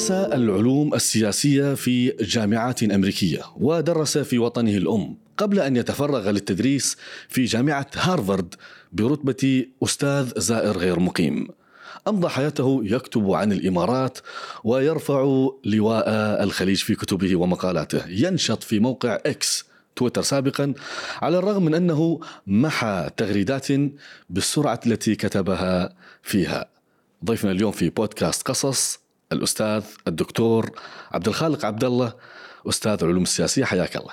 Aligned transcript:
درس 0.00 0.10
العلوم 0.10 0.94
السياسية 0.94 1.74
في 1.74 2.08
جامعات 2.20 2.82
أمريكية 2.82 3.42
ودرس 3.56 4.18
في 4.18 4.38
وطنه 4.38 4.70
الأم 4.70 5.16
قبل 5.36 5.60
أن 5.60 5.76
يتفرغ 5.76 6.30
للتدريس 6.30 6.96
في 7.28 7.44
جامعة 7.44 7.86
هارفارد 7.94 8.54
برتبة 8.92 9.66
أستاذ 9.84 10.32
زائر 10.36 10.78
غير 10.78 11.00
مقيم. 11.00 11.48
أمضى 12.08 12.28
حياته 12.28 12.80
يكتب 12.84 13.30
عن 13.30 13.52
الإمارات 13.52 14.18
ويرفع 14.64 15.48
لواء 15.64 16.08
الخليج 16.42 16.78
في 16.78 16.94
كتبه 16.94 17.36
ومقالاته. 17.36 18.08
ينشط 18.08 18.62
في 18.62 18.78
موقع 18.78 19.18
إكس 19.26 19.64
تويتر 19.96 20.22
سابقا 20.22 20.74
على 21.22 21.38
الرغم 21.38 21.64
من 21.64 21.74
أنه 21.74 22.20
محى 22.46 23.10
تغريدات 23.16 23.68
بالسرعة 24.30 24.80
التي 24.86 25.14
كتبها 25.14 25.94
فيها. 26.22 26.68
ضيفنا 27.24 27.50
اليوم 27.50 27.72
في 27.72 27.90
بودكاست 27.90 28.42
قصص 28.42 29.09
الأستاذ 29.32 29.82
الدكتور 30.08 30.70
عبد 31.12 31.28
الخالق 31.28 31.64
عبد 31.64 31.84
الله 31.84 32.12
أستاذ 32.68 32.98
العلوم 33.02 33.22
السياسية 33.22 33.64
حياك 33.64 33.96
الله. 33.96 34.12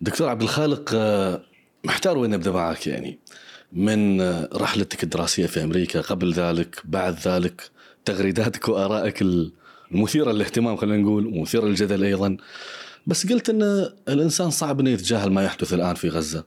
دكتور 0.00 0.28
عبد 0.28 0.42
الخالق 0.42 0.90
آه، 0.94 1.42
محتار 1.84 2.18
وين 2.18 2.30
نبدأ 2.30 2.50
معك 2.50 2.86
يعني؟ 2.86 3.18
من 3.72 4.22
رحلتك 4.54 5.02
الدراسية 5.02 5.46
في 5.46 5.64
أمريكا 5.64 6.00
قبل 6.00 6.32
ذلك 6.32 6.82
بعد 6.84 7.18
ذلك 7.18 7.70
تغريداتك 8.04 8.68
وآرائك 8.68 9.24
المثيرة 9.92 10.32
للاهتمام 10.32 10.76
خلينا 10.76 10.96
نقول 10.96 11.26
ومثيرة 11.26 11.64
للجدل 11.64 12.04
أيضا. 12.04 12.36
بس 13.06 13.26
قلت 13.26 13.50
أن 13.50 13.62
الإنسان 14.08 14.50
صعب 14.50 14.80
أنه 14.80 14.90
يتجاهل 14.90 15.32
ما 15.32 15.44
يحدث 15.44 15.74
الآن 15.74 15.94
في 15.94 16.08
غزة. 16.08 16.44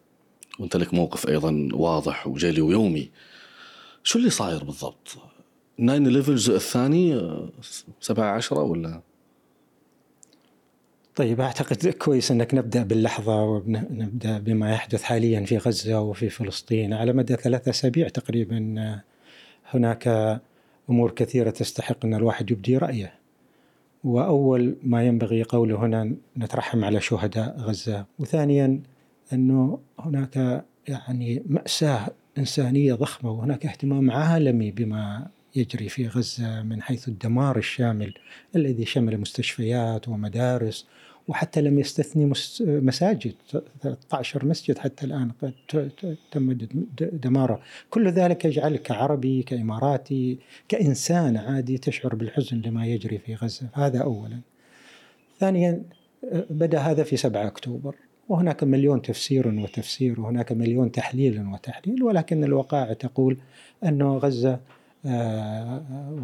وأنت 0.59 0.77
لك 0.77 0.93
موقف 0.93 1.27
أيضا 1.27 1.69
واضح 1.73 2.27
وجلي 2.27 2.61
ويومي. 2.61 3.11
شو 4.03 4.19
اللي 4.19 4.29
صاير 4.29 4.63
بالضبط؟ 4.63 5.17
9 5.77 5.97
11 5.97 6.31
الجزء 6.31 6.55
الثاني 6.55 7.21
7 8.01 8.31
10 8.31 8.59
ولا؟ 8.63 9.01
طيب 11.15 11.41
أعتقد 11.41 11.87
كويس 11.87 12.31
إنك 12.31 12.53
نبدأ 12.53 12.83
باللحظة 12.83 13.43
ونبدأ 13.43 14.39
بما 14.39 14.71
يحدث 14.73 15.03
حاليا 15.03 15.45
في 15.45 15.57
غزة 15.57 16.01
وفي 16.01 16.29
فلسطين. 16.29 16.93
على 16.93 17.13
مدى 17.13 17.35
ثلاثة 17.35 17.69
أسابيع 17.69 18.07
تقريبا 18.07 19.01
هناك 19.69 20.07
أمور 20.89 21.11
كثيرة 21.11 21.49
تستحق 21.49 22.05
أن 22.05 22.13
الواحد 22.13 22.51
يبدي 22.51 22.77
رأيه. 22.77 23.13
وأول 24.03 24.75
ما 24.83 25.03
ينبغي 25.03 25.43
قوله 25.43 25.85
هنا 25.85 26.15
نترحم 26.37 26.85
على 26.85 27.01
شهداء 27.01 27.57
غزة، 27.59 28.05
وثانيا 28.19 28.81
أنه 29.33 29.79
هناك 29.99 30.65
يعني 30.87 31.43
مأساة 31.45 32.07
إنسانية 32.37 32.93
ضخمة 32.93 33.31
وهناك 33.31 33.65
اهتمام 33.65 34.11
عالمي 34.11 34.71
بما 34.71 35.27
يجري 35.57 35.89
في 35.89 36.07
غزة 36.07 36.63
من 36.63 36.81
حيث 36.81 37.07
الدمار 37.07 37.57
الشامل 37.57 38.13
الذي 38.55 38.85
شمل 38.85 39.17
مستشفيات 39.17 40.07
ومدارس 40.07 40.87
وحتى 41.27 41.61
لم 41.61 41.79
يستثني 41.79 42.33
مساجد. 42.61 43.33
13 43.81 44.45
مسجد 44.45 44.77
حتى 44.77 45.05
الآن 45.05 45.31
تم 46.31 46.57
دماره. 46.99 47.61
كل 47.89 48.09
ذلك 48.09 48.45
يجعلك 48.45 48.81
كعربي 48.81 49.43
كإماراتي 49.43 50.39
كإنسان 50.69 51.37
عادي 51.37 51.77
تشعر 51.77 52.15
بالحزن 52.15 52.61
لما 52.61 52.85
يجري 52.85 53.17
في 53.17 53.35
غزة. 53.35 53.67
هذا 53.73 53.99
أولا. 53.99 54.39
ثانيا 55.39 55.83
بدأ 56.49 56.79
هذا 56.79 57.03
في 57.03 57.17
7 57.17 57.47
أكتوبر. 57.47 57.95
وهناك 58.29 58.63
مليون 58.63 59.01
تفسير 59.01 59.47
وتفسير 59.47 60.21
وهناك 60.21 60.51
مليون 60.51 60.91
تحليل 60.91 61.47
وتحليل 61.47 62.03
ولكن 62.03 62.43
الوقائع 62.43 62.93
تقول 62.93 63.37
أنه 63.83 64.17
غزة 64.17 64.59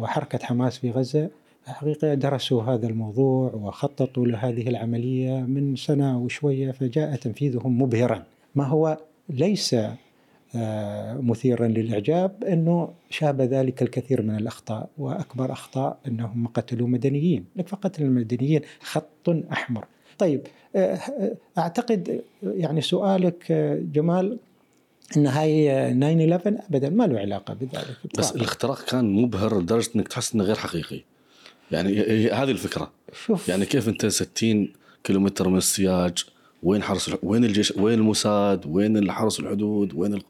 وحركة 0.00 0.38
حماس 0.38 0.78
في 0.78 0.90
غزة 0.90 1.30
حقيقة 1.66 2.14
درسوا 2.14 2.62
هذا 2.62 2.86
الموضوع 2.86 3.52
وخططوا 3.54 4.26
لهذه 4.26 4.68
العملية 4.68 5.40
من 5.40 5.76
سنة 5.76 6.18
وشوية 6.18 6.70
فجاء 6.70 7.16
تنفيذهم 7.16 7.82
مبهرا. 7.82 8.22
ما 8.54 8.64
هو 8.64 8.98
ليس 9.28 9.76
آه، 10.56 11.14
مثيرا 11.14 11.68
للإعجاب 11.68 12.44
أنه 12.44 12.88
شاب 13.10 13.40
ذلك 13.40 13.82
الكثير 13.82 14.22
من 14.22 14.36
الأخطاء 14.36 14.88
وأكبر 14.98 15.52
أخطاء 15.52 15.98
أنهم 16.08 16.46
قتلوا 16.46 16.88
مدنيين. 16.88 17.44
فقتل 17.66 18.02
المدنيين 18.02 18.60
خط 18.80 19.28
أحمر. 19.52 19.84
طيب 20.18 20.46
آه، 20.76 20.98
أعتقد 21.58 22.22
يعني 22.42 22.80
سؤالك 22.80 23.52
جمال 23.92 24.38
إن 25.16 25.26
هاي 25.26 25.64
9 25.94 26.36
11 26.36 26.58
ابدا 26.70 26.90
ما 26.90 27.04
له 27.04 27.18
علاقة 27.18 27.54
بذلك 27.54 27.96
بس 28.18 28.36
الاختراق 28.36 28.84
كان 28.84 29.12
مبهر 29.12 29.60
لدرجة 29.60 29.90
إنك 29.96 30.08
تحس 30.08 30.34
إنه 30.34 30.44
غير 30.44 30.56
حقيقي. 30.56 31.00
يعني 31.70 32.00
هذه 32.30 32.50
الفكرة. 32.50 32.90
شوف. 33.26 33.48
يعني 33.48 33.66
كيف 33.66 33.88
أنت 33.88 34.06
60 34.06 34.72
كيلومتر 35.04 35.48
من 35.48 35.56
السياج 35.56 36.24
وين 36.62 36.82
حرس 36.82 37.10
وين 37.22 37.44
الجيش 37.44 37.72
وين 37.76 37.98
الموساد 37.98 38.66
وين 38.66 38.96
الحرس 38.96 39.40
الحدود 39.40 39.94
وين 39.94 40.14
ال... 40.14 40.22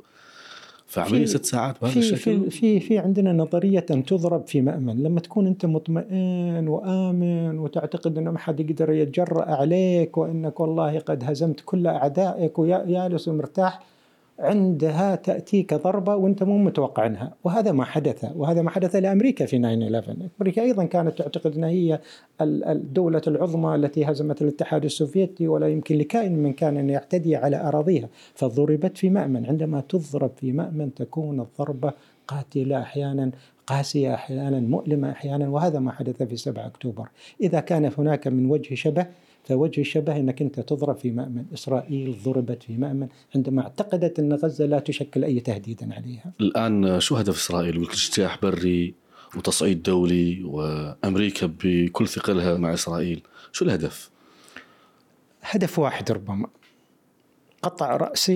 فعمليه 0.86 1.26
ست 1.26 1.44
ساعات 1.44 1.76
بهذا 1.82 1.98
الشكل 1.98 2.16
في 2.18 2.50
في 2.50 2.80
في 2.80 2.98
عندنا 2.98 3.32
نظرية 3.32 3.86
أن 3.90 4.04
تضرب 4.04 4.46
في 4.46 4.60
مأمن. 4.60 5.02
لما 5.02 5.20
تكون 5.20 5.46
أنت 5.46 5.66
مطمئن 5.66 6.68
وآمن 6.68 7.58
وتعتقد 7.58 8.18
إنه 8.18 8.30
ما 8.30 8.38
حد 8.38 8.60
يقدر 8.60 8.92
يتجرأ 8.92 9.44
عليك 9.44 10.18
وإنك 10.18 10.60
والله 10.60 10.98
قد 10.98 11.24
هزمت 11.24 11.60
كل 11.64 11.86
أعدائك 11.86 12.58
وجالس 12.58 13.28
ومرتاح 13.28 13.93
عندها 14.38 15.14
تأتيك 15.14 15.74
ضربة 15.74 16.16
وأنت 16.16 16.42
مو 16.42 16.58
متوقع 16.58 17.02
عنها. 17.02 17.34
وهذا 17.44 17.72
ما 17.72 17.84
حدث. 17.84 18.26
وهذا 18.36 18.62
ما 18.62 18.70
حدث 18.70 18.96
لأمريكا 18.96 19.46
في 19.46 19.58
9-11 19.58 20.28
أمريكا 20.40 20.62
أيضا 20.62 20.84
كانت 20.84 21.18
تعتقد 21.18 21.54
أنها 21.56 21.68
هي 21.68 22.00
الدولة 22.40 23.22
العظمى 23.26 23.74
التي 23.74 24.04
هزمت 24.04 24.42
الاتحاد 24.42 24.84
السوفيتي 24.84 25.48
ولا 25.48 25.68
يمكن 25.68 25.98
لكائن 25.98 26.38
من 26.38 26.52
كان 26.52 26.76
أن 26.76 26.90
يعتدي 26.90 27.36
على 27.36 27.56
أراضيها. 27.56 28.08
فضربت 28.34 28.98
في 28.98 29.10
مأمن. 29.10 29.46
عندما 29.46 29.82
تضرب 29.88 30.30
في 30.36 30.52
مأمن 30.52 30.94
تكون 30.94 31.40
الضربة 31.40 31.92
قاتلة 32.28 32.80
أحيانا 32.80 33.30
قاسية 33.66 34.14
أحيانا 34.14 34.60
مؤلمة 34.60 35.10
أحيانا. 35.10 35.48
وهذا 35.48 35.78
ما 35.78 35.92
حدث 35.92 36.22
في 36.22 36.36
7 36.36 36.66
أكتوبر. 36.66 37.08
إذا 37.40 37.60
كان 37.60 37.90
هناك 37.98 38.28
من 38.28 38.50
وجه 38.50 38.74
شبه 38.74 39.06
فوجه 39.44 39.80
الشبه 39.80 40.16
إنك 40.16 40.42
أنت 40.42 40.60
تضرب 40.60 40.96
في 40.96 41.10
مأمن، 41.10 41.44
إسرائيل 41.54 42.16
ضربت 42.24 42.62
في 42.62 42.76
مأمن. 42.76 43.08
عندما 43.34 43.62
اعتقدت 43.62 44.18
أن 44.18 44.32
غزة 44.32 44.66
لا 44.66 44.78
تشكل 44.78 45.24
أي 45.24 45.40
تهديد 45.40 45.92
عليها. 45.92 46.32
الآن 46.40 47.00
شو 47.00 47.16
هدف 47.16 47.36
إسرائيل؟ 47.36 47.82
اجتياح 47.82 48.42
بري 48.42 48.94
وتصعيد 49.36 49.82
دولي 49.82 50.44
وأمريكا 50.44 51.52
بكل 51.64 52.08
ثقلها 52.08 52.58
مع 52.58 52.74
إسرائيل، 52.74 53.22
شو 53.52 53.64
الهدف؟ 53.64 54.10
هدف 55.42 55.78
واحد 55.78 56.12
ربما. 56.12 56.48
قطع 57.62 57.96
رأس 57.96 58.32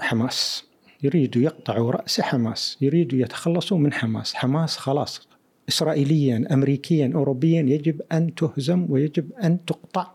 حماس. 0.00 0.64
يريدوا 1.02 1.42
يقطعوا 1.42 1.90
رأس 1.90 2.20
حماس، 2.20 2.78
يريدوا 2.80 3.18
يتخلصوا 3.18 3.78
من 3.78 3.92
حماس، 3.92 4.34
حماس 4.34 4.76
خلاص. 4.76 5.28
اسرائيليا 5.68 6.48
امريكيا 6.52 7.12
اوروبيا 7.14 7.62
يجب 7.62 8.00
أن 8.12 8.34
تهزم 8.34 8.86
ويجب 8.90 9.32
أن 9.32 9.64
تقطع 9.64 10.13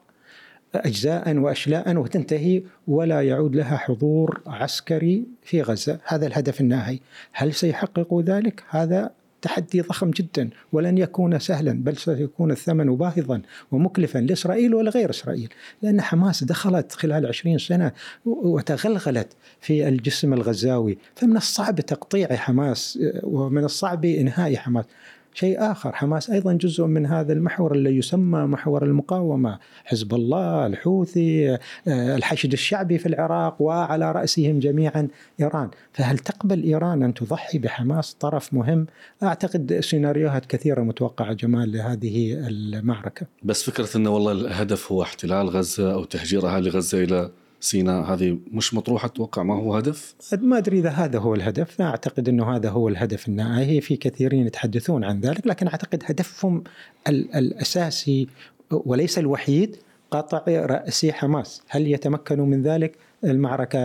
أجزاء 0.76 1.38
وأشلاء 1.38 1.98
وتنتهي 1.98 2.64
ولا 2.88 3.22
يعود 3.22 3.56
لها 3.56 3.78
حضور 3.78 4.42
عسكري 4.48 5.24
في 5.44 5.62
غزة. 5.62 6.00
هذا 6.06 6.28
الهدف 6.28 6.62
الناهي. 6.62 7.00
هل 7.34 7.54
سيحققوا 7.54 8.22
ذلك؟ 8.22 8.64
هذا 8.70 9.12
تحدي 9.42 9.82
ضخم 9.82 10.12
جدا. 10.12 10.50
ولن 10.72 10.98
يكون 10.98 11.40
سهلا 11.40 11.72
بل 11.72 11.98
سيكون 11.98 12.52
الثمن 12.52 12.96
باهظا 12.96 13.42
ومكلفا 13.72 14.20
لإسرائيل 14.20 14.76
ولغير 14.76 15.10
إسرائيل. 15.10 15.50
لأن 15.82 16.02
حماس 16.02 16.44
دخلت 16.44 16.92
خلال 16.92 17.26
عشرين 17.26 17.58
سنة 17.58 17.92
وتغلغلت 18.26 19.34
في 19.62 19.88
الجسم 19.88 20.34
الغزاوي. 20.34 20.98
فمن 21.16 21.38
الصعب 21.38 21.80
تقطيع 21.80 22.36
حماس 22.36 23.00
ومن 23.24 23.64
الصعب 23.64 24.06
إنهاء 24.06 24.56
حماس. 24.56 24.86
شيء 25.34 25.72
آخر. 25.72 25.92
حماس 25.92 26.30
أيضا 26.30 26.54
جزء 26.54 26.86
من 26.86 27.06
هذا 27.06 27.34
المحور 27.34 27.72
اللي 27.72 27.98
يسمى 27.98 28.40
محور 28.40 28.84
المقاومة. 28.84 29.60
حزب 29.86 30.14
الله 30.14 30.66
الحوثي 30.66 31.50
آه، 31.54 31.60
الحشد 31.88 32.54
الشعبي 32.54 32.98
في 32.98 33.06
العراق 33.06 33.62
وعلى 33.62 34.12
رأسهم 34.12 34.60
جميعا 34.60 35.08
إيران. 35.40 35.70
فهل 35.94 36.18
تقبل 36.18 36.64
إيران 36.64 37.04
أن 37.04 37.14
تضحي 37.14 37.58
بحماس 37.58 38.14
طرف 38.14 38.54
مهم؟ 38.54 38.86
أعتقد 39.24 39.80
سيناريوهات 39.80 40.46
كثيرة 40.46 40.82
متوقعة 40.82 41.34
جمال 41.34 41.72
لهذه 41.72 42.34
المعركة. 42.48 43.26
بس 43.44 43.70
فكرة 43.70 43.98
أنه 43.98 44.10
والله 44.10 44.32
الهدف 44.32 44.92
هو 44.92 45.02
احتلال 45.02 45.50
غزة 45.50 45.94
أو 45.94 46.04
تهجير 46.04 46.48
أهالي 46.48 46.70
غزة 46.70 47.04
إلى 47.04 47.30
سيناء 47.60 48.04
هذه 48.04 48.38
مش 48.52 48.74
مطروحة 48.74 49.06
أتوقع 49.06 49.44
ما 49.44 49.56
هو 49.56 49.76
هدف؟ 49.76 50.16
ما 50.34 50.58
أدري 50.58 50.80
إذا 50.80 50.90
هذا 50.90 51.20
هو 51.20 51.36
الهدف 51.36 51.80
لا 51.80 51.86
أعتقد 51.86 52.30
أنه 52.30 52.56
هذا 52.56 52.70
هو 52.70 52.88
الهدف 52.88 53.28
النهائي 53.28 53.82
في 53.82 53.96
كثيرين 53.96 54.48
يتحدثون 54.48 55.04
عن 55.04 55.20
ذلك 55.20 55.48
لكن 55.48 55.68
أعتقد 55.68 56.04
هدفهم 56.06 56.64
الأساسي 57.08 58.28
وليس 58.72 59.20
الوحيد 59.20 59.76
قطع 60.12 60.44
رأسي 60.48 61.14
حماس 61.14 61.62
هل 61.70 61.88
يتمكنوا 61.88 62.46
من 62.46 62.62
ذلك 62.62 62.96
المعركة 63.24 63.80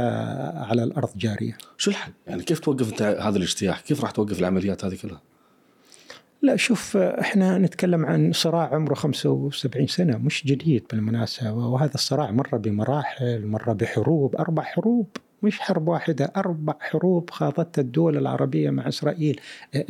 على 0.58 0.84
الأرض 0.84 1.08
جارية 1.16 1.58
شو 1.78 1.90
الحل؟ 1.90 2.12
يعني 2.26 2.42
كيف 2.42 2.58
توقف 2.58 2.92
أنت 2.92 3.02
هذا 3.02 3.36
الاجتياح؟ 3.36 3.80
كيف 3.80 4.00
راح 4.00 4.10
توقف 4.10 4.38
العمليات 4.38 4.84
هذه 4.84 4.96
كلها؟ 5.02 5.20
لا 6.44 6.56
شوف 6.56 6.96
إحنا 6.96 7.58
نتكلم 7.58 8.06
عن 8.06 8.32
صراع 8.32 8.74
عمره 8.74 8.94
75 8.94 9.86
سنة 9.86 10.16
مش 10.18 10.46
جديد 10.46 10.86
بالمناسبة 10.90 11.52
وهذا 11.52 11.94
الصراع 11.94 12.30
مر 12.30 12.56
بمراحل 12.56 13.46
مر 13.46 13.72
بحروب 13.72 14.36
أربع 14.36 14.62
حروب. 14.62 15.08
مش 15.42 15.60
حرب 15.60 15.88
واحدة 15.88 16.32
أربع 16.36 16.74
حروب 16.80 17.30
خاضتها 17.30 17.82
الدول 17.82 18.16
العربية 18.16 18.70
مع 18.70 18.88
إسرائيل. 18.88 19.40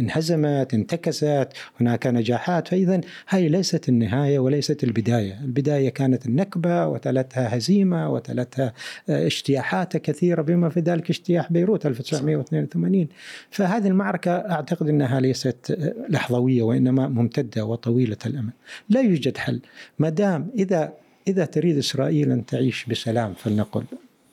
انهزمت 0.00 0.74
انتكست 0.74 1.48
هناك 1.80 2.06
نجاحات. 2.06 2.68
فإذا 2.68 3.00
هاي 3.28 3.48
ليست 3.48 3.88
النهاية 3.88 4.38
وليست 4.38 4.84
البداية. 4.84 5.40
البداية 5.44 5.88
كانت 5.88 6.26
النكبة 6.26 6.86
وتلتها 6.86 7.56
هزيمة 7.56 8.12
وتلتها 8.12 8.72
اجتياحات 9.08 9.96
كثيرة 9.96 10.42
بما 10.42 10.68
في 10.68 10.80
ذلك 10.80 11.10
اجتياح 11.10 11.52
بيروت 11.52 11.86
1982 11.86 13.08
فهذه 13.50 13.86
المعركة 13.86 14.30
أعتقد 14.30 14.88
أنها 14.88 15.20
ليست 15.20 15.78
لحظوية 16.08 16.62
وإنما 16.62 17.08
ممتدة 17.08 17.64
وطويلة 17.64 18.16
الأمد. 18.26 18.52
لا 18.88 19.00
يوجد 19.00 19.36
حل. 19.36 19.60
ما 19.98 20.08
دام 20.08 20.50
إذا 20.54 20.92
إذا 21.28 21.44
تريد 21.44 21.78
إسرائيل 21.78 22.32
أن 22.32 22.46
تعيش 22.46 22.84
بسلام 22.84 23.34
فلنقل. 23.34 23.84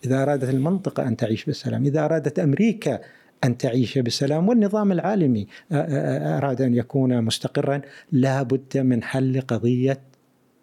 إذا 0.06 0.22
أرادت 0.24 0.50
المنطقة 0.50 1.08
أن 1.08 1.18
تعيش 1.18 1.46
بالسلام 1.46 1.86
إذا 1.86 2.06
أرادت 2.06 2.40
أمريكا 2.40 3.00
أن 3.44 3.58
تعيش 3.58 3.98
بسلام 3.98 4.50
والنظام 4.50 4.92
العالمي 4.92 5.48
أراد 5.72 6.62
أن 6.62 6.74
يكون 6.74 7.22
مستقرا 7.22 7.82
لا 8.12 8.44
بد 8.44 8.78
من 8.78 9.04
حل 9.04 9.42
قضية 9.42 10.02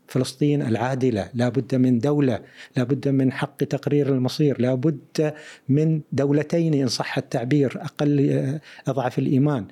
فلسطين 0.07 0.63
العادلة 0.63 1.31
لا 1.35 1.49
بد 1.49 1.75
من 1.75 1.99
دولة 1.99 2.41
لا 2.77 2.85
بد 2.85 3.09
من 3.09 3.33
حق 3.33 3.57
تقرير 3.57 4.09
المصير 4.09 4.61
لا 4.61 4.75
بد 4.75 5.35
من 5.69 6.01
دولتين 6.13 6.75
إن 6.75 6.89
صح 6.89 7.19
التعبير 7.19 7.73
أقل 7.81 8.61
أضعف 8.87 9.19
الإيمان. 9.19 9.67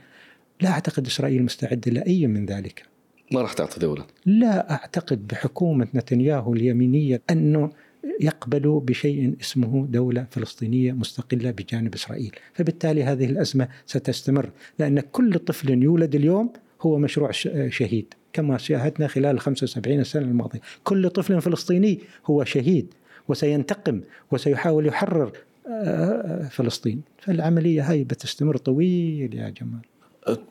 لا 0.61 0.71
أعتقد 0.71 1.07
إسرائيل 1.07 1.43
مستعدة 1.43 1.93
لأي 1.93 2.27
من 2.27 2.47
ذلك. 2.47 2.83
ما 3.33 3.43
راح 3.43 3.53
تعطي 3.53 3.81
دولة؟ 3.81 4.05
لا 4.27 4.71
أعتقد 4.71 5.27
بحكومة 5.27 5.87
نتنياهو 5.95 6.55
اليمينية 6.55 7.23
أنه 7.31 7.71
يقبل 8.21 8.81
بشيء 8.85 9.37
اسمه 9.41 9.87
دولة 9.87 10.27
فلسطينية 10.31 10.93
مستقلة 10.93 11.51
بجانب 11.51 11.95
إسرائيل. 11.95 12.37
فبالتالي 12.55 13.05
هذه 13.05 13.25
الأزمة 13.25 13.69
ستستمر 13.87 14.51
لأن 14.79 15.01
كل 15.01 15.39
طفل 15.39 15.83
يولد 15.83 16.15
اليوم 16.15 16.53
هو 16.83 16.99
مشروع 16.99 17.31
شهيد 17.69 18.15
كما 18.33 18.59
شاهدنا 18.59 19.07
خلال 19.07 19.41
75 19.41 20.05
سنة 20.05 20.23
الماضية. 20.23 20.61
كل 20.85 21.11
طفل 21.11 21.41
فلسطيني 21.41 22.01
هو 22.27 22.45
شهيد 22.45 22.95
وسينتقم 23.29 24.01
وسيحاول 24.31 24.87
يحرر 24.87 25.33
آه، 25.69 26.49
فلسطين. 26.49 27.01
فالعملية 27.19 27.91
هاي 27.91 28.05
بتستمر 28.05 28.57
طويل 28.57 29.35
يا 29.35 29.49
جمال. 29.49 29.81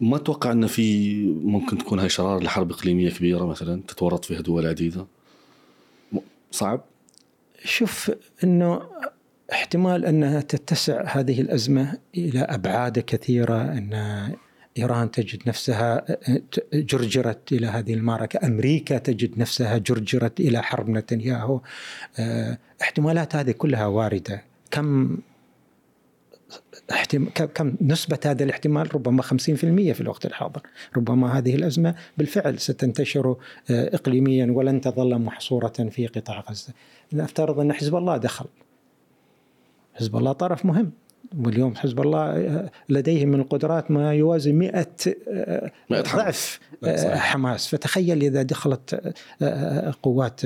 ما 0.02 0.16
أتوقع 0.16 0.52
إن 0.52 0.68
في 0.68 1.16
ممكن 1.26 1.78
تكون 1.78 2.00
هاي 2.00 2.10
شرار 2.10 2.44
لحرب 2.44 2.72
إقليمية 2.72 3.10
كبيرة 3.10 3.46
مثلا 3.46 3.82
تتورط 3.88 4.26
فيها 4.26 4.42
دول 4.42 4.66
عديدة؟ 4.66 5.08
صعب؟ 6.52 6.84
شوف 7.66 8.12
إنه 8.44 8.82
احتمال 9.52 10.06
أنها 10.06 10.42
تتسع 10.42 11.04
هذه 11.08 11.42
الأزمة 11.42 11.98
إلى 12.18 12.40
أبعاد 12.40 13.00
كثيرة 13.00 13.62
أن 13.62 13.94
إيران 14.78 15.12
تجد 15.12 15.48
نفسها 15.48 16.06
جرجرت 16.74 17.52
إلى 17.52 17.68
هذه 17.68 17.94
المعركة، 17.94 18.48
أمريكا 18.48 18.98
تجد 18.98 19.40
نفسها 19.40 19.78
جرجرت 19.78 20.40
إلى 20.40 20.64
حرب 20.64 20.90
نتنياهو. 20.90 21.62
آه، 22.20 22.58
احتمالات 22.82 23.36
هذه 23.36 23.52
كلها 23.52 23.86
واردة، 23.86 24.44
كم 24.72 25.18
كم 27.54 27.76
نسبة 27.82 28.20
هذا 28.26 28.44
الاحتمال؟ 28.44 28.96
ربما 28.96 29.22
50% 29.22 29.26
في 29.94 30.02
الوقت 30.02 30.26
الحاضر. 30.26 30.62
ربما 30.98 31.38
هذه 31.38 31.56
الأزمة 31.56 31.96
بالفعل 32.18 32.60
ستنتشر 32.60 33.36
آه، 33.70 33.96
إقليميا 33.96 34.52
ولن 34.52 34.82
تظل 34.82 35.20
محصورة 35.20 35.74
في 35.90 36.08
قطاع 36.08 36.44
غزة. 36.50 36.74
نفترض 37.14 37.60
أن 37.60 37.74
حزب 37.74 37.96
الله 37.96 38.18
دخل. 38.18 38.46
حزب 39.94 40.16
الله 40.16 40.32
طرف 40.32 40.66
مهم. 40.66 40.92
واليوم 41.38 41.76
حزب 41.76 42.02
الله 42.02 42.20
آه، 42.20 42.72
لديه 42.90 43.26
من 43.26 43.40
القدرات 43.40 43.92
ما 43.92 44.14
يوازي 44.14 44.54
100 44.54 44.88
آه، 45.30 45.72
ضعف 45.92 46.60
آه، 46.84 47.16
حماس. 47.16 47.68
فتخيل 47.68 48.24
إذا 48.24 48.42
دخلت 48.42 49.16
قوات 50.04 50.42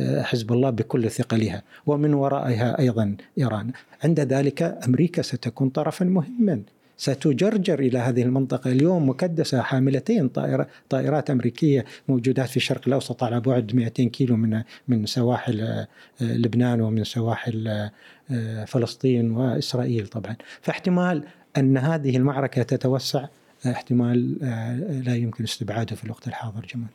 حزب 0.00 0.52
الله 0.52 0.70
بكل 0.70 1.10
ثقلها 1.10 1.62
ومن 1.86 2.14
ورائها 2.14 2.78
أيضا 2.78 3.16
إيران. 3.38 3.70
عند 4.04 4.20
ذلك 4.20 4.62
أمريكا 4.62 5.22
ستكون 5.22 5.68
طرفا 5.68 6.04
مهما. 6.04 6.62
ستجرجر 6.98 7.78
إلى 7.78 7.98
هذه 7.98 8.22
المنطقة 8.22 8.72
اليوم 8.72 9.08
مكدسة 9.08 9.62
حاملتين 9.62 10.28
طائرة 10.28 10.68
طائرات 10.88 11.30
أمريكية 11.30 11.84
موجودات 12.08 12.48
في 12.48 12.56
الشرق 12.56 12.80
الأوسط 12.86 13.22
على 13.22 13.40
بعد 13.40 13.74
200 13.74 14.04
كيلو 14.04 14.36
من 14.36 14.62
من 14.88 15.06
سواحل 15.06 15.60
آه، 15.60 15.88
لبنان 16.20 16.80
ومن 16.80 17.04
سواحل 17.04 17.90
آه، 18.30 18.64
فلسطين 18.64 19.30
وإسرائيل 19.30 20.06
طبعا. 20.06 20.36
فاحتمال 20.60 21.24
أن 21.56 21.76
هذه 21.76 22.16
المعركة 22.16 22.62
تتوسع 22.62 23.26
احتمال 23.66 24.38
آه، 24.42 24.76
لا 25.00 25.16
يمكن 25.16 25.44
استبعاده 25.44 25.96
في 25.96 26.04
الوقت 26.04 26.28
الحاضر 26.28 26.66
جمال. 26.74 26.88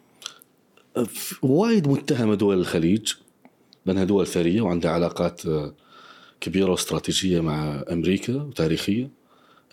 وايد 1.41 1.87
متهمه 1.87 2.35
دول 2.35 2.59
الخليج 2.59 3.13
بانها 3.85 4.03
دول 4.03 4.27
ثرية 4.27 4.61
وعندها 4.61 4.91
علاقات 4.91 5.41
كبيرة 6.41 6.71
واستراتيجية 6.71 7.39
مع 7.39 7.83
أمريكا 7.91 8.33
وتاريخية. 8.33 9.22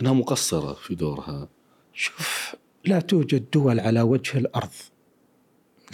أنها 0.00 0.12
مقصرة 0.12 0.73
في 0.73 0.94
دورها 0.94 1.49
شوف 1.93 2.56
لا 2.85 3.00
توجد 3.00 3.44
دول 3.52 3.81
على 3.81 4.02
وجه 4.02 4.38
الأرض 4.38 4.70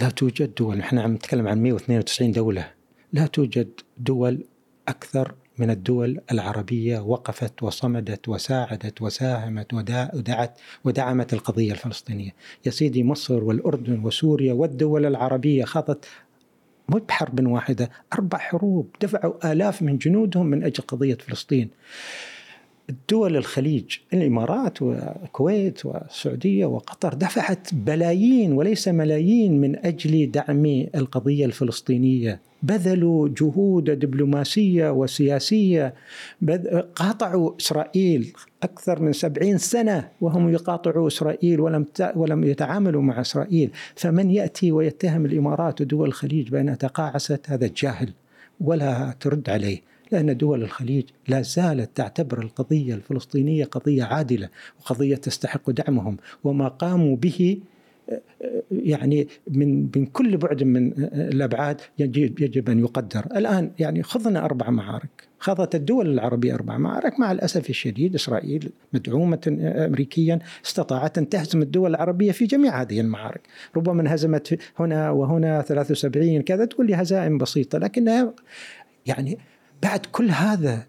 لا 0.01 0.11
توجد 0.11 0.55
دول 0.55 0.77
نحن 0.77 0.99
عم 0.99 1.15
نتكلم 1.15 1.49
عن 1.49 1.63
192 1.63 2.33
دولة 2.33 2.71
لا 3.13 3.27
توجد 3.27 3.81
دول 3.99 4.45
أكثر 4.89 5.35
من 5.59 5.71
الدول 5.71 6.21
العربية 6.33 6.99
وقفت 6.99 7.63
وصمدت 7.63 8.29
وساعدت 8.29 9.03
وساهمت 9.03 9.75
ودعت 10.15 10.59
ودعمت 10.85 11.33
القضية 11.33 11.73
الفلسطينية. 11.73 12.35
يا 12.67 12.71
سيدي 12.71 13.05
مصر 13.05 13.45
والأردن 13.45 14.05
وسوريا 14.05 14.53
والدول 14.53 15.07
العربية 15.07 15.65
خاضت 15.65 16.05
مو 16.89 16.99
بحرب 16.99 17.47
واحدة، 17.47 17.91
أربع 18.13 18.39
حروب 18.39 18.97
دفعوا 19.01 19.53
آلاف 19.53 19.83
من 19.83 19.99
جنودهم 19.99 20.47
من 20.47 20.65
أجل 20.65 20.85
قضية 20.89 21.15
فلسطين. 21.15 21.71
دول 23.09 23.37
الخليج 23.37 23.97
الإمارات 24.13 24.83
والكويت 24.83 25.87
والسعودية 25.87 26.67
وقطر 26.67 27.15
دفعت 27.15 27.75
بلايين 27.75 28.53
وليس 28.53 28.89
ملايين 28.89 29.61
من 29.61 29.87
أجل 29.87 30.31
دعم 30.31 30.87
القضية 30.95 31.47
الفلسطينية. 31.47 32.41
بذلوا 32.63 33.29
جهود 33.29 33.85
دبلوماسية 33.85 34.91
وسياسية 34.91 35.95
قاطعوا 36.95 37.53
إسرائيل 37.61 38.33
أكثر 38.63 39.03
من 39.03 39.13
سبعين 39.13 39.59
سنة 39.59 40.09
وهم 40.21 40.49
يقاطعوا 40.49 41.07
إسرائيل 41.07 41.61
ولم 41.61 41.87
ولم 42.17 42.45
يتعاملوا 42.45 43.03
مع 43.03 43.21
إسرائيل. 43.21 43.71
فمن 43.95 44.31
يأتي 44.31 44.73
ويتهم 44.73 45.27
الإمارات 45.27 45.81
ودول 45.81 46.09
الخليج 46.09 46.49
بانها 46.49 46.75
تقاعست 46.75 47.41
هذا 47.47 47.71
جاهل 47.77 48.13
ولا 48.61 49.15
ترد 49.21 49.51
عليه. 49.51 49.96
لأن 50.13 50.37
دول 50.37 50.63
الخليج 50.63 51.05
لا 51.29 51.43
زالت 51.43 51.97
تعتبر 51.97 52.43
القضية 52.43 52.95
الفلسطينية 52.95 53.65
قضية 53.65 54.05
عادلة 54.05 54.49
وقضية 54.81 55.17
تستحق 55.17 55.71
دعمهم. 55.71 56.17
وما 56.45 56.69
قاموا 56.69 57.17
به 57.17 57.59
يعني 58.71 59.29
من 59.51 59.89
من 59.97 60.07
كل 60.07 60.37
بعد 60.37 60.63
من 60.63 60.93
الأبعاد 61.13 61.81
يجب 61.99 62.41
يجب 62.41 62.71
أن 62.71 62.79
يقدر، 62.81 63.27
الآن 63.37 63.71
يعني 63.79 64.03
خضنا 64.03 64.45
أربع 64.45 64.71
معارك، 64.71 65.29
خاضت 65.39 65.75
الدول 65.75 66.13
العربية 66.13 66.55
أربع 66.55 66.79
معارك. 66.79 67.21
مع 67.21 67.33
الأسف 67.33 67.71
الشديد 67.71 68.15
إسرائيل 68.15 68.71
مدعومة 68.93 69.59
امريكيا 69.61 70.39
استطاعت 70.67 71.19
أن 71.19 71.29
تهزم 71.29 71.63
الدول 71.63 71.91
العربية 71.91 72.33
في 72.33 72.47
جميع 72.47 72.83
هذه 72.83 73.01
المعارك، 73.01 73.41
ربما 73.77 74.03
انهزمت 74.03 74.59
هنا 74.79 75.11
وهنا 75.11 75.63
73 75.63 76.43
كذا 76.43 76.65
تقول 76.65 76.87
لي 76.87 76.95
هزائم 76.95 77.39
بسيطة 77.39 77.79
لكنها 77.79 78.35
يعني 79.07 79.39
بعد 79.83 80.07
كل 80.07 80.31
هذا 80.31 80.87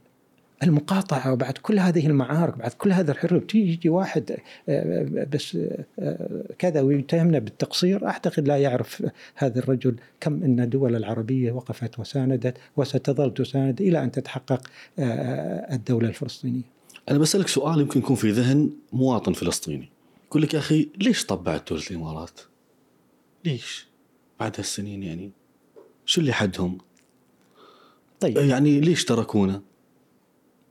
المقاطعة 0.63 1.33
وبعد 1.33 1.57
كل 1.57 1.79
هذه 1.79 2.07
المعارك 2.07 2.57
بعد 2.57 2.71
كل 2.71 2.91
هذا 2.91 3.11
الحروب 3.11 3.47
تيجي 3.47 3.89
واحد 3.89 4.31
آه، 4.31 4.37
آه، 4.69 5.27
بس 5.33 5.57
آه، 5.99 6.43
كذا 6.59 6.81
ويتهمنا 6.81 7.39
بالتقصير 7.39 8.07
أعتقد 8.07 8.47
لا 8.47 8.57
يعرف 8.57 9.03
هذا 9.35 9.59
الرجل 9.59 9.95
كم 10.19 10.43
أن 10.43 10.59
الدول 10.59 10.95
العربية 10.95 11.51
وقفت 11.51 11.99
وساندت 11.99 12.57
وستظل 12.77 13.33
تساند 13.33 13.81
إلى 13.81 14.03
أن 14.03 14.11
تتحقق 14.11 14.61
الدولة 15.71 16.07
الفلسطينية. 16.07 16.77
أنا 17.09 17.17
بسألك 17.17 17.47
سؤال 17.47 17.81
يمكن 17.81 17.99
يكون 17.99 18.15
في 18.15 18.31
ذهن 18.31 18.69
مواطن 18.93 19.33
فلسطيني. 19.33 19.89
يقول 20.27 20.41
لك 20.41 20.53
يا 20.53 20.59
أخي 20.59 20.89
ليش 21.01 21.25
طبعت 21.25 21.69
دولة 21.69 21.83
الإمارات؟ 21.91 22.39
ليش؟ 23.45 23.87
بعد 24.39 24.55
هالسنين 24.57 25.03
يعني 25.03 25.31
شو 26.05 26.21
اللي 26.21 26.33
حدهم؟ 26.33 26.77
طيب. 28.19 28.37
يعني 28.37 28.79
ليش 28.79 29.05
تركونا؟ 29.05 29.61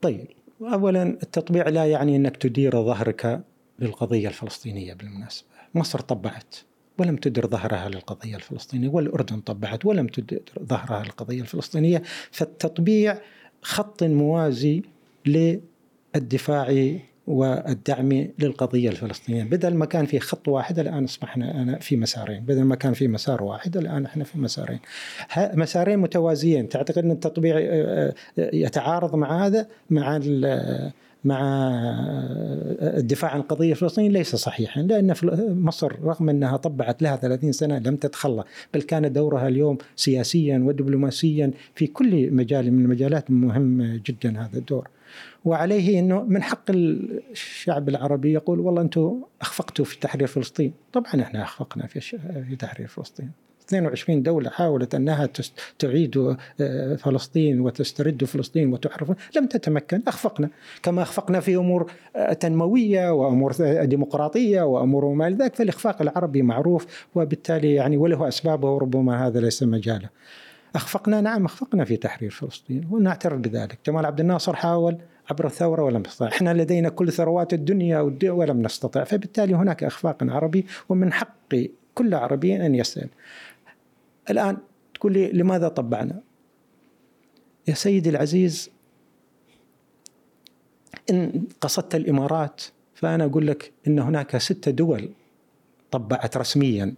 طيب. 0.02 0.26
اولا 0.62 1.02
التطبيع 1.02 1.68
لا 1.68 1.84
يعني 1.84 2.16
أنك 2.16 2.36
تدير 2.36 2.82
ظهرك 2.82 3.44
للقضية 3.78 4.28
الفلسطينية 4.28 4.94
بالمناسبة. 4.94 5.48
مصر 5.74 6.00
طبعت 6.00 6.54
ولم 6.98 7.16
تدر 7.16 7.46
ظهرها 7.46 7.88
للقضية 7.88 8.36
الفلسطينية 8.36 8.88
والأردن 8.88 9.40
طبعت 9.40 9.86
ولم 9.86 10.06
تدر 10.06 10.40
ظهرها 10.62 11.02
للقضية 11.04 11.40
الفلسطينية. 11.40 12.02
فالتطبيع 12.30 13.18
خط 13.62 14.02
موازي 14.02 14.82
للدفاع 15.26 16.98
والدعم 17.26 18.28
للقضية 18.38 18.90
الفلسطينية. 18.90 19.44
بدل 19.44 19.74
ما 19.74 19.86
كان 19.86 20.06
في 20.06 20.20
خط 20.20 20.48
واحد 20.48 20.78
الآن 20.78 21.04
أصبحنا 21.04 21.62
أنا 21.62 21.78
في 21.78 21.96
مسارين. 21.96 22.40
بدل 22.40 22.62
ما 22.62 22.74
كان 22.74 22.92
في 22.92 23.08
مسار 23.08 23.42
واحد 23.42 23.76
الآن 23.76 24.04
إحنا 24.04 24.24
في 24.24 24.38
مسارين. 24.38 24.78
مسارين 25.36 25.98
متوازيين. 25.98 26.68
تعتقد 26.68 26.98
أن 26.98 27.10
التطبيع 27.10 27.56
آه، 27.58 28.14
آه، 28.38 28.50
يتعارض 28.52 29.16
مع 29.16 29.46
هذا 29.46 29.66
مع 29.90 30.20
مع 31.24 31.40
الدفاع 32.80 33.30
عن 33.30 33.40
القضية 33.40 33.70
الفلسطينية؟ 33.70 34.10
ليس 34.10 34.36
صحيحا. 34.36 34.82
لأن 34.82 35.14
مصر 35.40 35.92
رغم 36.04 36.28
أنها 36.28 36.56
طبعت 36.56 37.02
لها 37.02 37.16
30 37.16 37.52
سنة 37.52 37.78
لم 37.78 37.96
تتخلى. 37.96 38.44
بل 38.74 38.82
كان 38.82 39.12
دورها 39.12 39.48
اليوم 39.48 39.78
سياسيا 39.96 40.58
ودبلوماسيا 40.58 41.50
في 41.74 41.86
كل 41.86 42.32
مجال 42.32 42.72
من 42.72 42.84
المجالات 42.84 43.30
مهم 43.30 44.00
جدا 44.06 44.40
هذا 44.40 44.58
الدور. 44.58 44.88
وعليه 45.44 45.98
إنه 45.98 46.22
من 46.22 46.42
حق 46.42 46.70
الشعب 46.70 47.88
العربي 47.88 48.32
يقول 48.32 48.60
والله 48.60 48.82
أنتم 48.82 49.22
أخفقتوا 49.40 49.84
في 49.84 49.98
تحرير 50.00 50.26
فلسطين، 50.26 50.72
طبعا 50.92 51.22
إحنا 51.22 51.42
أخفقنا 51.42 51.86
في 51.86 52.00
في 52.48 52.56
تحرير 52.56 52.88
فلسطين. 52.88 53.30
22 53.68 54.22
دولة 54.22 54.50
حاولت 54.50 54.94
أنها 54.94 55.28
تعيد 55.78 56.36
آه، 56.60 56.96
فلسطين 56.96 57.60
وتسترد 57.60 58.24
فلسطين 58.24 58.72
وتحرر. 58.72 59.14
لم 59.36 59.46
تتمكن 59.46 60.02
أخفقنا. 60.08 60.50
كما 60.82 61.02
أخفقنا 61.02 61.40
في 61.40 61.56
أمور 61.56 61.92
آه، 62.16 62.32
تنموية 62.32 63.12
وأمور 63.12 63.52
ديمقراطية 63.84 64.62
وأمور 64.62 65.14
ما 65.14 65.30
ذلك 65.30 65.54
فالإخفاق 65.54 66.02
العربي 66.02 66.42
معروف 66.42 67.06
وبالتالي 67.14 67.74
يعني 67.74 67.96
وله 67.96 68.28
أسبابه 68.28 68.70
وربما 68.70 69.26
هذا 69.26 69.40
ليس 69.40 69.62
مجاله 69.62 70.08
أخفقنا 70.76 71.20
نعم 71.20 71.44
أخفقنا 71.44 71.84
في 71.84 71.96
تحرير 71.96 72.30
فلسطين 72.30 72.88
ونعترف 72.90 73.40
بذلك. 73.40 73.78
جمال 73.86 74.06
عبد 74.06 74.20
الناصر 74.20 74.56
حاول 74.56 74.98
عبر 75.30 75.46
الثورة 75.46 75.82
ولم 75.82 76.02
يستطع. 76.06 76.28
إحنا 76.28 76.54
لدينا 76.54 76.88
كل 76.88 77.12
ثروات 77.12 77.54
الدنيا 77.54 78.00
ولم 78.24 78.62
نستطع. 78.62 79.04
فبالتالي 79.04 79.54
هناك 79.54 79.84
إخفاق 79.84 80.16
عربي 80.22 80.66
ومن 80.88 81.12
حق 81.12 81.54
كل 81.94 82.14
عربي 82.14 82.66
أن 82.66 82.74
يسأل. 82.74 83.08
الآن 84.30 84.56
تقول 84.94 85.12
لي 85.12 85.32
لماذا 85.32 85.68
طبعنا؟ 85.68 86.20
يا 87.68 87.74
سيدي 87.74 88.10
العزيز 88.10 88.70
إن 91.10 91.44
قصدت 91.60 91.94
الإمارات 91.94 92.62
فأنا 92.94 93.24
أقول 93.24 93.46
لك 93.46 93.72
إن 93.86 93.98
هناك 93.98 94.36
ستة 94.36 94.70
دول 94.70 95.10
طبعت 95.90 96.36
رسميا. 96.36 96.94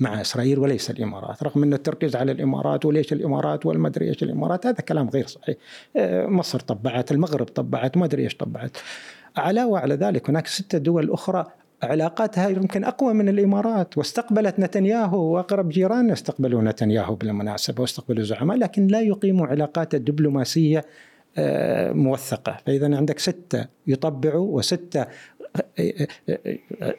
مع 0.00 0.20
إسرائيل 0.20 0.58
وليس 0.58 0.90
الإمارات، 0.90 1.42
رغم 1.42 1.62
أن 1.62 1.72
التركيز 1.72 2.16
على 2.16 2.32
الإمارات 2.32 2.84
وليش 2.84 3.12
الإمارات 3.12 3.66
والما 3.66 3.88
ادري 3.88 4.08
إيش 4.08 4.22
الإمارات 4.22 4.66
هذا 4.66 4.80
كلام 4.80 5.08
غير 5.08 5.26
صحيح. 5.26 5.56
آه، 5.96 6.26
مصر 6.26 6.60
طبعت، 6.60 7.12
المغرب 7.12 7.46
طبعت، 7.46 7.96
ما 7.96 8.04
أدري 8.04 8.22
إيش 8.22 8.36
طبعت. 8.36 8.76
علاوه 9.36 9.78
على 9.78 9.94
ذلك 9.94 10.30
هناك 10.30 10.46
ستة 10.46 10.78
دول 10.78 11.10
أخرى 11.10 11.46
علاقاتها 11.82 12.48
يمكن 12.48 12.84
أقوى 12.84 13.14
من 13.14 13.28
الإمارات 13.28 13.98
واستقبلت 13.98 14.60
نتنياهو 14.60 15.18
وأقرب 15.18 15.68
جيران 15.68 16.10
استقبلوا 16.10 16.62
نتنياهو 16.62 17.14
بالمناسبة 17.14 17.80
واستقبلوا 17.80 18.24
زعماء 18.24 18.56
لكن 18.56 18.86
لا 18.86 19.00
يقيموا 19.00 19.46
علاقات 19.46 19.96
دبلوماسية 19.96 20.84
آه، 21.38 21.92
موثقة، 21.92 22.56
فإذا 22.66 22.96
عندك 22.96 23.18
ستة 23.18 23.66
يطبعوا 23.86 24.56
وستة 24.56 25.06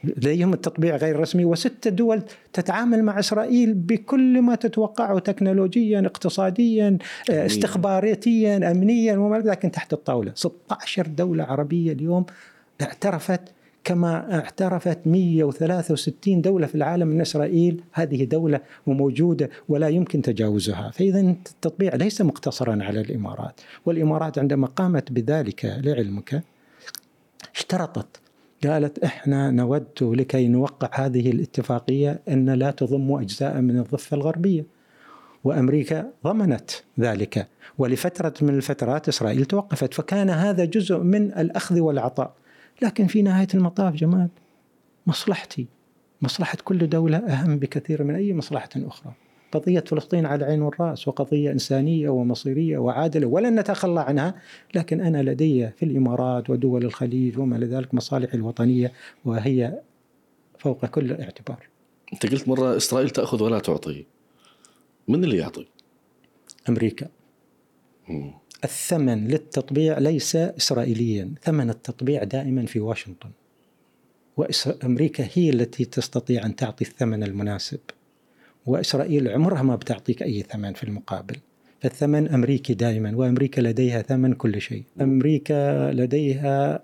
لديهم 0.03 0.53
التطبيع 0.53 0.95
غير 0.95 1.19
رسمي 1.19 1.45
وست 1.45 1.87
دول 1.87 2.23
تتعامل 2.53 3.03
مع 3.03 3.19
إسرائيل 3.19 3.73
بكل 3.73 4.41
ما 4.41 4.55
تتوقعه 4.55 5.19
تكنولوجيا 5.19 5.99
اقتصاديا 5.99 6.97
استخباراتيا 7.29 8.71
امنيا 8.71 9.17
وما 9.17 9.37
لكن 9.37 9.71
تحت 9.71 9.93
الطاولة. 9.93 10.31
16 10.35 11.07
دولة 11.07 11.43
عربية 11.43 11.91
اليوم 11.91 12.25
اعترفت 12.81 13.41
كما 13.83 14.35
اعترفت 14.35 14.99
163 15.05 16.41
دولة 16.41 16.67
في 16.67 16.75
العالم 16.75 17.11
أن 17.11 17.21
إسرائيل 17.21 17.83
هذه 17.93 18.23
دولة 18.23 18.59
وموجودة 18.87 19.49
ولا 19.69 19.87
يمكن 19.89 20.21
تجاوزها 20.21 20.91
فإذا 20.91 21.19
التطبيع 21.19 21.95
ليس 21.95 22.21
مقتصرا 22.21 22.83
على 22.83 23.01
الإمارات 23.01 23.61
والإمارات 23.85 24.39
عندما 24.39 24.67
قامت 24.67 25.11
بذلك 25.11 25.65
لعلمك 25.83 26.43
اشترطت 27.55 28.21
قالت 28.63 28.99
إحنا 28.99 29.51
نود 29.51 29.87
لكي 30.01 30.47
نوقع 30.47 30.89
هذه 30.93 31.31
الاتفاقية 31.31 32.19
أن 32.29 32.49
لا 32.49 32.71
تضم 32.71 33.11
أجزاء 33.11 33.61
من 33.61 33.79
الضفة 33.79 34.17
الغربية. 34.17 34.65
وأمريكا 35.43 36.09
ضمنت 36.23 36.71
ذلك 36.99 37.47
ولفترة 37.77 38.33
من 38.41 38.55
الفترات 38.55 39.07
إسرائيل 39.07 39.45
توقفت 39.45 39.93
فكان 39.93 40.29
هذا 40.29 40.65
جزء 40.65 40.97
من 40.97 41.33
الأخذ 41.33 41.79
والعطاء. 41.79 42.33
لكن 42.81 43.07
في 43.07 43.21
نهاية 43.21 43.47
المطاف 43.53 43.95
جمال 43.95 44.29
مصلحتي 45.07 45.67
مصلحة 46.21 46.57
كل 46.63 46.89
دولة 46.89 47.17
أهم 47.17 47.59
بكثير 47.59 48.03
من 48.03 48.15
أي 48.15 48.33
مصلحة 48.33 48.69
أخرى. 48.75 49.13
قضية 49.51 49.79
فلسطين 49.79 50.25
على 50.25 50.45
العين 50.45 50.61
والرأس 50.61 51.07
وقضية 51.07 51.51
إنسانية 51.51 52.09
ومصيرية 52.09 52.77
وعادلة 52.77 53.27
ولن 53.27 53.59
نتخلى 53.59 53.99
عنها 53.99 54.35
لكن 54.75 55.01
أنا 55.01 55.23
لدي 55.23 55.69
في 55.69 55.85
الإمارات 55.85 56.49
ودول 56.49 56.85
الخليج 56.85 57.39
وما 57.39 57.55
لذلك 57.55 57.93
مصالحي 57.93 58.37
الوطنية 58.37 58.91
وهي 59.25 59.79
فوق 60.59 60.85
كل 60.85 61.11
اعتبار 61.11 61.67
أنت 62.13 62.25
قلت 62.25 62.47
مرة 62.47 62.77
إسرائيل 62.77 63.09
تأخذ 63.09 63.43
ولا 63.43 63.59
تعطي 63.59 64.05
من 65.07 65.23
اللي 65.23 65.37
يعطي؟ 65.37 65.67
أمريكا 66.69 67.07
مم. 68.09 68.33
الثمن 68.63 69.27
للتطبيع 69.27 69.99
ليس 69.99 70.35
إسرائيليا. 70.35 71.31
ثمن 71.43 71.69
التطبيع 71.69 72.23
دائما 72.23 72.65
في 72.65 72.79
واشنطن. 72.79 73.29
وأمريكا 74.37 75.27
هي 75.33 75.49
التي 75.49 75.85
تستطيع 75.85 76.45
أن 76.45 76.55
تعطي 76.55 76.85
الثمن 76.85 77.23
المناسب. 77.23 77.79
وإسرائيل 78.65 79.27
عمرها 79.29 79.61
ما 79.61 79.75
بتعطيك 79.75 80.23
أي 80.23 80.41
ثمن 80.41 80.73
في 80.73 80.83
المقابل. 80.83 81.35
فالثمن 81.81 82.27
أمريكي 82.27 82.73
دائما 82.73 83.15
وأمريكا 83.15 83.61
لديها 83.61 84.01
ثمن 84.01 84.33
كل 84.33 84.61
شيء. 84.61 84.83
أمريكا 85.01 85.91
لديها 85.91 86.83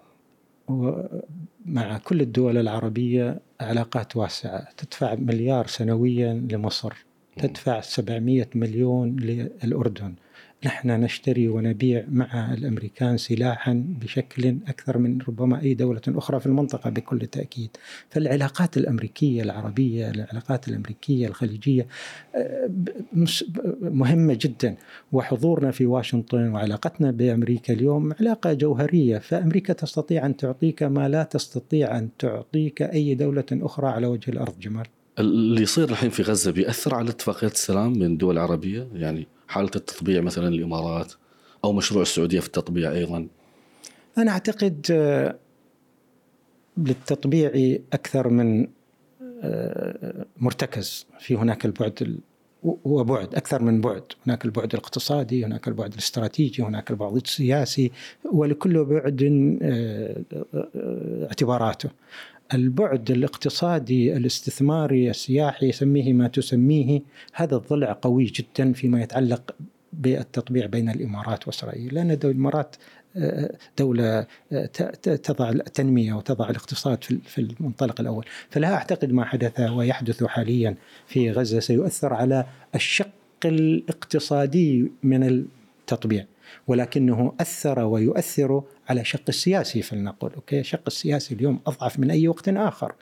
مع 1.65 1.98
كل 1.98 2.22
الدول 2.22 2.57
العربية 2.57 3.39
علاقات 3.62 4.15
واسعة. 4.15 4.67
تدفع 4.77 5.15
مليار 5.15 5.67
سنويا 5.67 6.34
لمصر. 6.51 6.93
تدفع 7.38 7.81
700 7.81 8.50
مليون 8.55 9.15
للأردن. 9.15 10.13
نحن 10.66 10.90
نشتري 10.90 11.48
ونبيع 11.48 12.06
مع 12.10 12.54
الأمريكان 12.54 13.18
سلاحا 13.18 13.84
بشكل 14.02 14.58
أكثر 14.68 14.98
من 14.98 15.20
ربما 15.28 15.62
أي 15.62 15.74
دولة 15.74 16.02
أخرى 16.08 16.40
في 16.40 16.46
المنطقة 16.46 16.90
بكل 16.90 17.20
تأكيد. 17.20 17.70
فالعلاقات 18.10 18.78
الأمريكية 18.78 19.44
العربية، 19.44 20.10
العلاقات 20.10 20.68
الأمريكية 20.68 21.28
الخليجية 21.28 21.88
آه، 22.36 22.70
مهمة 23.82 24.38
جدا 24.42 24.76
وحضورنا 25.12 25.72
في 25.72 25.86
واشنطن 25.86 26.50
وعلاقتنا 26.50 27.12
بأمريكا 27.12 27.74
اليوم 27.74 28.14
علاقة 28.20 28.54
جوهرية، 28.54 29.18
فأمريكا 29.18 29.74
تستطيع 29.74 30.26
أن 30.26 30.38
تعطيك 30.38 30.84
ما 30.84 31.10
لا 31.10 31.24
تستطيع 31.24 31.98
أن 31.98 32.10
تعطيك 32.20 32.82
أي 32.82 33.16
دولة 33.16 33.46
أخرى 33.52 33.88
على 33.88 34.08
وجه 34.08 34.32
الأرض 34.32 34.60
جمال. 34.60 34.86
اللي 35.20 35.62
يصير 35.62 35.90
الحين 35.90 36.10
في 36.10 36.24
غزة 36.24 36.52
بيأثر 36.52 36.96
على 36.96 37.10
اتفاقيات 37.10 37.54
السلام 37.54 37.94
بين 37.94 38.12
الدول 38.12 38.38
العربيه 38.38 38.88
يعني 38.94 39.28
حالة 39.48 39.72
التطبيع 39.75 40.22
مثلا 40.22 40.48
الامارات 40.48 41.13
أو 41.63 41.74
مشروع 41.74 42.01
السعودية 42.01 42.39
في 42.39 42.48
التطبيع 42.48 42.92
أيضا؟ 42.92 43.27
أنا 44.18 44.32
أعتقد 44.32 44.88
آه، 44.92 45.36
للتطبيع 46.77 47.80
أكثر 47.94 48.30
من 48.30 48.68
آه، 49.42 50.25
مرتكز. 50.38 51.06
في 51.20 51.36
هناك 51.36 51.66
البعد 51.66 52.20
وبعد 52.63 53.36
أكثر 53.36 53.62
من 53.62 53.82
بعد، 53.82 54.04
هناك 54.27 54.46
البعد 54.46 54.74
الاقتصادي، 54.74 55.46
هناك 55.46 55.68
البعد 55.68 55.94
الاستراتيجي، 55.94 56.63
هناك 56.63 56.92
البعد 56.92 57.16
السياسي، 57.16 57.92
ولكل 58.32 58.86
بعد 58.86 59.24
آه، 59.62 60.16
اعتباراته. 61.25 61.89
البعد 62.54 63.12
الاقتصادي 63.12 64.18
الاستثماري 64.18 65.10
السياحي 65.10 65.72
سميه 65.72 66.13
ما 66.13 66.27
تسميه 66.27 67.01
هذا 67.34 67.56
الضلع 67.56 68.00
قوي 68.01 68.24
جدا 68.24 68.74
فيما 68.74 69.01
يتعلق 69.01 69.56
بالتطبيع 69.94 70.66
بين 70.66 70.89
الإمارات 70.89 71.48
وإسرائيل. 71.48 71.94
لأن 71.94 72.12
الإمارات 72.12 72.75
آه، 73.18 73.56
دولة 73.77 74.27
آه، 74.51 74.66
تضع 75.01 75.50
التنمية 75.50 76.13
وتضع 76.13 76.50
الاقتصاد 76.50 77.04
في 77.04 77.42
المنطلق 77.42 78.01
الأول. 78.01 78.25
فلا 78.50 78.74
أعتقد 78.74 79.12
ما 79.12 79.25
حدث 79.25 79.60
ويحدث 79.60 80.24
حاليا 80.24 80.75
في 81.08 81.32
غزة 81.32 81.60
سيؤثر 81.60 82.13
على 82.13 82.46
الشق 82.75 83.10
الاقتصادي 83.46 84.92
من 85.04 85.24
التطبيع. 85.24 86.25
ولكنه 86.68 87.34
أثر 87.39 87.80
ويؤثر 87.80 88.63
على 88.89 89.06
شق 89.06 89.24
السياسي 89.30 89.82
فلنقل 89.82 90.32
أوكي؟ 90.36 90.60
الشق 90.60 90.84
السياسي 90.88 91.36
اليوم 91.36 91.60
أضعف 91.68 92.00
من 92.00 92.12
أي 92.12 92.27
وقت 92.27 92.50
آخر. 92.50 92.96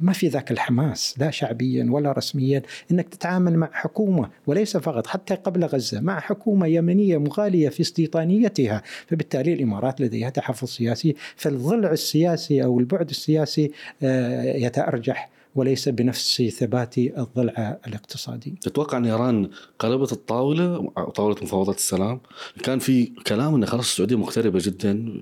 ما 0.00 0.12
في 0.12 0.28
ذاك 0.28 0.50
الحماس 0.50 1.14
لا 1.18 1.30
شعبيا 1.30 1.86
ولا 1.90 2.12
رسميا 2.12 2.62
إنك 2.90 3.08
تتعامل 3.08 3.56
مع 3.56 3.70
حكومة 3.72 4.30
وليس 4.46 4.76
فقط 4.76 5.06
حتى 5.06 5.34
قبل 5.34 5.64
غزة 5.64 6.00
مع 6.00 6.20
حكومة 6.20 6.66
يمنية 6.66 7.18
مغالية 7.18 7.68
في 7.68 7.80
استيطانيتها. 7.80 8.82
فبالتالي 9.06 9.52
الإمارات 9.52 10.00
لديها 10.00 10.30
تحفظ 10.30 10.68
سياسي 10.68 11.14
فالضلع 11.36 11.90
السياسي 11.90 12.64
أو 12.64 12.80
البعد 12.80 13.10
السياسي 13.10 13.70
آه، 14.02 14.42
يتأرجح. 14.42 15.30
وليس 15.54 15.88
بنفس 15.88 16.42
ثبات 16.42 16.98
الضلع 16.98 17.78
الاقتصادي. 17.86 18.54
تتوقع 18.62 18.98
أن 18.98 19.06
إيران 19.06 19.50
قلبت 19.78 20.12
الطاولة 20.12 20.90
طاولة 21.14 21.36
مفاوضات 21.42 21.76
السلام؟ 21.76 22.20
كان 22.62 22.78
في 22.78 23.06
كلام 23.26 23.54
أن 23.54 23.66
خلاص 23.66 23.84
السعودية 23.84 24.16
مقتربه 24.16 24.58
جدا 24.62 25.20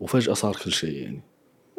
وفجأة 0.00 0.34
صار 0.34 0.56
كل 0.64 0.72
شيء 0.72 1.02
يعني. 1.02 1.20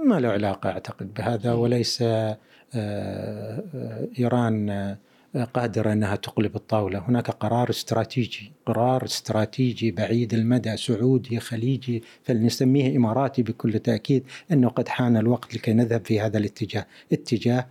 ما 0.05 0.19
له 0.19 0.29
علاقة 0.29 0.69
أعتقد 0.69 1.13
بهذا 1.13 1.53
وليس 1.53 2.01
آه، 2.01 2.37
آه، 2.73 4.07
إيران 4.19 4.69
آه، 4.69 4.97
قادرة 5.37 5.93
أنها 5.93 6.15
تقلب 6.15 6.55
الطاولة. 6.55 6.99
هناك 6.99 7.29
قرار 7.29 7.69
استراتيجي 7.69 8.51
قرار 8.65 9.03
استراتيجي 9.03 9.91
بعيد 9.91 10.33
المدى 10.33 10.77
سعودي 10.77 11.39
خليجي 11.39 12.03
فلنسميه 12.23 12.97
إماراتي 12.97 13.43
بكل 13.43 13.79
تأكيد 13.79 14.23
أنه 14.51 14.69
قد 14.69 14.87
حان 14.87 15.17
الوقت 15.17 15.55
لكي 15.55 15.73
نذهب 15.73 16.05
في 16.05 16.19
هذا 16.19 16.37
الاتجاه. 16.37 16.85
اتجاه 17.13 17.67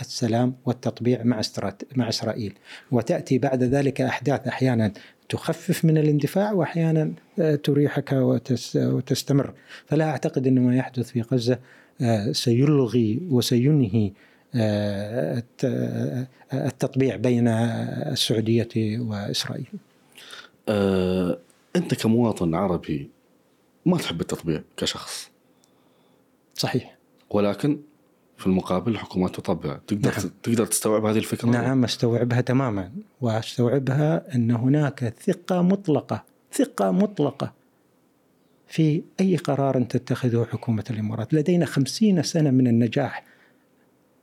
السلام 0.00 0.54
والتطبيع 0.64 1.22
مع 1.22 1.40
مع 1.96 2.08
إسرائيل. 2.08 2.54
وتأتي 2.90 3.38
بعد 3.38 3.62
ذلك 3.62 4.00
أحداث 4.00 4.48
أحيانا 4.48 4.92
تخفف 5.28 5.84
من 5.84 5.98
الاندفاع 5.98 6.52
وأحيانا 6.52 7.12
تريحك 7.62 8.12
وتستمر. 8.76 9.54
فلا 9.86 10.10
أعتقد 10.10 10.46
أن 10.46 10.58
ما 10.58 10.76
يحدث 10.76 11.10
في 11.10 11.20
غزة 11.20 11.58
آه، 12.00 12.32
سيلغي 12.32 13.20
وسينهي 13.30 14.06
آه، 14.06 14.33
التطبيع 16.52 17.16
بين 17.16 17.48
السعودية 17.48 18.98
وإسرائيل؟ 18.98 19.66
أه 20.68 21.38
أنت 21.76 21.94
كمواطن 21.94 22.54
عربي 22.54 23.10
ما 23.86 23.98
تحب 23.98 24.20
التطبيع 24.20 24.62
كشخص. 24.76 25.30
صحيح. 26.54 26.96
ولكن 27.30 27.80
في 28.36 28.46
المقابل 28.46 28.92
الحكومات 28.92 29.36
تطبع. 29.36 29.78
تقدر 29.86 30.10
نعم. 30.10 30.30
تقدر 30.42 30.66
تستوعب 30.66 31.04
هذه 31.04 31.18
الفكرة؟ 31.18 31.48
نعم 31.48 31.84
أستوعبها 31.84 32.40
تماما. 32.40 32.92
وأستوعبها 33.20 34.34
أن 34.34 34.50
هناك 34.50 35.14
ثقة 35.26 35.62
مطلقة 35.62 36.24
ثقة 36.52 36.90
مطلقة 36.90 37.52
في 38.68 39.02
أي 39.20 39.36
قرار 39.36 39.82
تتخذه 39.82 40.46
حكومة 40.52 40.84
الإمارات. 40.90 41.34
لدينا 41.34 41.66
خمسين 41.66 42.22
سنة 42.22 42.50
من 42.50 42.66
النجاح 42.66 43.24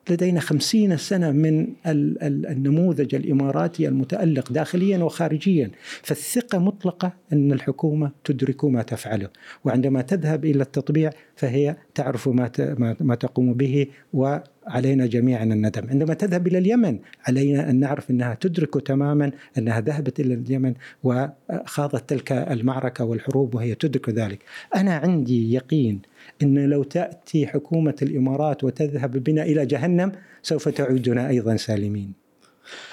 لدينا 0.10 0.40
خمسين 0.40 0.98
سنة 0.98 1.32
من 1.32 1.68
النموذج 1.86 3.16
الإماراتي 3.16 3.88
المتألق 3.88 4.52
داخليا 4.52 4.98
وخارجيا. 5.04 5.72
فالثقة 6.04 6.60
مطلقة 6.60 7.14
أن 7.34 7.52
الحكومة 7.52 8.12
تدرك 8.24 8.66
ما 8.66 8.82
تفعله. 8.82 9.30
وعندما 9.64 10.02
تذهب 10.02 10.46
إلى 10.46 10.64
التطبيع 10.64 11.10
فهي 11.36 11.76
تعرف 11.96 12.28
ما 12.28 12.52
ما 13.00 13.16
تقوم 13.16 13.54
به 13.54 13.88
وعلينا 14.14 15.06
جميعا 15.06 15.44
الندم. 15.44 15.90
عندما 15.90 16.14
تذهب 16.14 16.48
إلى 16.48 16.58
اليمن 16.58 17.00
علينا 17.28 17.70
أن 17.70 17.80
نعرف 17.80 18.12
أنها 18.12 18.34
تدرك 18.34 18.88
تماما 18.88 19.32
أنها 19.58 19.82
ذهبت 19.82 20.20
إلى 20.20 20.34
اليمن 20.34 20.74
وخاضت 21.04 22.10
تلك 22.10 22.32
المعركة 22.32 23.06
والحروب 23.06 23.56
وهي 23.56 23.76
تدرك 23.76 24.10
ذلك. 24.10 24.40
أنا 24.76 24.94
عندي 24.96 25.54
يقين 25.54 26.11
إن 26.44 26.70
لو 26.70 26.84
تأتي 26.84 27.48
حكومة 27.48 27.96
الإمارات 28.02 28.64
وتذهب 28.64 29.12
بنا 29.12 29.44
إلى 29.44 29.66
جهنم 29.66 30.12
سوف 30.44 30.70
تعودنا 30.70 31.30
أيضا 31.30 31.56
سالمين. 31.56 32.14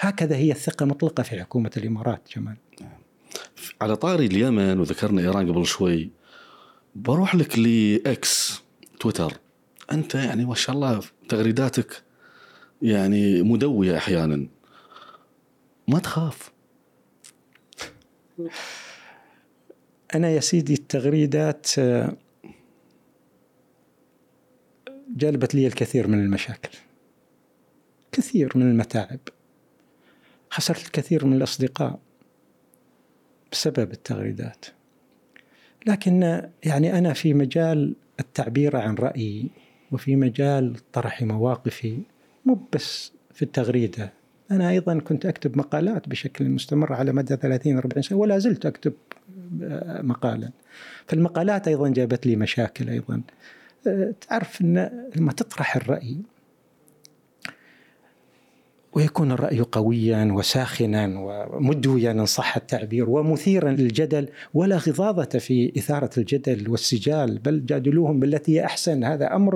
هكذا 0.01 0.37
هي 0.37 0.53
الثقة 0.53 0.87
مطلقة 0.87 1.23
في 1.23 1.41
حكومة 1.41 1.71
الإمارات 1.77 2.21
جمال. 2.37 2.57
على 3.81 3.97
طاري 3.97 4.27
اليمن 4.27 4.81
وذكرنا 4.81 5.23
إيران 5.23 5.53
قبل 5.53 5.67
شوي 5.67 6.11
بروح 6.95 7.35
لك 7.35 7.59
لإكس 7.59 8.63
تويتر 9.01 9.33
أنت 9.93 10.15
يعني 10.15 10.45
ما 10.45 10.55
شاء 10.55 10.77
الله 10.77 11.01
تغريداتك 11.29 12.03
يعني 12.83 13.43
مدوية 13.43 13.97
أحيانا 13.97 14.47
ما 15.89 15.99
تخاف 15.99 16.53
أنا 20.15 20.31
يا 20.31 20.41
سيدي 20.41 20.75
التغريدات 20.75 21.67
جلبت 25.19 25.55
لي 25.55 25.67
الكثير 25.67 26.07
من 26.09 26.21
المشاكل. 26.21 26.79
كثير 28.13 28.53
من 28.55 28.71
المتاعب. 28.71 29.19
خسرت 30.51 30.87
الكثير 30.87 31.25
من 31.25 31.37
الأصدقاء 31.37 31.99
بسبب 33.53 33.93
التغريدات. 33.93 34.67
لكن 35.87 36.43
يعني 36.65 36.99
أنا 36.99 37.13
في 37.13 37.35
مجال 37.35 37.95
التعبير 38.21 38.77
عن 38.77 38.95
رأيي 38.95 39.51
وفي 39.93 40.17
مجال 40.17 40.77
طرح 40.93 41.23
مواقفي 41.23 41.99
مو 42.45 42.61
بس 42.73 43.13
في 43.35 43.43
التغريدة. 43.43 44.13
أنا 44.51 44.71
أيضا 44.71 44.99
كنت 44.99 45.27
أكتب 45.27 45.59
مقالات 45.59 46.09
بشكل 46.09 46.49
مستمر 46.49 46.93
على 46.93 47.13
مدى 47.13 47.37
30 47.37 47.77
40 47.77 48.03
سنة 48.03 48.19
ولا 48.19 48.39
زلت 48.39 48.67
أكتب 48.67 48.93
مقالا. 50.03 50.51
فالمقالات 51.07 51.69
أيضا 51.69 51.89
جابت 51.89 52.27
لي 52.27 52.37
مشاكل 52.37 52.89
أيضا. 52.89 53.23
تعرف 54.29 54.61
إن 54.61 54.91
لما 55.17 55.33
تطرح 55.33 55.77
الرأي 55.77 56.17
ويكون 58.93 59.33
الرأي 59.33 59.61
قويا 59.61 60.33
وساخنا 60.33 61.19
ومدويا 61.53 62.11
إن 62.11 62.27
صح 62.27 62.57
التعبير 62.57 63.11
ومثيرا 63.11 63.71
للجدل 63.71 64.29
ولا 64.55 64.77
غضاضة 64.77 65.39
في 65.39 65.73
إثارة 65.79 66.11
الجدل 66.19 66.71
والسجال 66.71 67.39
بل 67.39 67.67
جادلوهم 67.67 68.21
بالتي 68.21 68.57
هي 68.57 68.65
أحسن 68.65 69.05
هذا 69.05 69.35
أمر 69.35 69.55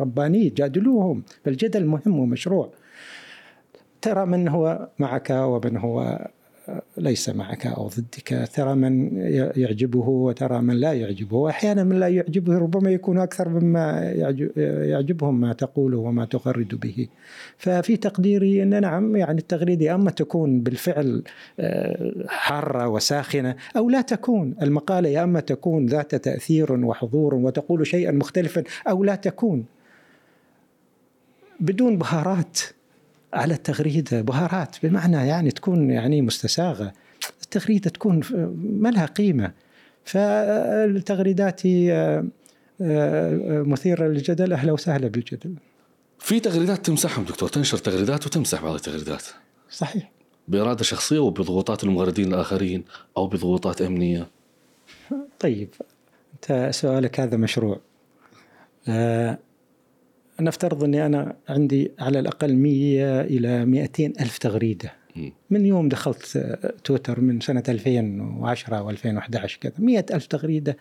رباني 0.00 0.48
جادلوهم 0.48 1.22
فالجدل 1.44 1.86
مهم 1.86 2.18
ومشروع. 2.18 2.72
ترى 4.02 4.26
من 4.26 4.48
هو 4.48 4.88
معك 4.98 5.30
ومن 5.30 5.76
هو 5.76 6.28
ليس 6.96 7.28
معك 7.28 7.66
أو 7.66 7.88
ضدك. 7.88 8.48
ترى 8.54 8.74
من 8.74 9.16
يعجبه 9.56 10.08
وترى 10.08 10.60
من 10.60 10.74
لا 10.74 10.92
يعجبه. 10.92 11.36
وأحيانا 11.36 11.84
من 11.84 12.00
لا 12.00 12.08
يعجبه 12.08 12.58
ربما 12.58 12.90
يكون 12.90 13.18
أكثر 13.18 13.48
مما 13.48 14.12
يعجبهم 14.86 15.40
ما 15.40 15.52
تقوله 15.52 15.98
وما 15.98 16.24
تغرد 16.24 16.80
به. 16.80 17.08
ففي 17.58 17.96
تقديري 17.96 18.62
أن 18.62 18.80
نعم 18.80 19.16
يعني 19.16 19.38
التغريدة 19.38 19.94
أما 19.94 20.10
تكون 20.10 20.60
بالفعل 20.60 21.22
آه، 21.60 22.12
حارة 22.28 22.88
وساخنة 22.88 23.56
أو 23.76 23.90
لا 23.90 24.00
تكون. 24.00 24.54
المقالة 24.62 25.08
يا 25.08 25.24
أما 25.24 25.40
تكون 25.40 25.86
ذات 25.86 26.14
تأثير 26.14 26.72
وحضور 26.72 27.34
وتقول 27.34 27.86
شيئا 27.86 28.12
مختلفا 28.12 28.64
أو 28.88 29.04
لا 29.04 29.14
تكون. 29.14 29.64
بدون 31.60 31.98
بهارات. 31.98 32.60
على 33.36 33.54
التغريده 33.54 34.22
بهارات 34.22 34.76
بمعنى 34.82 35.16
يعني 35.16 35.50
تكون 35.50 35.90
يعني 35.90 36.22
مستساغة. 36.22 36.92
التغريده 37.42 37.90
تكون 37.90 38.20
ما 38.62 38.88
لها 38.88 39.06
قيمة. 39.06 39.52
فالتغريدات 40.04 41.62
آه، 41.66 42.24
آه، 42.80 43.62
مثيرة 43.62 44.06
للجدل 44.08 44.52
أهلا 44.52 44.72
وسهلا 44.72 45.08
بالجدل. 45.08 45.54
في 46.18 46.40
تغريدات 46.40 46.86
تمسحهم 46.86 47.24
دكتور 47.24 47.48
تنشر 47.48 47.78
تغريدات 47.78 48.26
وتمسح 48.26 48.62
بعض 48.62 48.74
التغريدات. 48.74 49.22
صحيح. 49.70 50.10
بإرادة 50.48 50.82
شخصية 50.84 51.18
وبضغوطات 51.18 51.84
المغردين 51.84 52.34
الآخرين 52.34 52.84
أو 53.16 53.26
بضغوطات 53.26 53.82
أمنية. 53.82 54.26
طيب 55.40 55.68
أنت 56.34 56.74
سؤالك 56.74 57.20
هذا 57.20 57.36
مشروع. 57.36 57.80
آه 58.88 59.38
نفترض 60.40 60.84
أني 60.84 61.06
أنا 61.06 61.36
عندي 61.48 61.92
على 61.98 62.18
الأقل 62.18 62.56
100 62.56 63.20
إلى 63.20 63.64
200 63.64 64.06
ألف 64.06 64.38
تغريدة. 64.38 64.92
من 65.50 65.66
يوم 65.66 65.88
دخلت 65.88 66.38
تويتر 66.84 67.20
من 67.20 67.40
سنة 67.40 67.62
2010 67.68 68.92
و2011 68.92 69.58
كذا 69.60 69.72
100 69.78 70.06
ألف 70.12 70.26
تغريدة. 70.26 70.76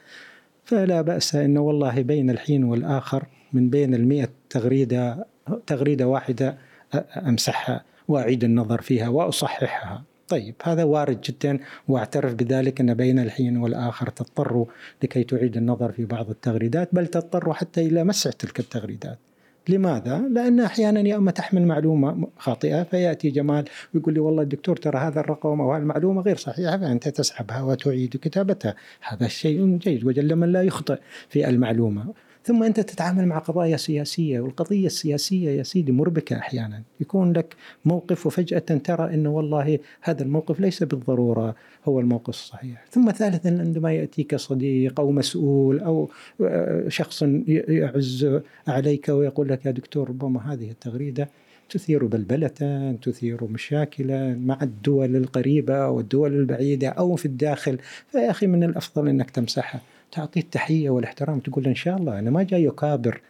فلا 0.64 1.02
بأس 1.02 1.36
أنه 1.36 1.62
والله 1.62 2.02
بين 2.02 2.30
الحين 2.30 2.64
والآخر 2.64 3.26
من 3.54 3.70
بين 3.70 3.96
المئة 3.96 4.30
تغريدة 4.50 5.26
تغريدة 5.68 6.08
واحدة 6.08 6.58
أمسحها 7.18 7.84
وأعيد 8.08 8.44
النظر 8.44 8.82
فيها 8.82 9.08
وأصححها. 9.08 10.04
طيب 10.28 10.56
هذا 10.64 10.84
وارد 10.84 11.22
جدا 11.22 11.60
وأعترف 11.88 12.34
بذلك 12.34 12.82
إن 12.82 12.94
بين 12.94 13.20
الحين 13.20 13.58
والآخر 13.58 14.10
تضطروا 14.10 14.66
لكي 15.04 15.24
تعيد 15.24 15.58
النظر 15.58 15.92
في 15.92 16.06
بعض 16.06 16.30
التغريدات 16.30 16.90
بل 16.96 17.08
تضطروا 17.08 17.54
حتى 17.54 17.88
إلى 17.88 18.04
مسح 18.04 18.32
تلك 18.32 18.60
التغريدات. 18.60 19.18
لماذا؟ 19.70 20.20
لأن 20.20 20.60
أحيانا 20.60 21.00
يا 21.00 21.18
أما 21.18 21.32
تحمل 21.32 21.66
معلومة 21.66 22.28
خاطئة 22.38 22.84
فيأتي 22.84 23.30
جمال 23.30 23.66
ويقول 23.94 24.14
لي 24.14 24.20
والله 24.20 24.44
الدكتور 24.44 24.76
ترى 24.76 24.98
هذا 24.98 25.20
الرقم 25.20 25.62
أو 25.62 25.76
المعلومة 25.76 26.22
غير 26.22 26.38
صحيحة 26.38 26.78
فأنت 26.78 27.08
تسحبها 27.08 27.62
وتعيد 27.62 28.18
كتابتها 28.22 28.76
هذا 29.02 29.28
شيء 29.28 29.78
جيد 29.78 30.06
وجل 30.06 30.36
من 30.36 30.52
لا 30.52 30.64
يخطئ 30.64 30.98
في 31.30 31.50
المعلومة 31.50 32.14
ثم 32.46 32.64
أنت 32.64 32.80
تتعامل 32.80 33.26
مع 33.26 33.38
قضايا 33.38 33.78
سياسية 33.78 34.40
والقضية 34.40 34.86
السياسية 34.86 35.50
يا 35.50 35.64
سيدي 35.64 35.92
مربكة 35.92 36.38
أحيانا. 36.38 36.84
يكون 37.00 37.34
لك 37.34 37.56
موقف 37.86 38.28
وفجأة 38.28 38.60
ترى 38.60 39.14
إنه 39.14 39.30
والله 39.30 39.80
هذا 40.02 40.24
الموقف 40.24 40.60
ليس 40.60 40.84
بالضرورة 40.84 41.56
هو 41.86 42.00
الموقف 42.00 42.30
الصحيح. 42.30 42.86
ثم 42.92 43.12
ثالثا 43.12 43.50
عندما 43.50 43.94
يأتيك 43.94 44.36
صديق 44.36 45.00
أو 45.00 45.12
مسؤول 45.12 45.80
أو 45.80 46.10
آه، 46.42 46.90
شخص 46.90 47.24
يعز 47.48 48.42
عليك 48.68 49.10
ويقول 49.10 49.50
لك 49.50 49.66
يا 49.66 49.72
دكتور 49.72 50.10
ربما 50.10 50.54
هذه 50.54 50.72
التغريدة 50.72 51.30
تثير 51.70 52.06
بلبلة 52.06 52.98
تثير 53.02 53.44
مشاكلا 53.44 54.36
مع 54.36 54.58
الدول 54.62 55.16
القريبة 55.16 55.90
والدول 55.90 56.34
البعيدة 56.34 56.90
أو 56.90 57.16
في 57.16 57.26
الداخل. 57.26 57.78
فيا 58.08 58.32
أخي 58.32 58.48
من 58.48 58.64
الأفضل 58.64 59.08
أنك 59.08 59.30
تمسحها. 59.30 59.82
تعطيه 60.12 60.42
التحية 60.42 60.90
والاحترام 60.90 61.40
تقول 61.40 61.64
له 61.64 61.70
إن 61.70 61.76
شاء 61.76 61.98
الله 61.98 62.20
أنا 62.20 62.32
ما 62.32 62.44
جاي 62.44 62.68
أكابر 62.68 63.22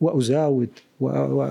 وأزاود 0.00 0.68
و 1.00 1.06
و 1.06 1.42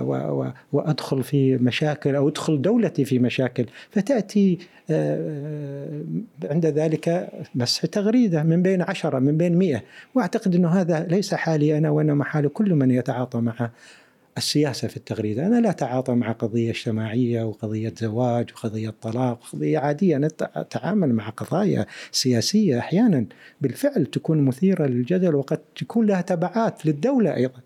و 0.42 0.52
وأدخل 0.74 1.24
في 1.24 1.58
مشاكل 1.58 2.16
أو 2.16 2.28
أدخل 2.28 2.62
دولتي 2.62 3.06
في 3.06 3.20
مشاكل. 3.20 3.66
فتأتي 3.90 4.58
آه، 4.90 6.02
عند 6.44 6.66
ذلك 6.66 7.30
مسح 7.56 7.86
تغريدة 7.86 8.44
من 8.44 8.62
بين 8.62 8.82
عشرة 8.82 9.20
من 9.20 9.38
بين 9.38 9.58
مئة. 9.58 9.82
وأعتقد 10.16 10.56
أنه 10.56 10.70
هذا 10.70 11.08
ليس 11.10 11.34
حالي 11.34 11.78
أنا 11.78 11.90
وإنما 11.90 12.24
حال 12.24 12.54
كل 12.54 12.76
من 12.76 12.92
يتعاطى 12.92 13.38
مع 13.42 13.70
السياسة 14.40 14.88
في 14.88 14.98
التغريدة 14.98 15.48
أنا 15.48 15.62
لا 15.62 15.70
أتعاطى 15.70 16.14
مع 16.14 16.32
قضية 16.32 16.72
اجتماعية 16.72 17.44
وقضية 17.44 17.94
زواج 17.98 18.50
وقضية 18.54 18.94
طلاق 19.02 19.40
وقضية 19.44 19.80
عادية. 19.80 20.16
أنا 20.16 20.30
أتعامل 20.42 21.14
مع 21.14 21.30
قضايا 21.30 21.86
سياسية 22.12 22.80
أحيانا. 22.80 23.26
بالفعل 23.62 24.06
تكون 24.06 24.42
مثيرة 24.42 24.86
للجدل 24.86 25.36
وقد 25.36 25.60
تكون 25.76 26.06
لها 26.06 26.22
تبعات 26.22 26.86
للدولة 26.86 27.36
أيضا. 27.36 27.60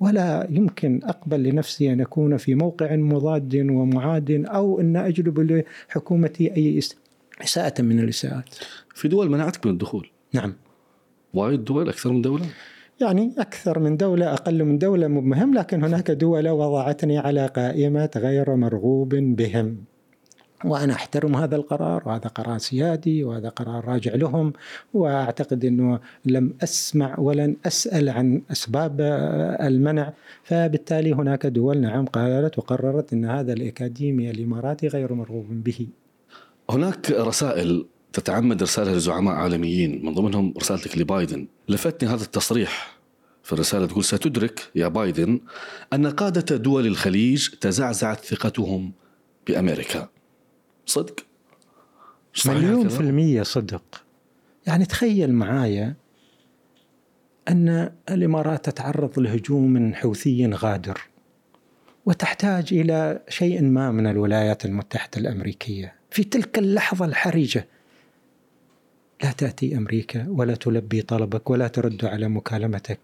ولا 0.00 0.46
يمكن 0.50 1.00
أقبل 1.04 1.42
لنفسي 1.42 1.92
أن 1.92 2.00
أكون 2.00 2.36
في 2.36 2.54
موقع 2.54 2.96
مضاد 2.96 3.54
ومعاد 3.54 4.44
أو 4.48 4.80
أن 4.80 4.96
أجلب 4.96 5.64
لحكومتي 5.90 6.56
أي 6.56 6.80
إساءة 7.42 7.82
من 7.82 8.00
الإساءات. 8.00 8.54
في 8.94 9.08
دول 9.08 9.30
منعتك 9.30 9.66
من 9.66 9.72
الدخول؟ 9.72 10.10
نعم. 10.32 10.54
وايد 11.34 11.64
دول 11.64 11.88
أكثر 11.88 12.12
من 12.12 12.22
دولة؟ 12.22 12.46
يعني 13.00 13.34
أكثر 13.38 13.78
من 13.78 13.96
دولة 13.96 14.32
أقل 14.32 14.64
من 14.64 14.78
دولة 14.78 15.08
مهم 15.08 15.54
لكن 15.54 15.84
هناك 15.84 16.10
دول 16.10 16.48
وضعتني 16.48 17.18
على 17.18 17.46
قائمة 17.46 18.10
غير 18.16 18.54
مرغوب 18.54 19.08
بهم. 19.14 19.76
وأنا 20.64 20.92
أحترم 20.92 21.36
هذا 21.36 21.56
القرار 21.56 22.02
وهذا 22.06 22.28
قرار 22.28 22.58
سيادي 22.58 23.24
وهذا 23.24 23.48
قرار 23.48 23.84
راجع 23.84 24.14
لهم 24.14 24.52
وأعتقد 24.94 25.64
أنه 25.64 26.00
لم 26.24 26.54
أسمع 26.62 27.18
ولن 27.18 27.56
أسأل 27.66 28.08
عن 28.08 28.42
أسباب 28.52 29.00
المنع. 29.60 30.12
فبالتالي 30.42 31.12
هناك 31.12 31.46
دول 31.46 31.80
نعم 31.80 32.06
قالت 32.06 32.58
وقررت 32.58 33.12
أن 33.12 33.24
هذا 33.24 33.52
الأكاديمي 33.52 34.30
الإماراتي 34.30 34.88
غير 34.88 35.14
مرغوب 35.14 35.64
به. 35.64 35.88
هناك 36.70 37.10
رسائل 37.10 37.86
تتعمد 38.14 38.62
ارسالها 38.62 38.94
لزعماء 38.94 39.34
عالميين 39.34 40.04
من 40.06 40.14
ضمنهم 40.14 40.54
رسالتك 40.58 40.98
لبايدن. 40.98 41.48
لفتني 41.68 42.08
هذا 42.08 42.22
التصريح 42.22 42.98
في 43.42 43.52
الرسالة 43.52 43.86
تقول 43.86 44.04
ستدرك 44.04 44.70
يا 44.74 44.88
بايدن 44.88 45.40
أن 45.92 46.06
قادة 46.06 46.56
دول 46.56 46.86
الخليج 46.86 47.48
تزعزعت 47.48 48.24
ثقتهم 48.24 48.92
بأمريكا. 49.46 50.08
صدق؟ 50.86 51.26
مليون 52.46 52.88
في 52.88 53.00
المية 53.00 53.42
صدق. 53.42 54.04
يعني 54.66 54.84
تخيل 54.84 55.32
معايا 55.32 55.96
أن 57.48 57.92
الإمارات 58.10 58.64
تتعرض 58.64 59.18
لهجوم 59.18 59.94
حوثي 59.94 60.46
غادر 60.46 61.00
وتحتاج 62.06 62.68
إلى 62.72 63.22
شيء 63.28 63.62
ما 63.62 63.90
من 63.90 64.06
الولايات 64.06 64.64
المتحدة 64.64 65.20
الأمريكية. 65.20 65.94
في 66.10 66.24
تلك 66.24 66.58
اللحظة 66.58 67.04
الحرجة 67.04 67.68
لا 69.24 69.32
تأتي 69.32 69.76
أمريكا 69.76 70.26
ولا 70.28 70.54
تلبي 70.54 71.02
طلبك 71.02 71.50
ولا 71.50 71.68
ترد 71.68 72.04
على 72.04 72.28
مكالمتك. 72.28 72.98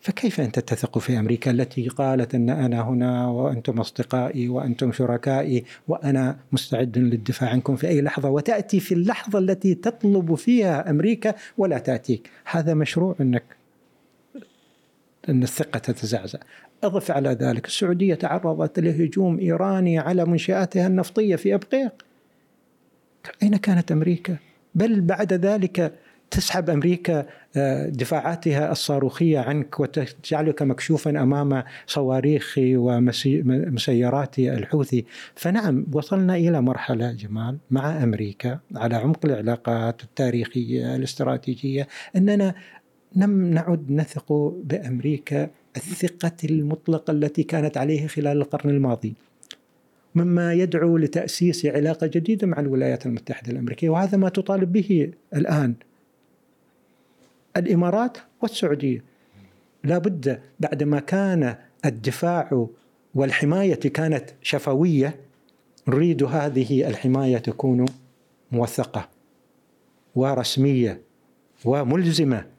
فكيف 0.00 0.40
أنت 0.40 0.58
تثق 0.58 0.98
في 0.98 1.18
أمريكا 1.18 1.50
التي 1.50 1.88
قالت 1.88 2.34
أن 2.34 2.50
أنا 2.50 2.80
هنا 2.80 3.28
وأنتم 3.28 3.80
أصدقائي 3.80 4.48
وأنتم 4.48 4.92
شركائي 4.92 5.64
وأنا 5.88 6.38
مستعد 6.52 6.98
للدفاع 6.98 7.50
عنكم 7.50 7.76
في 7.76 7.88
أي 7.88 8.02
لحظة 8.02 8.30
وتأتي 8.30 8.80
في 8.80 8.94
اللحظة 8.94 9.38
التي 9.38 9.74
تطلب 9.74 10.34
فيها 10.34 10.90
أمريكا 10.90 11.34
ولا 11.58 11.78
تأتيك؟ 11.78 12.30
هذا 12.44 12.74
مشروع 12.74 13.16
أنك 13.20 13.44
أن 15.28 15.42
الثقة 15.42 15.78
تتزعزع. 15.78 16.38
أضف 16.84 17.10
على 17.10 17.30
ذلك 17.30 17.66
السعودية 17.66 18.14
تعرضت 18.14 18.78
لهجوم 18.78 19.38
إيراني 19.38 19.98
على 19.98 20.24
منشآتها 20.24 20.86
النفطية 20.86 21.36
في 21.36 21.54
أبقيق. 21.54 21.92
أين 23.42 23.56
كانت 23.56 23.92
أمريكا؟ 23.92 24.51
بل 24.74 25.00
بعد 25.00 25.32
ذلك 25.32 25.92
تسحب 26.32 26.70
أمريكا 26.70 27.26
آه، 27.56 27.88
دفاعاتها 27.88 28.72
الصاروخية 28.72 29.38
عنك 29.38 29.80
وتجعلك 29.80 30.62
مكشوفا 30.62 31.10
أمام 31.10 31.62
صواريخ 31.86 32.54
ومسيرات 32.58 34.38
الحوثي، 34.38 35.04
فنعم 35.34 35.86
وصلنا 35.92 36.36
إلى 36.36 36.62
مرحلة 36.62 37.12
جمال 37.12 37.58
مع 37.70 38.02
أمريكا 38.02 38.58
على 38.76 38.96
عمق 38.96 39.26
العلاقات 39.26 40.02
التاريخية 40.02 40.96
الاستراتيجية 40.96 41.88
أننا 42.16 42.54
لم 43.16 43.54
نعد 43.54 43.90
نثق 43.90 44.32
بأمريكا 44.64 45.50
الثقة 45.76 46.36
المطلقة 46.44 47.10
التي 47.10 47.42
كانت 47.42 47.76
عليه 47.76 48.06
خلال 48.06 48.36
القرن 48.36 48.70
الماضي. 48.70 49.14
مما 50.14 50.52
يدعو 50.52 50.96
لتأسيس 50.96 51.66
علاقة 51.66 52.06
جديدة 52.06 52.46
مع 52.46 52.60
الولايات 52.60 53.06
المتحدة 53.06 53.52
الأمريكية 53.52 53.88
وهذا 53.88 54.18
ما 54.18 54.28
تطالب 54.28 54.72
به 54.72 55.12
الآن 55.34 55.74
الإمارات 57.56 58.18
والسعودية. 58.42 59.04
لا 59.84 59.98
بد 59.98 60.40
بعدما 60.60 61.00
كان 61.00 61.56
الدفاع 61.84 62.66
والحماية 63.14 63.74
كانت 63.74 64.30
شفوية 64.42 65.16
نريد 65.88 66.22
هذه 66.22 66.88
الحماية 66.88 67.38
تكون 67.38 67.86
موثقة 68.52 69.08
ورسمية 70.14 71.00
وملزمة. 71.64 72.51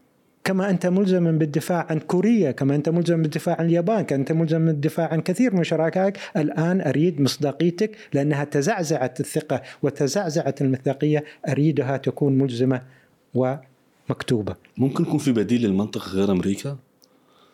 كما 0.43 0.69
أنت 0.69 0.85
ملزم 0.85 1.37
بالدفاع 1.37 1.87
عن 1.89 1.99
كوريا 1.99 2.51
كما 2.51 2.75
أنت 2.75 2.89
ملزم 2.89 3.21
بالدفاع 3.21 3.55
عن 3.59 3.65
اليابان 3.65 4.01
كما 4.01 4.19
أنت 4.19 4.31
ملزم 4.31 4.65
بالدفاع 4.65 5.07
عن 5.07 5.21
كثير 5.21 5.55
من 5.55 5.63
شركائك 5.63 6.17
الآن 6.37 6.81
أريد 6.81 7.21
مصداقيتك 7.21 7.97
لأنها 8.13 8.43
تزعزعت 8.43 9.19
الثقة 9.19 9.61
وتزعزعت 9.81 10.61
المصداقية 10.61 11.23
أريدها 11.49 11.97
تكون 11.97 12.37
ملزمة 12.37 12.81
ومكتوبة 13.33 14.55
ممكن 14.77 15.03
يكون 15.03 15.19
في 15.19 15.31
بديل 15.31 15.61
للمنطقة 15.61 16.11
غير 16.11 16.31
أمريكا؟ 16.31 16.77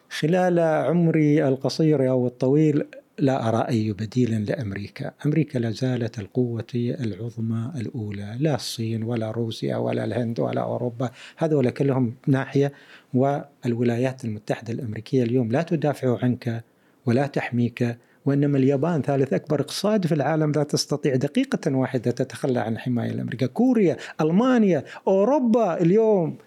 خلال 0.10 0.60
عمري 0.60 1.48
القصير 1.48 2.10
أو 2.10 2.28
الطويل 2.28 2.86
لا 3.20 3.50
أرى 3.50 3.66
أي 3.70 3.94
بديل 3.94 4.46
لأمريكا. 4.46 5.12
أمريكا 5.26 5.58
لا 5.60 5.72
زالت 5.72 6.20
القوة 6.20 6.66
العظمى 6.76 7.72
الأولى 7.76 8.38
لا 8.40 8.56
الصين 8.56 9.04
ولا 9.04 9.32
روسيا 9.32 9.78
ولا 9.78 10.04
الهند 10.04 10.40
ولا 10.40 10.62
أوروبا 10.62 11.12
هذول 11.38 11.70
كلهم 11.70 12.16
ناحية 12.28 12.74
والولايات 13.14 14.26
المتحدة 14.26 14.74
الأمريكية 14.74 15.24
اليوم 15.24 15.52
لا 15.52 15.62
تدافع 15.62 16.18
عنك 16.24 16.64
ولا 17.06 17.28
تحميك 17.28 17.98
وإنما 18.26 18.58
اليابان 18.58 19.02
ثالث 19.02 19.34
أكبر 19.34 19.60
اقتصاد 19.60 20.08
في 20.08 20.16
العالم 20.16 20.52
لا 20.52 20.64
تستطيع 20.64 21.16
دقيقة 21.16 21.76
واحدة 21.76 22.12
تتخلى 22.12 22.60
عن 22.60 22.74
الحماية 22.74 23.12
الأمريكية 23.12 23.46
كوريا 23.46 23.98
ألمانيا 24.22 24.84
أوروبا 25.08 25.82
اليوم 25.82 26.38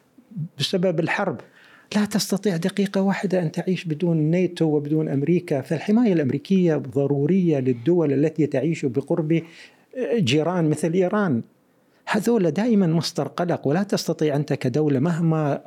بسبب 0.59 1.01
الحرب. 1.01 1.41
لا 1.96 2.05
تستطيع 2.05 2.57
دقيقة 2.57 3.00
واحدة 3.00 3.42
أن 3.42 3.52
تعيش 3.52 3.85
بدون 3.85 4.16
ناتو 4.16 4.64
وبدون 4.64 5.09
أمريكا 5.09 5.61
فالحماية 5.61 6.12
الأمريكية 6.12 6.76
ضرورية 6.76 7.59
للدول 7.59 8.12
التي 8.12 8.46
تعيش 8.46 8.87
بقرب 8.87 9.42
جيران 10.14 10.70
مثل 10.70 10.92
إيران. 10.92 11.42
هذول 12.07 12.50
دائما 12.50 12.87
مصدر 12.87 13.28
قلق 13.28 13.66
ولا 13.68 13.83
تستطيع 13.83 14.37
أنت 14.37 14.52
كدولة 14.52 14.98
مهما 14.98 15.61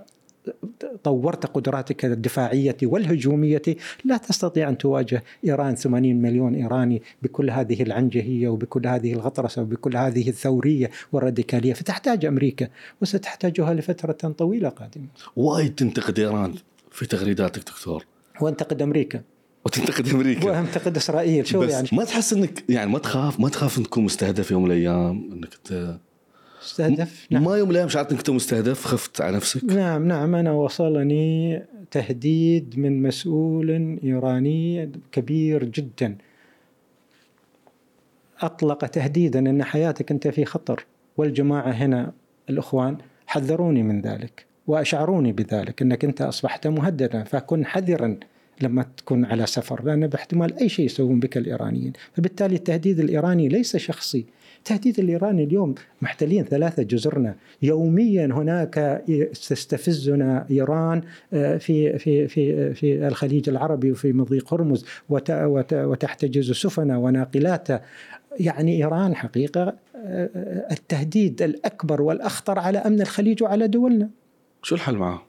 طورت 1.04 1.46
قدراتك 1.46 2.06
الدفاعية 2.06 2.78
والهجومية. 2.84 3.62
لا 4.06 4.18
تستطيع 4.18 4.70
أن 4.70 4.78
تواجه 4.78 5.24
إيران 5.46 5.76
80 5.76 6.16
مليون 6.16 6.56
إيراني 6.56 7.02
بكل 7.24 7.50
هذه 7.50 7.84
العنجهية 7.84 8.48
وبكل 8.48 8.88
هذه 8.88 9.14
الغطرسة 9.14 9.62
وبكل 9.62 9.98
هذه 9.98 10.30
الثورية 10.30 10.92
والراديكالية 11.12 11.74
فتحتاج 11.74 12.26
أمريكا 12.26 12.68
وستحتاجها 13.02 13.74
لفترة 13.74 14.32
طويلة 14.32 14.70
قادمة. 14.70 15.08
وايد 15.36 15.76
تنتقد 15.76 16.20
إيران 16.20 16.54
في 16.92 17.06
تغريداتك 17.06 17.62
دكتور. 17.62 18.06
وأنتقد 18.42 18.82
أمريكا. 18.82 19.22
وتنتقد 19.66 20.10
أمريكا. 20.10 20.46
وأنتقد 20.46 20.98
إسرائيل. 20.98 21.48
شو 21.48 21.60
بس 21.60 21.72
يعني؟ 21.72 21.88
ما 21.92 22.04
تحس 22.04 22.34
انك 22.34 22.64
يعني 22.70 22.92
ما 22.92 23.00
تخاف 23.00 23.40
ما 23.40 23.50
تخاف 23.50 23.78
ان 23.78 23.84
تكون 23.84 24.04
مستهدف 24.04 24.52
يوم 24.52 24.64
من 24.64 24.72
الأيام 24.72 25.30
إنك 25.34 25.54
ت... 25.54 26.00
مستهدف؟ 26.66 27.28
نعم. 27.32 27.44
ما 27.44 27.58
يوم 27.58 27.68
من 27.68 27.72
الأيام 27.72 27.90
شعرت 27.90 28.12
إنك 28.12 28.30
مستهدف 28.30 28.86
خفت 28.86 29.22
على 29.22 29.36
نفسك؟ 29.36 29.64
نعم 29.64 30.08
نعم. 30.08 30.36
أنا 30.36 30.52
وصلني 30.52 31.62
تهديد 31.92 32.80
من 32.80 33.02
مسؤول 33.02 34.00
إيراني 34.04 34.92
كبير 35.12 35.64
جدا. 35.64 36.18
أطلق 38.42 38.86
تهديدا 38.86 39.40
إن 39.40 39.64
حياتك 39.64 40.12
أنت 40.12 40.28
في 40.28 40.46
خطر 40.46 40.86
والجماعة 41.18 41.72
هنا 41.72 42.12
الإخوان 42.50 42.98
حذروني 43.28 43.84
من 43.84 44.02
ذلك 44.02 44.46
وأشعروني 44.68 45.32
بذلك 45.32 45.82
إنك 45.82 46.06
أنت 46.06 46.22
أصبحت 46.22 46.68
مهددا 46.68 47.24
فكن 47.24 47.66
حذرا 47.66 48.18
لما 48.62 48.86
تكون 48.98 49.26
على 49.26 49.46
سفر 49.46 49.84
لأن 49.84 50.08
باحتمال 50.08 50.60
أي 50.60 50.70
شيء 50.70 50.86
يسوون 50.86 51.20
بك 51.20 51.38
الإيرانيين. 51.38 51.94
فبالتالي 52.14 52.56
التهديد 52.56 53.00
الإيراني 53.00 53.48
ليس 53.48 53.78
شخصي. 53.78 54.26
التهديد 54.66 55.00
الإيراني 55.00 55.44
اليوم 55.44 55.76
محتلين 56.02 56.44
ثلاثة 56.44 56.84
جزرنا 56.84 57.36
يوميا 57.62 58.26
هناك 58.26 59.04
تستفزنا 59.50 60.46
إيران 60.52 61.02
آه، 61.34 61.58
في 61.58 61.98
في 61.98 62.28
في 62.28 62.74
في 62.74 63.08
الخليج 63.08 63.50
العربي 63.50 63.92
وفي 63.92 64.14
مضيق 64.14 64.54
هرمز 64.54 64.86
وتحتجز 65.10 66.52
سفن 66.52 66.92
وناقلات 66.92 67.68
يعني 68.40 68.78
إيران 68.78 69.16
حقيقة 69.16 69.62
آه، 69.62 69.76
آه، 70.36 70.68
التهديد 70.72 71.42
الأكبر 71.42 72.02
والأخطر 72.02 72.60
على 72.60 72.78
أمن 72.78 73.02
الخليج 73.02 73.44
وعلى 73.44 73.68
دولنا. 73.68 74.10
شو 74.64 74.76
الحل 74.76 74.96
معه؟ 74.96 75.26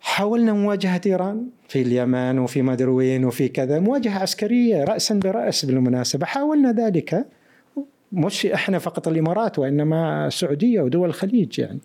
حاولنا 0.00 0.52
مواجهة 0.52 1.00
إيران 1.06 1.46
في 1.68 1.82
اليمن 1.82 2.38
وفي 2.38 2.62
مدروين 2.62 3.24
وفي 3.24 3.48
كذا 3.48 3.80
مواجهة 3.80 4.18
عسكرية 4.18 4.84
رأسا 4.84 5.14
برأس 5.14 5.64
بالمناسبة 5.64 6.26
حاولنا 6.26 6.72
ذلك 6.72 7.26
مش 8.12 8.46
إحنا 8.46 8.78
فقط 8.78 9.08
الإمارات 9.08 9.58
وإنما 9.58 10.26
السعودية 10.26 10.80
ودول 10.80 11.08
الخليج 11.08 11.58
يعني. 11.58 11.80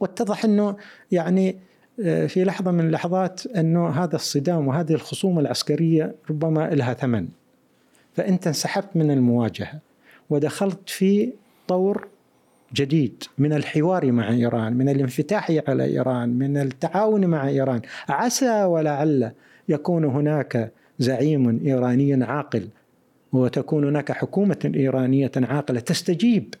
واتضح 0.00 0.44
إنه 0.44 0.76
يعني 1.12 1.56
آه، 2.04 2.26
في 2.26 2.44
لحظة 2.44 2.70
من 2.70 2.86
اللحظات 2.86 3.46
إنه 3.46 3.88
هذا 3.88 4.16
الصدام 4.16 4.68
وهذه 4.68 4.92
الخصومه 4.92 5.40
العسكرية 5.40 6.14
ربما 6.30 6.70
لها 6.70 6.94
ثمن. 6.94 7.28
فانت 8.12 8.46
انسحبت 8.46 8.88
من 8.94 9.10
المواجهة 9.10 9.80
ودخلت 10.30 10.90
في 10.90 11.32
طور 11.68 12.08
جديد 12.74 13.24
من 13.38 13.52
الحوار 13.52 14.12
مع 14.12 14.30
إيران، 14.30 14.72
من 14.72 14.88
الانفتاح 14.88 15.52
على 15.68 15.84
إيران، 15.84 16.28
من 16.28 16.56
التعاون 16.56 17.26
مع 17.26 17.48
إيران، 17.48 17.80
عسى 18.08 18.64
ولعل 18.64 19.32
يكون 19.68 20.04
هناك 20.04 20.72
زعيم 20.98 21.60
إيراني 21.66 22.24
عاقل. 22.24 22.68
وتكون 23.32 23.84
هناك 23.84 24.12
حكومة 24.12 24.72
إيرانية 24.74 25.30
عاقلة 25.36 25.80
تستجيب 25.80 26.54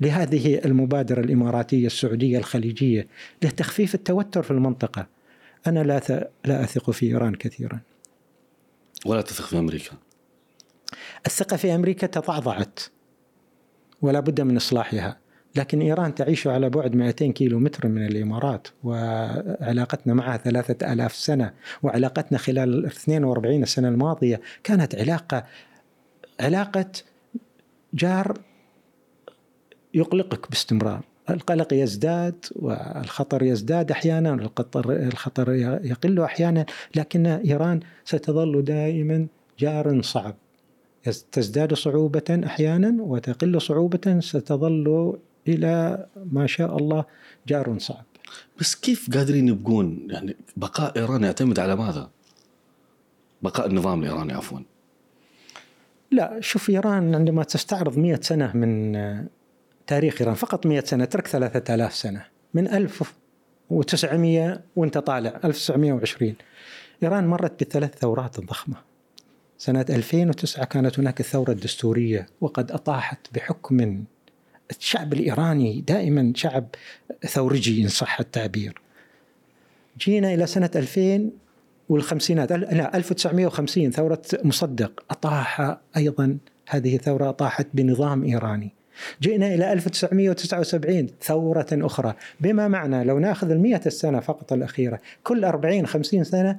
لهذه 0.00 0.60
المبادرة 0.64 1.20
الإماراتية 1.20 1.86
السعودية 1.86 2.38
الخليجية 2.38 3.06
لتخفيف 3.42 3.94
التوتر 3.94 4.42
في 4.42 4.50
المنطقة. 4.50 5.06
أنا 5.66 5.80
لا 5.80 6.28
لا 6.44 6.64
أثق 6.64 6.90
في 6.90 7.06
إيران 7.06 7.34
كثيرا. 7.34 7.80
ولا 9.06 9.22
تثق 9.22 9.44
في 9.44 9.58
أمريكا. 9.58 9.92
الثقة 11.26 11.56
في 11.56 11.74
أمريكا 11.74 12.06
تضعضعت 12.06 12.80
ولا 14.02 14.20
بد 14.20 14.40
من 14.40 14.56
إصلاحها. 14.56 15.22
لكن 15.56 15.80
إيران 15.80 16.14
تعيش 16.14 16.46
على 16.46 16.70
بعد 16.70 16.94
200 16.94 17.32
كيلو 17.32 17.58
متر 17.58 17.88
من 17.88 18.06
الإمارات 18.06 18.68
وعلاقتنا 18.84 20.14
معها 20.14 20.36
ثلاثة 20.36 20.92
ألاف 20.92 21.14
سنة 21.14 21.52
وعلاقتنا 21.82 22.38
خلال 22.38 22.78
ال 22.78 22.86
42 22.86 23.64
سنة 23.64 23.88
الماضية 23.88 24.40
كانت 24.64 24.94
علاقة 24.94 25.44
علاقة 26.40 26.90
جار 27.94 28.38
يقلقك 29.94 30.50
باستمرار 30.50 31.04
القلق 31.30 31.72
يزداد 31.72 32.44
والخطر 32.56 33.42
يزداد 33.42 33.90
أحيانا 33.90 34.50
الخطر 34.86 35.52
يقل 35.84 36.20
أحيانا 36.20 36.66
لكن 36.96 37.26
إيران 37.26 37.80
ستظل 38.04 38.64
دائما 38.64 39.26
جار 39.58 40.02
صعب 40.02 40.34
تزداد 41.32 41.74
صعوبة 41.74 42.40
أحيانا 42.46 43.02
وتقل 43.02 43.60
صعوبة 43.60 44.20
ستظل 44.20 45.18
إلى 45.48 46.06
ما 46.32 46.46
شاء 46.46 46.76
الله 46.76 47.04
جار 47.48 47.78
صعب. 47.78 48.04
بس 48.60 48.74
كيف 48.74 49.10
قادرين 49.14 49.48
يبقون 49.48 50.06
يعني 50.10 50.36
بقاء 50.56 50.98
إيران 50.98 51.22
يعتمد 51.24 51.58
على 51.58 51.76
ماذا؟ 51.76 52.10
بقاء 53.42 53.66
النظام 53.66 54.02
الإيراني 54.02 54.32
عفوا. 54.32 54.58
لا 56.12 56.40
شوف 56.40 56.70
إيران 56.70 57.14
عندما 57.14 57.42
تستعرض 57.42 57.98
مئة 57.98 58.20
سنة 58.20 58.56
من 58.56 58.96
آه، 58.96 59.26
تاريخ 59.86 60.20
إيران 60.20 60.34
فقط 60.34 60.66
مئة 60.66 60.84
سنة 60.84 61.04
ترك 61.04 61.26
ثلاثة 61.26 61.74
آلاف 61.74 61.94
سنة 61.94 62.24
من 62.54 62.68
1900 62.68 64.62
وانت 64.76 64.98
طالع 64.98 65.40
1920 65.44 66.34
إيران 67.02 67.26
مرت 67.26 67.64
بثلاث 67.64 67.98
ثورات 67.98 68.40
ضخمة. 68.40 68.76
سنة 69.58 69.86
2009 69.90 70.64
كانت 70.64 70.98
هناك 70.98 71.20
الثورة 71.20 71.50
الدستورية 71.50 72.26
وقد 72.40 72.72
أطاحت 72.72 73.34
بحكم 73.34 74.04
الشعب 74.70 75.12
الإيراني 75.12 75.80
دائما 75.80 76.32
شعب 76.36 76.66
ثورجي 77.26 77.82
إن 77.82 77.88
صح 77.88 78.20
التعبير. 78.20 78.80
جينا 79.98 80.34
إلى 80.34 80.46
سنة 80.46 80.70
2000 80.76 81.30
والخمسينات. 81.92 82.52
لا 82.52 82.96
1950 82.96 83.90
ثورة 83.90 84.22
مصدق 84.44 85.04
أطاح 85.10 85.76
أيضا 85.96 86.38
هذه 86.68 86.96
الثورة 86.96 87.28
أطاحت 87.28 87.66
بنظام 87.74 88.24
إيراني. 88.24 88.72
جئنا 89.22 89.54
إلى 89.54 89.72
1979 89.72 91.06
ثورة 91.22 91.66
أخرى. 91.72 92.14
بما 92.40 92.68
معنى؟ 92.68 93.04
لو 93.04 93.18
ناخذ 93.18 93.50
المئة 93.50 93.80
السنة 93.86 94.20
فقط 94.20 94.52
الأخيرة 94.52 95.00
كل 95.22 95.44
40 95.44 95.86
50 95.86 96.24
سنة 96.24 96.58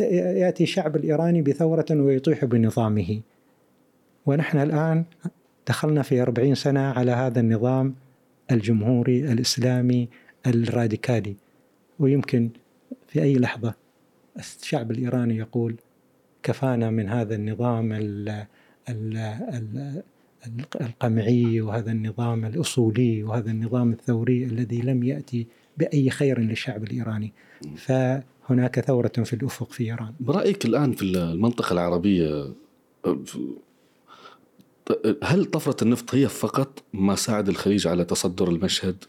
يأتي 0.00 0.62
الشعب 0.62 0.96
الإيراني 0.96 1.42
بثورة 1.42 1.86
ويطيح 1.90 2.44
بنظامه. 2.44 3.20
ونحن 4.26 4.58
الآن 4.58 5.04
دخلنا 5.68 6.02
في 6.02 6.22
40 6.22 6.54
سنة 6.54 6.80
على 6.80 7.10
هذا 7.10 7.40
النظام 7.40 7.94
الجمهوري 8.50 9.32
الإسلامي 9.32 10.08
الراديكالي. 10.46 11.36
ويمكن 11.98 12.50
في 13.08 13.22
أي 13.22 13.34
لحظة 13.34 13.81
الشعب 14.38 14.90
الإيراني 14.90 15.36
يقول 15.36 15.76
كفانا 16.42 16.90
من 16.90 17.08
هذا 17.08 17.34
النظام 17.34 17.92
ال 17.92 18.28
ال 18.88 19.16
ال 19.16 20.02
القمعي 20.80 21.60
وهذا 21.60 21.92
النظام 21.92 22.44
الأصولي 22.44 23.22
وهذا 23.22 23.50
النظام 23.50 23.92
الثوري 23.92 24.44
الذي 24.44 24.80
لم 24.80 25.02
يأتي 25.02 25.46
بأي 25.78 26.10
خير 26.10 26.40
للشعب 26.40 26.84
الإيراني. 26.84 27.32
فهناك 27.76 28.80
ثورة 28.80 29.08
في 29.08 29.32
الأفق 29.32 29.72
في 29.72 29.84
إيران. 29.84 30.12
برأيك 30.20 30.64
الآن 30.64 30.92
في 30.92 31.02
المنطقة 31.02 31.72
العربية 31.72 32.52
هل 35.22 35.44
طفرة 35.44 35.84
النفط 35.84 36.14
هي 36.14 36.28
فقط 36.28 36.82
ما 36.92 37.14
ساعد 37.14 37.48
الخليج 37.48 37.86
على 37.86 38.04
تصدر 38.04 38.48
المشهد 38.48 39.04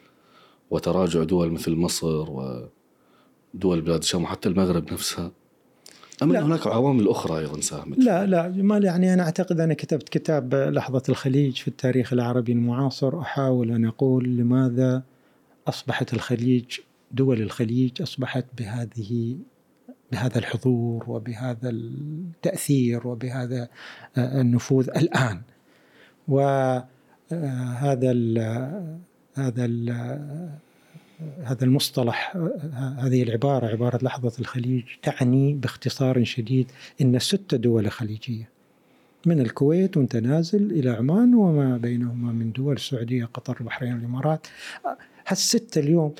وتراجع 0.71 1.23
دول 1.23 1.51
مثل 1.51 1.75
مصر 1.75 2.31
و 2.31 2.67
دول 3.53 3.81
بلاد 3.81 3.99
الشام 3.99 4.23
وحتى 4.23 4.49
المغرب 4.49 4.93
نفسها. 4.93 5.31
أم 6.23 6.35
أن 6.35 6.43
هناك 6.43 6.67
عوامل 6.67 7.07
أخرى 7.07 7.39
أيضا 7.39 7.61
ساهمت؟ 7.61 7.97
لا 7.99 8.25
لا 8.25 8.47
جمال 8.47 8.83
يعني 8.83 9.13
أنا 9.13 9.23
أعتقد 9.23 9.59
أنا 9.59 9.73
كتبت 9.73 10.09
كتاب 10.09 10.55
لحظة 10.55 11.03
الخليج 11.09 11.55
في 11.55 11.67
التاريخ 11.67 12.13
العربي 12.13 12.51
المعاصر 12.51 13.19
أحاول 13.19 13.71
أن 13.71 13.85
أقول 13.85 14.25
لماذا 14.37 15.03
أصبحت 15.67 16.13
الخليج 16.13 16.79
دول 17.11 17.41
الخليج 17.41 18.01
أصبحت 18.01 18.45
بهذه 18.57 19.37
بهذا 20.11 20.37
الحضور 20.39 21.03
وبهذا 21.07 21.69
التأثير 21.69 23.07
وبهذا 23.07 23.69
النفوذ 24.17 24.89
الآن. 24.89 25.41
وهذا 26.27 26.87
ال 28.11 28.39
هذا 29.35 29.65
ال 29.65 29.89
هذا 31.43 31.63
المصطلح 31.63 32.38
هذه 32.97 33.23
العبارة 33.23 33.67
عبارة 33.67 34.03
لحظة 34.03 34.31
الخليج 34.39 34.83
تعني 35.03 35.53
باختصار 35.53 36.23
شديد 36.23 36.71
أن 37.01 37.19
ست 37.19 37.55
دول 37.55 37.91
خليجية. 37.91 38.49
من 39.25 39.39
الكويت 39.39 39.97
وانت 39.97 40.15
نازل 40.15 40.71
إلى 40.71 40.89
عمان 40.89 41.36
وما 41.36 41.77
بينهما 41.77 42.31
من 42.31 42.51
دول 42.51 42.75
السعودية 42.75 43.25
قطر 43.25 43.57
البحرين 43.59 43.93
الإمارات. 43.93 44.47
هالستة 45.27 45.79
اليوم 45.79 46.13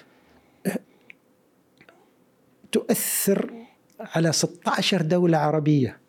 تؤثر 2.72 3.54
على 4.00 4.32
16 4.32 5.02
دولة 5.02 5.38
عربية. 5.38 6.03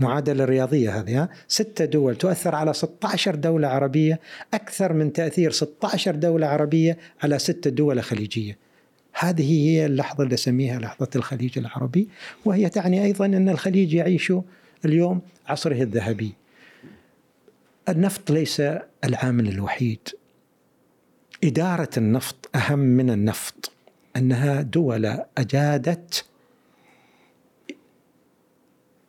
معادلة 0.00 0.44
رياضية 0.44 1.00
هذه 1.00 1.28
ستة 1.48 1.84
دول 1.84 2.16
تؤثر 2.16 2.54
على 2.54 2.72
16 2.72 3.34
دولة 3.34 3.68
عربية 3.68 4.20
أكثر 4.54 4.92
من 4.92 5.12
تأثير 5.12 5.50
16 5.50 6.14
دولة 6.14 6.46
عربية 6.46 6.98
على 7.22 7.38
ستة 7.38 7.70
دول 7.70 8.02
خليجية. 8.02 8.58
هذه 9.12 9.68
هي 9.68 9.86
اللحظة 9.86 10.24
اللي 10.24 10.34
أسميها 10.34 10.78
لحظة 10.78 11.08
الخليج 11.16 11.58
العربي 11.58 12.08
وهي 12.44 12.68
تعني 12.68 13.04
أيضا 13.04 13.26
أن 13.26 13.48
الخليج 13.48 13.94
يعيش 13.94 14.32
اليوم 14.84 15.20
عصره 15.46 15.82
الذهبي. 15.82 16.32
النفط 17.88 18.30
ليس 18.30 18.62
العامل 19.04 19.48
الوحيد. 19.48 20.08
إدارة 21.44 21.90
النفط 21.96 22.50
أهم 22.54 22.78
من 22.78 23.10
النفط. 23.10 23.72
أنها 24.16 24.62
دول 24.62 25.18
أجادت 25.38 26.24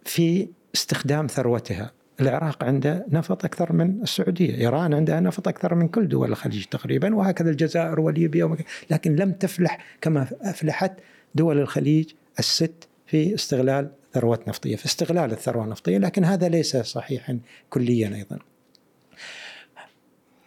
في 0.05 0.47
استخدام 0.75 1.27
ثروتها. 1.27 1.91
العراق 2.21 2.63
عنده 2.63 3.05
نفط 3.09 3.45
أكثر 3.45 3.73
من 3.73 4.01
السعودية 4.01 4.55
إيران 4.55 4.93
عندها 4.93 5.19
نفط 5.19 5.47
أكثر 5.47 5.75
من 5.75 5.87
كل 5.87 6.07
دول 6.07 6.29
الخليج 6.29 6.65
تقريبا 6.65 7.15
وهكذا 7.15 7.49
الجزائر 7.49 7.99
وليبيا 7.99 8.57
لكن 8.89 9.15
لم 9.15 9.31
تفلح 9.31 9.85
كما 10.01 10.27
أفلحت 10.41 10.91
دول 11.35 11.59
الخليج 11.59 12.11
الست 12.39 12.87
في 13.05 13.35
استغلال 13.35 13.91
ثروات 14.13 14.47
نفطية 14.47 14.75
في 14.75 14.85
استغلال 14.85 15.31
الثروة 15.31 15.63
النفطية. 15.63 15.97
لكن 15.97 16.25
هذا 16.25 16.49
ليس 16.49 16.77
صحيحا 16.77 17.39
كليا 17.69 18.15
أيضا. 18.15 18.39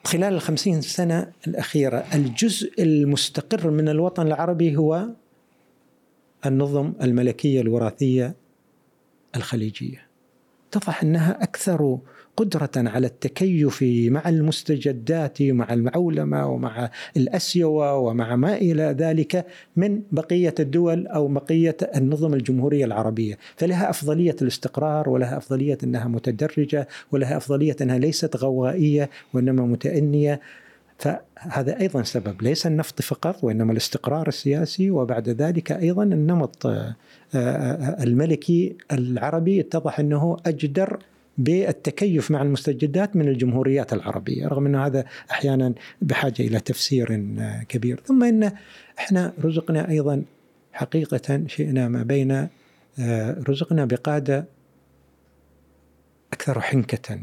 خلال 0.04 0.34
الخمسين 0.34 0.80
سنة 0.80 1.32
الأخيرة 1.46 2.04
الجزء 2.14 2.82
المستقر 2.82 3.70
من 3.70 3.88
الوطن 3.88 4.26
العربي 4.26 4.76
هو 4.76 5.08
النظم 6.46 6.92
الملكية 7.02 7.60
الوراثية 7.60 8.34
الخليجية. 9.36 10.03
اتضح 10.76 11.02
أنها 11.02 11.42
أكثر 11.42 11.98
قدرة 12.36 12.70
على 12.76 13.06
التكيف 13.06 13.84
مع 14.10 14.28
المستجدات 14.28 15.42
ومع 15.42 15.72
العولمة 15.72 16.46
ومع 16.46 16.90
الأسيوة 17.16 17.96
ومع 17.96 18.36
ما 18.36 18.56
إلى 18.56 18.82
ذلك 18.82 19.46
من 19.76 20.02
بقية 20.12 20.54
الدول 20.60 21.06
أو 21.06 21.28
بقية 21.28 21.76
النظم 21.96 22.34
الجمهورية 22.34 22.84
العربية. 22.84 23.38
فلها 23.56 23.90
أفضلية 23.90 24.36
الاستقرار 24.42 25.08
ولها 25.08 25.36
أفضلية 25.36 25.78
أنها 25.84 26.08
متدرجة 26.08 26.88
ولها 27.12 27.36
أفضلية 27.36 27.76
أنها 27.80 27.98
ليست 27.98 28.36
غوائية 28.36 29.10
وإنما 29.32 29.62
متأنية. 29.62 30.40
فهذا 30.98 31.80
أيضا 31.80 32.02
سبب 32.02 32.42
ليس 32.42 32.66
النفط 32.66 33.02
فقط 33.02 33.44
وإنما 33.44 33.72
الاستقرار 33.72 34.28
السياسي 34.28 34.90
وبعد 34.90 35.28
ذلك 35.28 35.72
أيضا 35.72 36.02
النمط 36.02 36.66
آه، 36.66 36.96
آه، 37.34 38.02
الملكي 38.02 38.76
العربي 38.92 39.60
اتضح 39.60 40.00
أنه 40.00 40.36
أجدر 40.46 40.98
بالتكيف 41.38 42.30
مع 42.30 42.42
المستجدات 42.42 43.16
من 43.16 43.28
الجمهوريات 43.28 43.92
العربية 43.92 44.48
رغم 44.48 44.66
أن 44.66 44.74
هذا 44.74 45.04
أحيانا 45.30 45.74
بحاجة 46.02 46.42
إلى 46.42 46.60
تفسير 46.60 47.24
آه، 47.38 47.62
كبير. 47.62 48.00
ثم 48.06 48.24
إن 48.24 48.52
إحنا 48.98 49.32
رزقنا 49.44 49.88
أيضا 49.90 50.22
حقيقة 50.72 51.46
شئنا 51.46 51.88
ما 51.88 52.02
بين 52.02 52.48
رزقنا 53.48 53.84
بقادة 53.84 54.46
أكثر 56.32 56.60
حنكة 56.60 57.18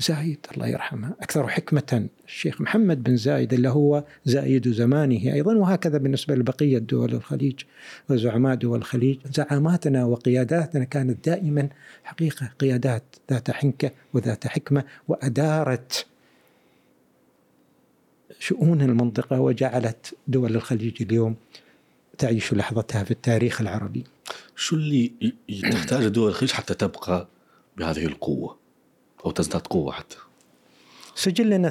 زايد 0.00 0.46
الله 0.54 0.66
يرحمه. 0.66 1.10
أكثر 1.20 1.48
حكمة 1.48 2.08
الشيخ 2.26 2.60
محمد 2.60 3.02
بن 3.02 3.16
زايد 3.16 3.52
اللي 3.52 3.68
هو 3.68 4.04
زايد 4.24 4.68
زمانه 4.68 5.34
أيضا 5.34 5.54
وهكذا 5.54 5.98
بالنسبة 5.98 6.34
لبقية 6.34 6.78
دول 6.78 7.14
الخليج 7.14 7.60
وزعماء 8.10 8.54
دول 8.54 8.78
الخليج. 8.78 9.18
زعاماتنا 9.34 10.04
وقياداتنا 10.04 10.84
كانت 10.84 11.28
دائما 11.28 11.68
حقيقة 12.04 12.50
قيادات 12.58 13.02
ذات 13.30 13.50
حنكة 13.50 13.90
وذات 14.14 14.46
حكمة 14.46 14.84
وأدارت 15.08 16.06
شؤون 18.38 18.82
المنطقة 18.82 19.40
وجعلت 19.40 20.14
دول 20.28 20.56
الخليج 20.56 21.02
اليوم 21.02 21.36
تعيش 22.18 22.54
لحظتها 22.54 23.04
في 23.04 23.10
التاريخ 23.10 23.60
العربي. 23.60 24.04
شو 24.56 24.76
اللي 24.76 25.12
تحتاج 25.72 26.08
دول 26.08 26.28
الخليج 26.28 26.52
حتى 26.52 26.74
تبقى 26.74 27.28
بهذه 27.76 28.06
القوة؟ 28.06 28.67
أو 29.24 29.30
تزداد 29.30 29.66
قوة 29.66 29.92
حتى. 29.92 30.16
سجلنا 31.18 31.70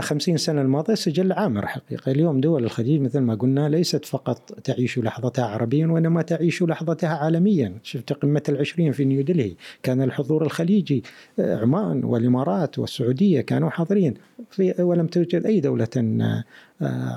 50 0.00 0.36
سنة 0.36 0.62
الماضية 0.62 0.94
سجل 0.94 1.32
عامر 1.32 1.66
حقيقة. 1.66 2.12
اليوم 2.12 2.40
دول 2.40 2.64
الخليج 2.64 3.00
مثل 3.00 3.18
ما 3.18 3.34
قلنا 3.34 3.68
ليست 3.68 4.04
فقط 4.04 4.52
تعيش 4.64 4.98
لحظتها 4.98 5.44
عربيا 5.44 5.86
وإنما 5.86 6.22
تعيش 6.22 6.62
لحظتها 6.62 7.08
عالميا. 7.08 7.74
شفت 7.82 8.12
قمة 8.12 8.42
العشرين 8.48 8.92
في 8.92 9.04
نيودلهي 9.04 9.54
كان 9.82 10.02
الحضور 10.02 10.42
الخليجي 10.42 11.02
آه، 11.38 11.60
عمان 11.60 12.04
والإمارات 12.04 12.78
والسعودية 12.78 13.40
كانوا 13.40 13.70
حاضرين 13.70 14.14
في 14.50 14.82
ولم 14.82 15.06
توجد 15.06 15.46
أي 15.46 15.60
دولة 15.60 15.88
آه، 15.96 16.44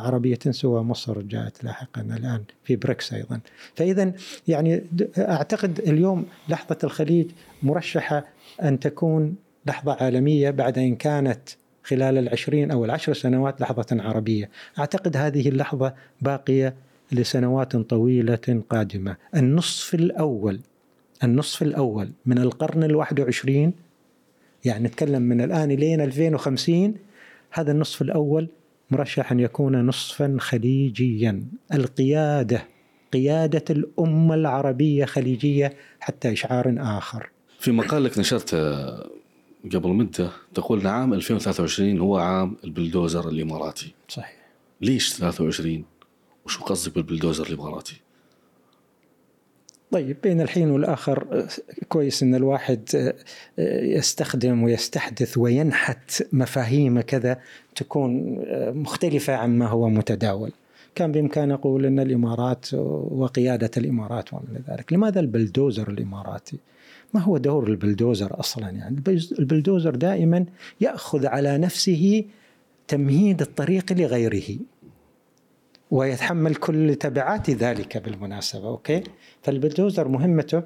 عربية 0.05 0.39
سوى 0.49 0.83
مصر 0.83 1.21
جاءت 1.21 1.63
لاحقا 1.63 2.01
الآن 2.01 2.43
في 2.63 2.75
بريكس 2.75 3.13
أيضا. 3.13 3.39
فإذا 3.75 4.13
يعني 4.47 4.83
أعتقد 5.17 5.79
اليوم 5.79 6.25
لحظة 6.49 6.77
الخليج 6.83 7.31
مرشحة 7.63 8.25
أن 8.63 8.79
تكون 8.79 9.44
لحظة 9.65 9.93
عالمية 9.93 10.51
بعد 10.51 10.77
أن 10.77 10.95
كانت 10.95 11.49
خلال 11.83 12.17
العشرين 12.17 12.71
أو 12.71 12.85
العشر 12.85 13.13
سنوات 13.13 13.61
لحظة 13.61 13.85
عربية. 13.91 14.49
أعتقد 14.79 15.17
هذه 15.17 15.49
اللحظة 15.49 15.93
باقية 16.21 16.75
لسنوات 17.11 17.75
طويلة 17.75 18.63
قادمة. 18.69 19.15
النصف 19.35 19.93
الأول 19.93 20.59
النصف 21.23 21.61
الأول 21.61 22.09
من 22.25 22.37
القرن 22.37 22.83
الواحد 22.83 23.19
وعشرين 23.19 23.73
يعني 24.65 24.87
نتكلم 24.87 25.21
من 25.21 25.41
الآن 25.41 25.69
لين 25.69 26.01
2050 26.01 26.95
هذا 27.51 27.71
النصف 27.71 28.01
الأول 28.01 28.47
مرشح 28.91 29.31
أن 29.31 29.39
يكون 29.39 29.85
نصفا 29.85 30.37
خليجيا. 30.39 31.43
القيادة 31.73 32.63
قيادة 33.13 33.63
الأمة 33.69 34.35
العربية 34.35 35.05
خليجية 35.05 35.73
حتى 35.99 36.31
إشعار 36.31 36.75
آخر. 36.77 37.29
في 37.59 37.71
مقال 37.71 38.03
لك 38.03 38.19
نشرت 38.19 38.55
قبل 39.73 39.89
مدة 39.89 40.29
تقول 40.53 40.87
عام 40.87 41.13
2023 41.13 41.99
هو 41.99 42.17
عام 42.17 42.57
البلدوزر 42.63 43.29
الإماراتي. 43.29 43.93
صحيح. 44.07 44.35
ليش 44.81 45.13
23 45.13 45.85
وشو 46.45 46.63
قصدك 46.63 46.95
بالبلدوزر 46.95 47.47
الإماراتي؟ 47.47 48.01
طيب 49.91 50.17
بين 50.23 50.41
الحين 50.41 50.71
والآخر 50.71 51.47
كويس 51.89 52.23
أن 52.23 52.35
الواحد 52.35 53.13
يستخدم 53.83 54.63
ويستحدث 54.63 55.37
وينحت 55.37 56.23
مفاهيم 56.33 57.01
كذا 57.01 57.39
تكون 57.75 58.39
مختلفة 58.81 59.35
عما 59.35 59.67
هو 59.67 59.89
متداول. 59.89 60.51
كان 60.95 61.11
بإمكان 61.11 61.51
أقول 61.51 61.85
أن 61.85 61.99
الإمارات 61.99 62.73
وقيادة 62.73 63.71
الإمارات 63.77 64.33
ومن 64.33 64.63
ذلك. 64.69 64.93
لماذا 64.93 65.19
البلدوزر 65.19 65.89
الإماراتي؟ 65.89 66.57
ما 67.15 67.21
هو 67.21 67.37
دور 67.37 67.67
البلدوزر 67.67 68.39
أصلا 68.39 68.69
يعني؟ 68.69 69.03
البلدوزر 69.39 69.95
دائما 69.95 70.45
يأخذ 70.81 71.25
على 71.25 71.57
نفسه 71.57 72.23
تمهيد 72.87 73.41
الطريق 73.41 73.93
لغيره 73.93 74.57
ويتحمل 75.91 76.55
كل 76.55 76.95
تبعات 76.95 77.49
ذلك 77.49 77.97
بالمناسبة 77.97 78.67
أوكي؟ 78.67 79.03
فالبلدوزر 79.41 80.07
مهمته 80.07 80.63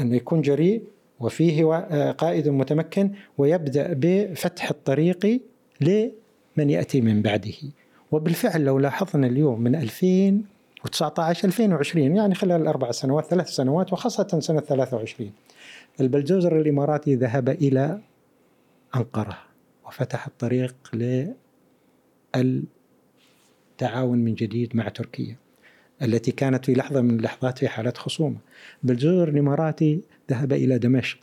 أنه 0.00 0.16
يكون 0.16 0.42
جريء 0.42 0.82
وفيه 1.20 1.64
قائد 2.10 2.48
متمكن 2.48 3.10
ويبدأ 3.38 3.92
بفتح 3.92 4.70
الطريق 4.70 5.40
لمن 5.80 6.70
يأتي 6.70 7.00
من 7.00 7.22
بعده. 7.22 7.52
وبالفعل 8.12 8.64
لو 8.64 8.78
لاحظنا 8.78 9.26
اليوم 9.26 9.60
من 9.60 9.74
2019 9.74 11.48
2020 11.48 12.16
يعني 12.16 12.34
خلال 12.34 12.62
الأربع 12.62 12.90
سنوات 12.90 13.24
ثلاث 13.24 13.48
سنوات 13.48 13.92
وخاصة 13.92 14.40
سنة 14.40 14.60
23 14.60 15.30
البلدوزر 16.00 16.60
الإماراتي 16.60 17.14
ذهب 17.14 17.48
إلى 17.48 18.00
أنقرة 18.96 19.38
وفتح 19.86 20.26
الطريق 20.26 20.74
للتعاون 22.34 22.68
من 24.18 24.34
جديد 24.34 24.76
مع 24.76 24.88
تركيا 24.88 25.36
التي 26.02 26.32
كانت 26.32 26.64
في 26.64 26.74
لحظة 26.74 27.00
من 27.00 27.10
اللحظات 27.10 27.58
في 27.58 27.68
حالة 27.68 27.92
خصومة. 27.96 28.36
البلدوزر 28.84 29.28
الإماراتي 29.28 30.00
ذهب 30.30 30.52
إلى 30.52 30.78
دمشق 30.78 31.18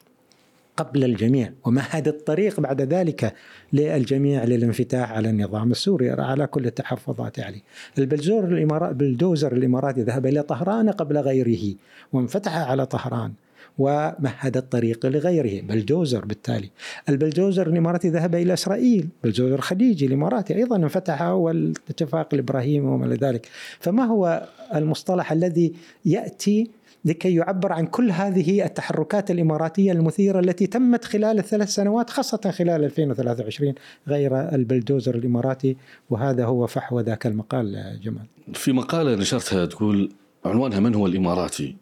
قبل 0.78 1.04
الجميع 1.04 1.52
ومهد 1.66 2.08
الطريق 2.08 2.60
بعد 2.60 2.82
ذلك 2.82 3.34
للجميع 3.74 4.44
للانفتاح 4.44 5.12
على 5.12 5.30
النظام 5.30 5.72
السوري 5.72 6.10
على 6.10 6.48
كل 6.48 6.66
التحفظات 6.66 7.40
عليه. 7.40 7.62
البلدوزر 7.98 8.48
الإمارات 8.48 8.90
البلدوزر 8.90 9.54
الإماراتي 9.54 10.02
ذهب 10.02 10.26
إلى 10.26 10.42
طهران 10.42 10.90
قبل 10.90 11.18
غيره 11.18 11.76
وانفتح 12.14 12.58
على 12.58 12.86
طهران. 12.86 13.34
ومهد 13.78 14.58
الطريق 14.58 15.06
لغيره. 15.06 15.62
بلدوزر 15.62 16.26
بالتالي. 16.26 16.70
البلدوزر 17.10 17.68
الإماراتي 17.68 18.10
ذهب 18.10 18.36
إلى 18.36 18.54
إسرائيل. 18.54 19.08
بلدوزر 19.24 19.62
خليجي 19.62 20.06
الإماراتي 20.06 20.56
أيضا 20.56 20.76
انفتح 20.76 21.22
والاتفاق 21.22 22.34
الإبراهيمي 22.34 22.88
وما 22.88 23.08
ذلك. 23.08 23.48
فما 23.80 24.04
هو 24.04 24.48
المصطلح 24.76 25.32
الذي 25.32 25.74
يأتي 26.06 26.70
لكي 27.06 27.36
يعبر 27.36 27.74
عن 27.74 27.86
كل 27.88 28.12
هذه 28.12 28.66
التحركات 28.66 29.32
الإماراتية 29.32 29.92
المثيرة 29.92 30.40
التي 30.40 30.68
تمت 30.68 31.06
خلال 31.06 31.40
الثلاث 31.40 31.70
سنوات 31.70 32.10
خاصة 32.10 32.52
خلال 32.52 32.84
2023 32.84 33.74
غير 34.08 34.56
البلدوزر 34.56 35.16
الإماراتي؟ 35.16 35.78
وهذا 36.10 36.46
هو 36.46 36.68
فحوى 36.68 37.04
ذاك 37.04 37.28
المقال 37.28 38.00
جمال. 38.04 38.26
في 38.54 38.72
مقالة 38.72 39.16
نشرتها 39.16 39.66
تقول 39.66 40.12
عنوانها 40.46 40.80
من 40.80 40.96
هو 40.96 41.08
الإماراتي؟ 41.08 41.76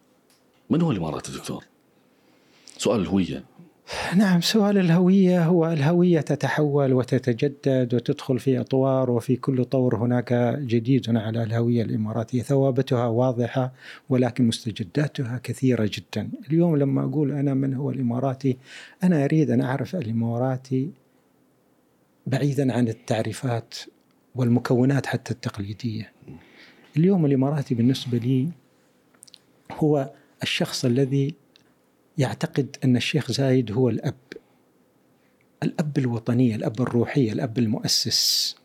من 0.70 0.82
هو 0.82 0.92
الإماراتي 0.92 1.32
دكتور؟ 1.32 1.64
سؤال 2.78 3.02
الهوية. 3.02 3.44
نعم 4.16 4.42
سؤال 4.42 4.78
الهوية 4.78 5.46
هو 5.46 5.68
الهوية 5.74 6.22
تتحول 6.22 6.94
وتتجدد 6.94 7.94
وتدخل 7.94 8.40
في 8.40 8.60
أطوار 8.60 9.12
وفي 9.12 9.36
كل 9.36 9.66
طور 9.66 9.96
هناك 9.96 10.34
جديد 10.60 11.18
على 11.18 11.44
الهوية 11.44 11.82
الإماراتية. 11.82 12.42
ثوابتها 12.42 13.08
واضحة 13.08 13.74
ولكن 14.10 14.48
مستجداتها 14.48 15.40
كثيرة 15.44 15.90
جدا. 15.94 16.30
اليوم 16.50 16.76
لما 16.76 17.04
أقول 17.04 17.32
أنا 17.32 17.54
من 17.54 17.74
هو 17.74 17.92
الإماراتي 17.92 18.58
أنا 19.04 19.26
أريد 19.26 19.52
أن 19.52 19.62
أعرف 19.62 19.96
الإماراتي 19.96 20.90
بعيدا 22.28 22.74
عن 22.74 22.88
التعريفات 22.88 23.76
والمكونات 24.36 25.06
حتى 25.06 25.34
التقليدية. 25.34 26.12
اليوم 26.98 27.26
الإماراتي 27.26 27.76
بالنسبة 27.76 28.18
لي 28.18 28.50
هو 29.72 30.12
الشخص 30.44 30.86
الذي 30.86 31.36
يعتقد 32.18 32.78
أن 32.84 32.98
الشيخ 32.98 33.32
زايد 33.32 33.72
هو 33.72 33.90
الأب. 33.90 34.16
الأب 35.64 35.98
الوطنية 35.98 36.56
الأب 36.56 36.82
الروحية 36.82 37.32
الأب 37.32 37.58
المؤسس. 37.58 38.56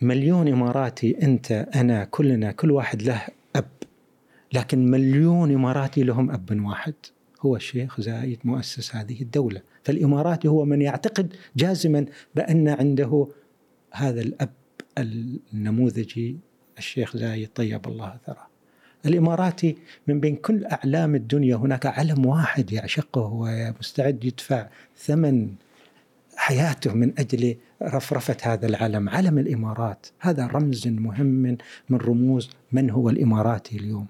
مليون 0.00 0.48
إماراتي 0.48 1.22
أنت 1.22 1.52
أنا 1.52 2.04
كلنا 2.04 2.52
كل 2.52 2.70
واحد 2.70 3.02
له 3.02 3.22
أب. 3.56 3.68
لكن 4.52 4.90
مليون 4.90 5.54
إماراتي 5.54 6.02
لهم 6.02 6.30
أب 6.30 6.60
واحد. 6.64 6.94
هو 7.40 7.56
الشيخ 7.56 8.00
زايد 8.00 8.38
مؤسس 8.44 8.96
هذه 8.96 9.22
الدولة. 9.22 9.62
فالإماراتي 9.82 10.48
هو 10.48 10.64
من 10.64 10.82
يعتقد 10.82 11.34
جازما 11.56 12.06
بأن 12.34 12.68
عنده 12.68 13.28
هذا 13.92 14.20
الأب 14.20 14.52
النموذجي 14.98 16.36
الشيخ 16.78 17.16
زايد 17.16 17.48
طيب 17.54 17.86
الله 17.86 18.18
ثراه. 18.26 18.47
الإماراتي 19.08 19.76
من 20.06 20.20
بين 20.20 20.36
كل 20.36 20.66
أعلام 20.66 21.14
الدنيا. 21.14 21.56
هناك 21.56 21.86
علم 21.86 22.26
واحد 22.26 22.72
يعشقه 22.72 23.30
ومستعد 23.32 24.24
يدفع 24.24 24.68
ثمن 24.96 25.48
حياته 26.36 26.94
من 26.94 27.12
أجل 27.18 27.56
رفرفة 27.82 28.36
هذا 28.42 28.66
العلم 28.66 29.08
علم 29.08 29.38
الإمارات 29.38 30.06
هذا 30.20 30.46
رمز 30.46 30.88
مهم 30.88 31.26
من, 31.26 31.56
رموز 31.92 32.50
من 32.72 32.90
هو 32.90 33.10
الإماراتي 33.10 33.76
اليوم. 33.76 34.06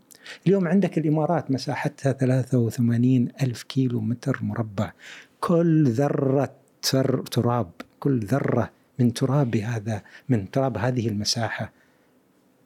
اليوم 0.47 0.69
عندك 0.69 0.99
الإمارات 0.99 1.51
مساحتها 1.51 2.13
83 2.13 3.29
ألف 3.43 3.63
كيلو 3.63 4.01
متر 4.01 4.39
مربع. 4.43 4.93
كل 5.41 5.91
ذرة 5.91 6.55
تراب 7.31 7.71
كل 8.01 8.21
ذرة 8.21 8.71
من 8.99 9.13
تراب 9.13 9.57
هذا 9.57 10.03
من 10.29 10.51
تراب 10.51 10.79
هذه 10.79 11.09
المساحة. 11.09 11.73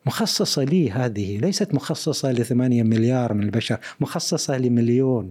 مخصصة 0.07 0.64
لي 0.64 0.90
هذه 0.90 1.38
ليست 1.38 1.74
مخصصة 1.74 2.32
لثمانية 2.32 2.82
مليار 2.82 3.34
من 3.34 3.42
البشر 3.42 3.78
مخصصة 4.00 4.59
لمليون 4.59 5.30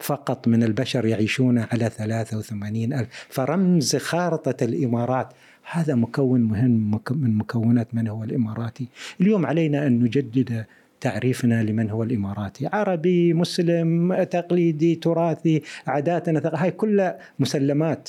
فقط 0.00 0.48
من 0.48 0.62
البشر 0.62 1.06
يعيشون 1.06 1.58
على 1.58 1.90
83 1.90 2.92
ألف. 2.92 3.08
فرمز 3.28 3.96
خارطة 3.96 4.64
الإمارات 4.64 5.28
هذا 5.70 5.94
مكون 5.94 6.40
مهم 6.40 7.00
من 7.10 7.36
مكونات 7.36 7.94
من 7.94 8.08
هو 8.08 8.24
الإماراتي 8.24 8.86
اليوم 9.20 9.46
علينا 9.46 9.86
أن 9.86 10.00
نجدد 10.00 10.64
تعريفنا 11.00 11.62
لمن 11.62 11.90
هو 11.90 12.02
الإماراتي 12.02 12.68
عربي 12.72 13.34
مسلم 13.34 14.22
تقليدي 14.22 14.94
تراثي 14.94 15.62
عاداتنا 15.86 16.50
هاي 16.54 16.70
كلها 16.70 17.18
مسلمات. 17.38 18.08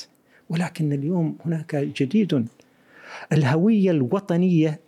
ولكن 0.50 0.92
اليوم 0.92 1.36
هناك 1.46 1.76
جديد. 1.76 2.46
الهوية 3.32 3.90
الوطنية 3.90 4.80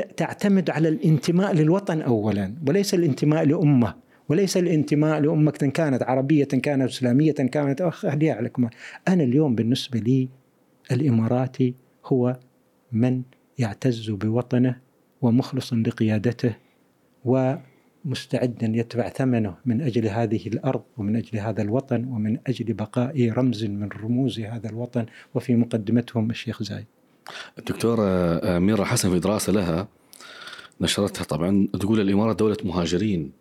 تعتمد 0.00 0.70
على 0.70 0.88
الانتماء 0.88 1.54
للوطن 1.54 2.00
اولا 2.02 2.54
وليس 2.68 2.94
الانتماء 2.94 3.44
لأمة 3.44 3.94
وليس 4.28 4.56
الانتماء 4.56 5.20
لأمة 5.20 5.58
إن 5.62 5.70
كانت 5.70 6.02
عربية 6.02 6.48
إن 6.54 6.60
كانت 6.60 6.88
إسلامية 6.88 7.34
إن 7.40 7.48
كانت 7.48 7.80
اخليها 7.80 8.34
عليكم 8.34 8.68
أنا 9.08 9.22
اليوم 9.22 9.54
بالنسبة 9.54 9.98
لي 9.98 10.28
الاماراتي 10.92 11.74
هو 12.04 12.38
من 12.92 13.22
يعتز 13.58 14.10
بوطنه 14.10 14.80
ومخلص 15.22 15.72
لقيادته 15.72 16.56
ومستعدا 17.24 18.66
يدفع 18.66 19.08
ثمنه 19.08 19.56
من 19.66 19.80
أجل 19.80 20.06
هذه 20.06 20.46
الأرض 20.46 20.82
ومن 20.96 21.16
أجل 21.16 21.38
هذا 21.38 21.62
الوطن 21.62 22.04
ومن 22.04 22.38
أجل 22.46 22.72
بقاء 22.72 23.30
رمز 23.30 23.64
من 23.64 23.88
رموز 23.88 24.40
هذا 24.40 24.68
الوطن 24.68 25.06
وفي 25.34 25.56
مقدمتهم 25.56 26.30
الشيخ 26.30 26.62
زايد. 26.62 26.86
الدكتورة 27.58 28.38
أميرة 28.56 28.84
حسن 28.84 29.10
في 29.10 29.18
دراسة 29.18 29.52
لها 29.52 29.88
نشرتها. 30.80 31.24
طبعا 31.24 31.68
تقول 31.80 32.00
الإمارات 32.00 32.36
دولة 32.36 32.56
مهاجرين 32.64 33.32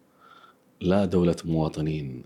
لا 0.82 1.06
دولة 1.06 1.36
مواطنين. 1.46 2.24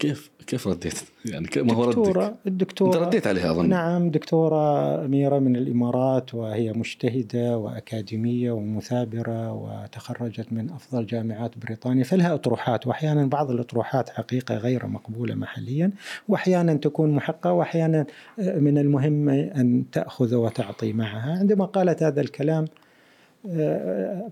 كيف 0.00 0.30
كيف 0.46 0.68
رديت؟ 0.68 0.94
يعني 1.24 1.46
ما 1.56 1.74
هو 1.74 1.84
ردك؟ 1.84 2.34
الدكتورة 2.46 2.88
أنت 2.88 2.96
رديت 2.96 3.26
عليها 3.26 3.50
أظن 3.50 3.68
نعم 3.68 4.10
دكتورة 4.10 4.94
أميرة 5.04 5.38
من 5.38 5.56
الإمارات 5.56 6.34
وهي 6.34 6.72
مجتهدة 6.72 7.58
وأكاديمية 7.58 8.50
ومثابرة 8.50 9.52
وتخرجت 9.52 10.52
من 10.52 10.70
أفضل 10.70 11.06
جامعات 11.06 11.58
بريطانيا 11.58 12.04
فلها 12.04 12.34
أطروحات 12.34 12.86
وأحيانا 12.86 13.26
بعض 13.26 13.50
الأطروحات 13.50 14.08
حقيقة 14.08 14.56
غير 14.56 14.86
مقبولة 14.86 15.34
محليا 15.34 15.90
وأحيانا 16.28 16.74
تكون 16.74 17.10
محقة 17.10 17.52
وأحيانا 17.52 18.06
من 18.38 18.78
المهم 18.78 19.28
أن 19.28 19.84
تأخذ 19.92 20.34
وتعطي 20.34 20.92
معها 20.92 21.38
عندما 21.38 21.64
قالت 21.64 22.02
هذا 22.02 22.20
الكلام 22.20 22.64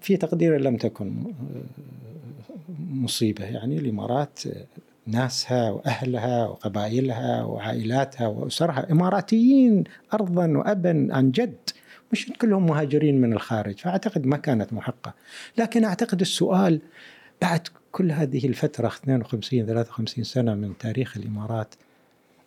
في 0.01 0.16
تقدير 0.21 0.61
لم 0.61 0.77
تكن 0.77 1.14
مصيبة 2.91 3.45
يعني 3.45 3.79
الإمارات 3.79 4.41
ناسها 5.09 5.71
وأهلها 5.71 6.47
وقبائلها 6.47 7.43
وعائلاتها 7.43 8.27
وأسرها. 8.27 8.93
إماراتيين 8.93 9.85
ارضا 10.15 10.47
وابا 10.47 11.09
عن 11.11 11.31
جد. 11.31 11.57
مش 12.13 12.33
كلهم 12.41 12.67
مهاجرين 12.67 13.21
من 13.21 13.33
الخارج. 13.33 13.79
فأعتقد 13.79 14.27
ما 14.27 14.37
كانت 14.37 14.73
محقة. 14.73 15.15
لكن 15.59 15.85
أعتقد 15.85 16.21
السؤال 16.21 16.81
بعد 17.43 17.69
كل 17.93 18.13
هذه 18.13 18.47
الفترة 18.47 18.87
52 18.87 19.67
53 19.67 20.25
سنة 20.25 20.55
من 20.55 20.79
تاريخ 20.79 21.17
الإمارات 21.17 21.75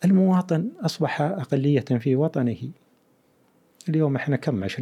المواطن 0.04 0.68
أصبح 0.80 1.22
أقلية 1.22 1.80
في 1.80 2.16
وطنه. 2.16 2.70
اليوم 3.88 4.16
إحنا 4.16 4.36
كم؟ 4.36 4.68
20% 4.68 4.72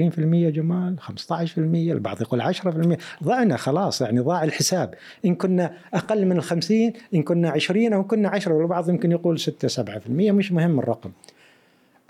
جمال 0.51 0.97
15% 1.01 1.59
البعض 1.59 2.23
يقول 2.23 2.43
10% 2.55 2.99
ضعنا 3.23 3.57
خلاص 3.57 4.01
يعني 4.01 4.21
ضاع 4.21 4.45
الحساب. 4.45 4.95
إن 5.25 5.35
كنا 5.35 5.77
أقل 5.95 6.27
من 6.27 6.37
ال 6.37 6.43
50 6.43 6.93
إن 7.15 7.23
كنا 7.23 7.51
20 7.51 7.93
أو 7.93 8.05
كنا 8.05 8.29
10 8.29 8.55
والبعض 8.55 8.89
يمكن 8.89 9.11
يقول 9.13 9.41
6 9.41 9.69
7% 9.69 10.09
مش 10.09 10.53
مهم 10.53 10.79
الرقم. 10.79 11.13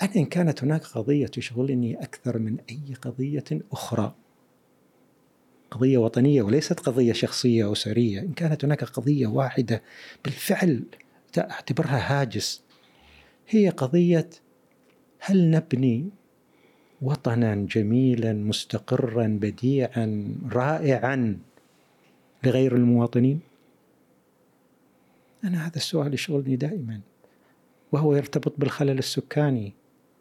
أنا 0.03 0.11
إن 0.16 0.24
كانت 0.24 0.64
هناك 0.64 0.82
قضية 0.84 1.26
تشغلني 1.26 2.03
أكثر 2.03 2.38
من 2.38 2.57
أي 2.70 2.95
قضية 3.03 3.45
أخرى 3.72 4.14
قضية 5.70 5.99
وطنية 5.99 6.43
وليست 6.43 6.80
قضية 6.80 7.12
شخصية 7.12 7.72
اسريه 7.72 8.20
إن 8.20 8.32
كانت 8.32 8.64
هناك 8.64 8.84
قضية 8.84 9.26
واحدة 9.26 9.82
بالفعل 10.24 10.82
أعتبرها 11.38 12.20
هاجس 12.20 12.62
هي 13.49 13.68
قضية 13.68 14.30
هل 15.18 15.51
نبني 15.51 16.11
وطنا 17.03 17.55
جميلا 17.55 18.32
مستقرا 18.32 19.26
بديعا 19.26 20.34
رائعا 20.53 21.38
لغير 22.44 22.76
المواطنين؟ 22.76 23.40
أنا 25.44 25.66
هذا 25.66 25.76
السؤال 25.76 26.14
يشغلني 26.14 26.57
دائما 26.57 27.01
وهو 27.92 28.16
يرتبط 28.16 28.55
بالخلل 28.59 28.98
السكاني. 28.98 29.72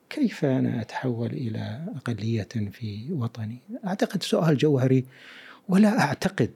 كيف 0.09 0.45
أنا 0.45 0.81
أتحول 0.81 1.29
إلى 1.31 1.85
أقلية 1.95 2.47
في 2.71 3.05
وطني؟ 3.11 3.57
أعتقد 3.85 4.23
سؤال 4.23 4.57
جوهري 4.57 5.05
ولا 5.69 5.99
أعتقد 5.99 6.51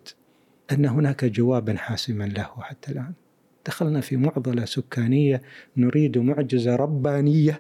أن 0.72 0.86
هناك 0.86 1.26
جوابا 1.26 1.78
حاسما 1.78 2.24
له 2.24 2.52
حتى 2.62 2.92
الآن. 2.92 3.14
دخلنا 3.66 4.02
في 4.02 4.18
معضلة 4.18 4.66
سكانية 4.66 5.42
نريد 5.78 6.18
معجزة 6.18 6.76
ربانية 6.76 7.60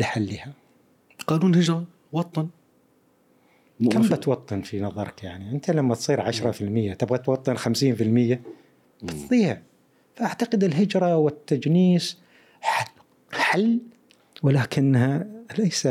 لحلها. 0.00 0.63
قانون 1.26 1.54
هجرة؟ 1.54 1.84
وطن. 2.12 2.48
كم 3.90 4.02
بتوطن 4.02 4.60
في 4.60 4.80
نظرك 4.80 5.24
يعني؟ 5.24 5.50
أنت 5.50 5.70
لما 5.70 5.94
تصير 5.94 6.20
10% 6.20 6.96
تبغى 6.96 7.18
توطن 7.18 7.56
50% 7.56 8.38
بتضيع 9.02 9.62
فأعتقد 10.16 10.64
الهجرة 10.64 11.16
والتجنيس 11.16 12.18
حل 13.32 13.80
ولكنها 14.42 15.26
ليس 15.58 15.88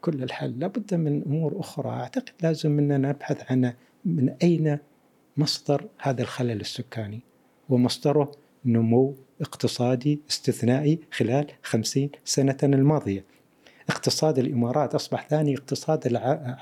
كل 0.00 0.22
الحل. 0.22 0.58
لابد 0.58 0.94
من 0.94 1.22
أمور 1.22 1.60
أخرى. 1.60 1.90
أعتقد 1.90 2.32
لازم 2.42 2.78
أننا 2.78 3.08
نبحث 3.08 3.52
عن 3.52 3.72
من 4.04 4.28
أين 4.42 4.78
مصدر 5.36 5.86
هذا 5.98 6.22
الخلل 6.22 6.60
السكاني. 6.60 7.20
ومصدره 7.68 8.32
نمو 8.64 9.14
اقتصادي 9.40 10.20
استثنائي 10.30 10.98
خلال 11.12 11.46
خمسين 11.62 12.10
سنة 12.24 12.56
الماضية. 12.62 13.24
اقتصاد 13.90 14.38
الإمارات 14.38 14.94
أصبح 14.94 15.28
ثاني 15.28 15.54
اقتصاد 15.54 16.06
الع... 16.06 16.56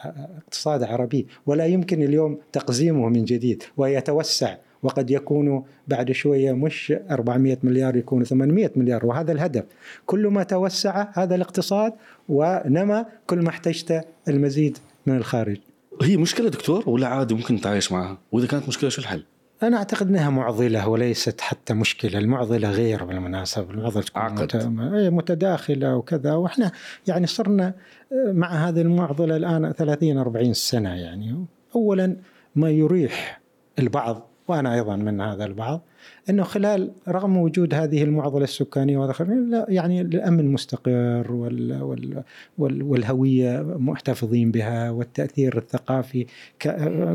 اقتصاد 0.45 0.83
عربي 0.83 1.27
ولا 1.47 1.67
يمكن 1.67 2.03
اليوم 2.03 2.39
تقزيمه 2.53 3.09
من 3.09 3.25
جديد 3.25 3.63
ويتوسع 3.77 4.57
وقد 4.83 5.11
يكون 5.11 5.65
بعد 5.89 6.13
شوية 6.13 6.53
مش 6.53 6.95
400 7.11 7.59
مليار 7.63 7.97
يكون 7.97 8.25
800 8.25 8.71
مليار 8.77 9.07
وهذا 9.07 9.33
الهدف. 9.33 9.65
كل 10.07 10.27
ما 10.27 10.43
توسع 10.43 11.07
هذا 11.13 11.35
الاقتصاد 11.35 11.93
ونما 12.29 13.07
كل 13.27 13.39
ما 13.39 13.49
احتجت 13.49 14.05
المزيد 14.29 14.79
من 15.07 15.17
الخارج. 15.17 15.57
هي 16.03 16.17
مشكلة 16.17 16.49
دكتور 16.49 16.91
ولا 16.91 17.07
عادي 17.07 17.35
ممكن 17.35 17.55
نتعايش 17.55 17.93
معها؟ 17.93 18.19
وإذا 18.33 18.47
كانت 18.47 18.69
مشكلة 18.69 18.91
شو 18.91 19.01
الحل؟ 19.01 19.25
أنا 19.63 19.77
أعتقد 19.77 20.09
أنها 20.09 20.31
معضلة 20.31 20.89
وليست 20.89 21.41
حتى 21.41 21.75
مشكلة. 21.75 22.19
المعضلة 22.19 22.71
غير 22.71 23.05
بالمناسبة. 23.05 23.71
المعضلة 23.71 24.05
عقد. 24.15 24.67
متداخلة 25.13 25.97
وكذا. 25.97 26.35
وإحنا 26.35 26.73
يعني 27.07 27.27
صرنا 27.27 27.75
مع 28.13 28.49
هذه 28.49 28.81
المعضلة 28.81 29.37
الآن 29.37 29.73
30 29.73 30.19
40 30.19 30.53
سنة 30.53 30.95
يعني. 30.95 31.45
أولا 31.77 32.17
ما 32.57 32.71
يريح 32.71 33.41
البعض 33.79 34.29
وأنا 34.49 34.75
أيضا 34.75 34.97
من 34.97 35.21
هذا 35.21 35.45
البعض 35.45 35.83
إنه 36.31 36.43
خلال 36.43 36.91
رغم 37.09 37.37
وجود 37.37 37.75
هذه 37.75 38.03
المعضلة 38.03 38.45
السكانية 38.45 39.13
لا 39.29 39.67
يعني 39.69 40.01
الأمن 40.01 40.53
مستقر 40.53 41.33
وال 41.33 41.83
وال 41.83 42.23
وال 42.59 42.83
والهوية 42.83 43.63
محتفظين 43.79 44.51
بها 44.51 44.91
والتأثير 44.91 45.59
الثقافي 45.59 46.27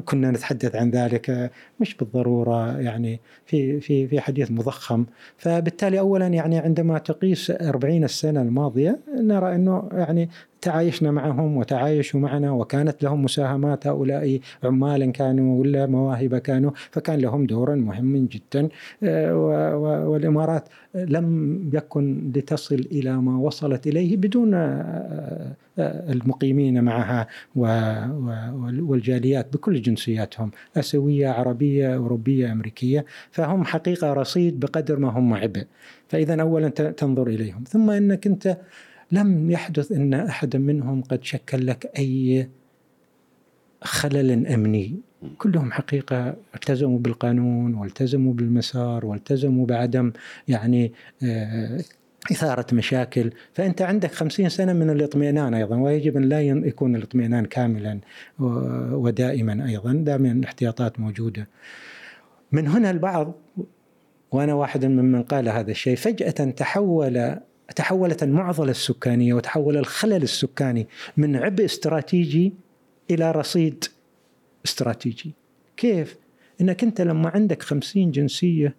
كنا 0.06 0.32
نتحدث 0.32 0.76
عن 0.76 0.90
ذلك 0.90 1.52
مش 1.80 1.96
بالضرورة 1.96 2.80
يعني 2.80 3.20
في 3.46 3.80
في 3.80 4.08
في 4.08 4.20
حديث 4.20 4.52
مضخم. 4.52 5.06
فبالتالي 5.38 6.00
اولا 6.00 6.28
يعني 6.28 6.58
عندما 6.58 6.98
تقيس 6.98 7.52
40 7.52 8.04
السنة 8.04 8.42
الماضية 8.42 9.00
نرى 9.20 9.56
إنه 9.56 9.90
يعني 9.92 10.30
تعايشنا 10.64 11.12
معهم 11.12 11.58
وتعايشوا 11.58 12.20
معنا 12.20 12.52
وكانت 12.52 13.04
لهم 13.04 13.24
مساهمات 13.24 13.88
هؤلاء 13.88 14.40
عمالا 14.64 15.12
كانوا 15.12 15.60
ولا 15.60 15.86
مواهب 15.86 16.38
كانوا 16.38 16.72
فكان 16.92 17.20
لهم 17.20 17.46
دور 17.46 17.76
مهم 17.76 18.28
جدا. 18.32 18.70
آه، 19.04 19.36
والإمارات 20.08 20.70
لم 20.96 21.60
يكن 21.74 22.32
لتصل 22.36 22.88
إلى 22.92 23.18
ما 23.18 23.38
وصلت 23.38 23.88
إليه 23.88 24.18
بدون 24.18 24.54
آه، 24.54 25.56
آه، 25.80 26.12
المقيمين 26.12 26.84
معها 26.84 27.28
والجاليات 27.56 29.54
بكل 29.54 29.82
جنسياتهم 29.82 30.52
آسيوية 30.78 31.30
عربية 31.30 31.96
أوروبية 31.96 32.52
أمريكية 32.52 33.06
فهم 33.32 33.64
حقيقة 33.64 34.14
رصيد 34.14 34.60
بقدر 34.60 35.00
ما 35.00 35.10
هم 35.10 35.34
عبء. 35.34 35.66
فإذا 36.08 36.42
اولا 36.42 36.70
تنظر 36.70 37.28
إليهم. 37.28 37.64
ثم 37.68 37.90
إنك 37.90 38.28
أنت 38.28 38.58
لم 39.12 39.52
يحدث 39.52 39.92
إن 39.92 40.14
أحد 40.14 40.56
منهم 40.56 41.02
قد 41.02 41.24
شكل 41.24 41.68
لك 41.68 41.92
أي 41.98 42.50
خلل 43.82 44.48
أمني. 44.48 45.00
كلهم 45.38 45.72
حقيقة 45.72 46.36
التزموا 46.56 47.00
بالقانون 47.00 47.76
والتزموا 47.76 48.34
بالمسار 48.34 49.06
والتزموا 49.06 49.66
بعدم 49.66 50.12
يعني 50.48 50.94
آه، 51.24 51.82
إثارة 52.32 52.66
مشاكل. 52.74 53.32
فأنت 53.54 53.82
عندك 53.82 54.12
خمسين 54.12 54.50
سنة 54.50 54.74
من 54.74 54.90
الاطمئنان 54.90 55.54
أيضا 55.54 55.76
ويجب 55.76 56.18
أن 56.18 56.24
لا 56.24 56.42
يكون 56.42 56.96
الاطمئنان 56.96 57.46
كاملا 57.46 58.00
ودائما 58.92 59.66
أيضا 59.70 59.94
دائما 59.94 60.32
الاحتياطات 60.32 61.00
موجودة. 61.00 61.48
من 62.52 62.68
هنا 62.68 62.92
البعض 62.92 63.34
وأنا 64.32 64.54
واحد 64.54 64.86
ممن 64.86 65.24
قال 65.24 65.50
هذا 65.50 65.72
الشيء 65.72 65.96
فجأة 65.96 66.30
تحول 66.30 67.38
تحولت 67.76 68.24
المعضلة 68.24 68.72
السكانية 68.72 69.34
وتحول 69.34 69.78
الخلل 69.78 70.24
السكاني 70.24 70.88
من 71.18 71.36
عبء 71.36 71.66
استراتيجي 71.66 72.54
إلى 73.12 73.32
رصيد. 73.32 73.86
استراتيجي. 74.66 75.34
كيف؟ 75.78 76.18
إنك 76.62 76.84
أنت 76.84 77.02
لما 77.02 77.30
عندك 77.30 77.62
خمسين 77.62 78.12
جنسية 78.12 78.76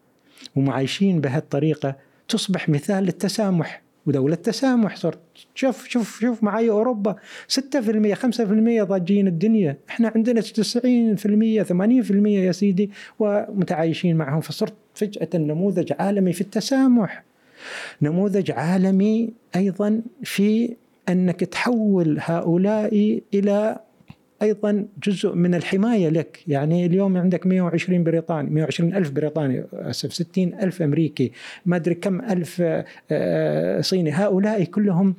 ومعايشين 0.57 1.20
بهالطريقة 1.20 1.97
تصبح 2.28 2.68
مثال 2.68 3.05
للتسامح. 3.05 3.82
ودولة 4.07 4.35
تسامح 4.35 4.97
صرت 4.97 5.18
شوف 5.55 5.89
شوف 5.89 6.20
شوف 6.20 6.43
معي 6.45 6.70
أوروبا 6.70 7.16
6% 7.49 8.14
5% 8.14 8.82
ضاجين 8.82 9.28
الدنيا. 9.28 9.76
إحنا 9.89 10.12
عندنا 10.14 10.41
90% 10.41 11.62
80% 11.62 12.26
يا 12.26 12.53
سيدي 12.53 12.91
ومتعايشين 13.18 14.16
معهم. 14.16 14.41
فصرت 14.41 14.74
فجأة 14.95 15.28
نموذج 15.35 15.93
عالمي 15.99 16.32
في 16.32 16.41
التسامح. 16.41 17.24
نموذج 18.03 18.51
عالمي 18.51 19.32
أيضا 19.57 20.03
في 20.22 20.76
أنك 21.09 21.41
تحول 21.41 22.18
هؤلاء 22.20 23.20
إلى 23.35 23.80
أيضا 24.45 24.86
جزء 25.07 25.34
من 25.34 25.55
الحماية 25.55 26.09
لك. 26.09 26.38
يعني 26.49 26.86
اليوم 26.86 27.16
عندك 27.16 27.47
120 27.47 28.05
بريطاني 28.05 28.51
120 28.51 28.95
ألف 28.95 29.11
بريطاني 29.11 29.64
أسف 29.72 30.12
60 30.12 30.55
ألف 30.55 30.82
أمريكي 30.82 31.32
ما 31.66 31.76
أدري 31.76 31.95
كم 31.95 32.20
ألف 32.20 32.62
آه، 33.11 33.80
صيني. 33.80 34.11
هؤلاء 34.11 34.64
كلهم 34.64 35.14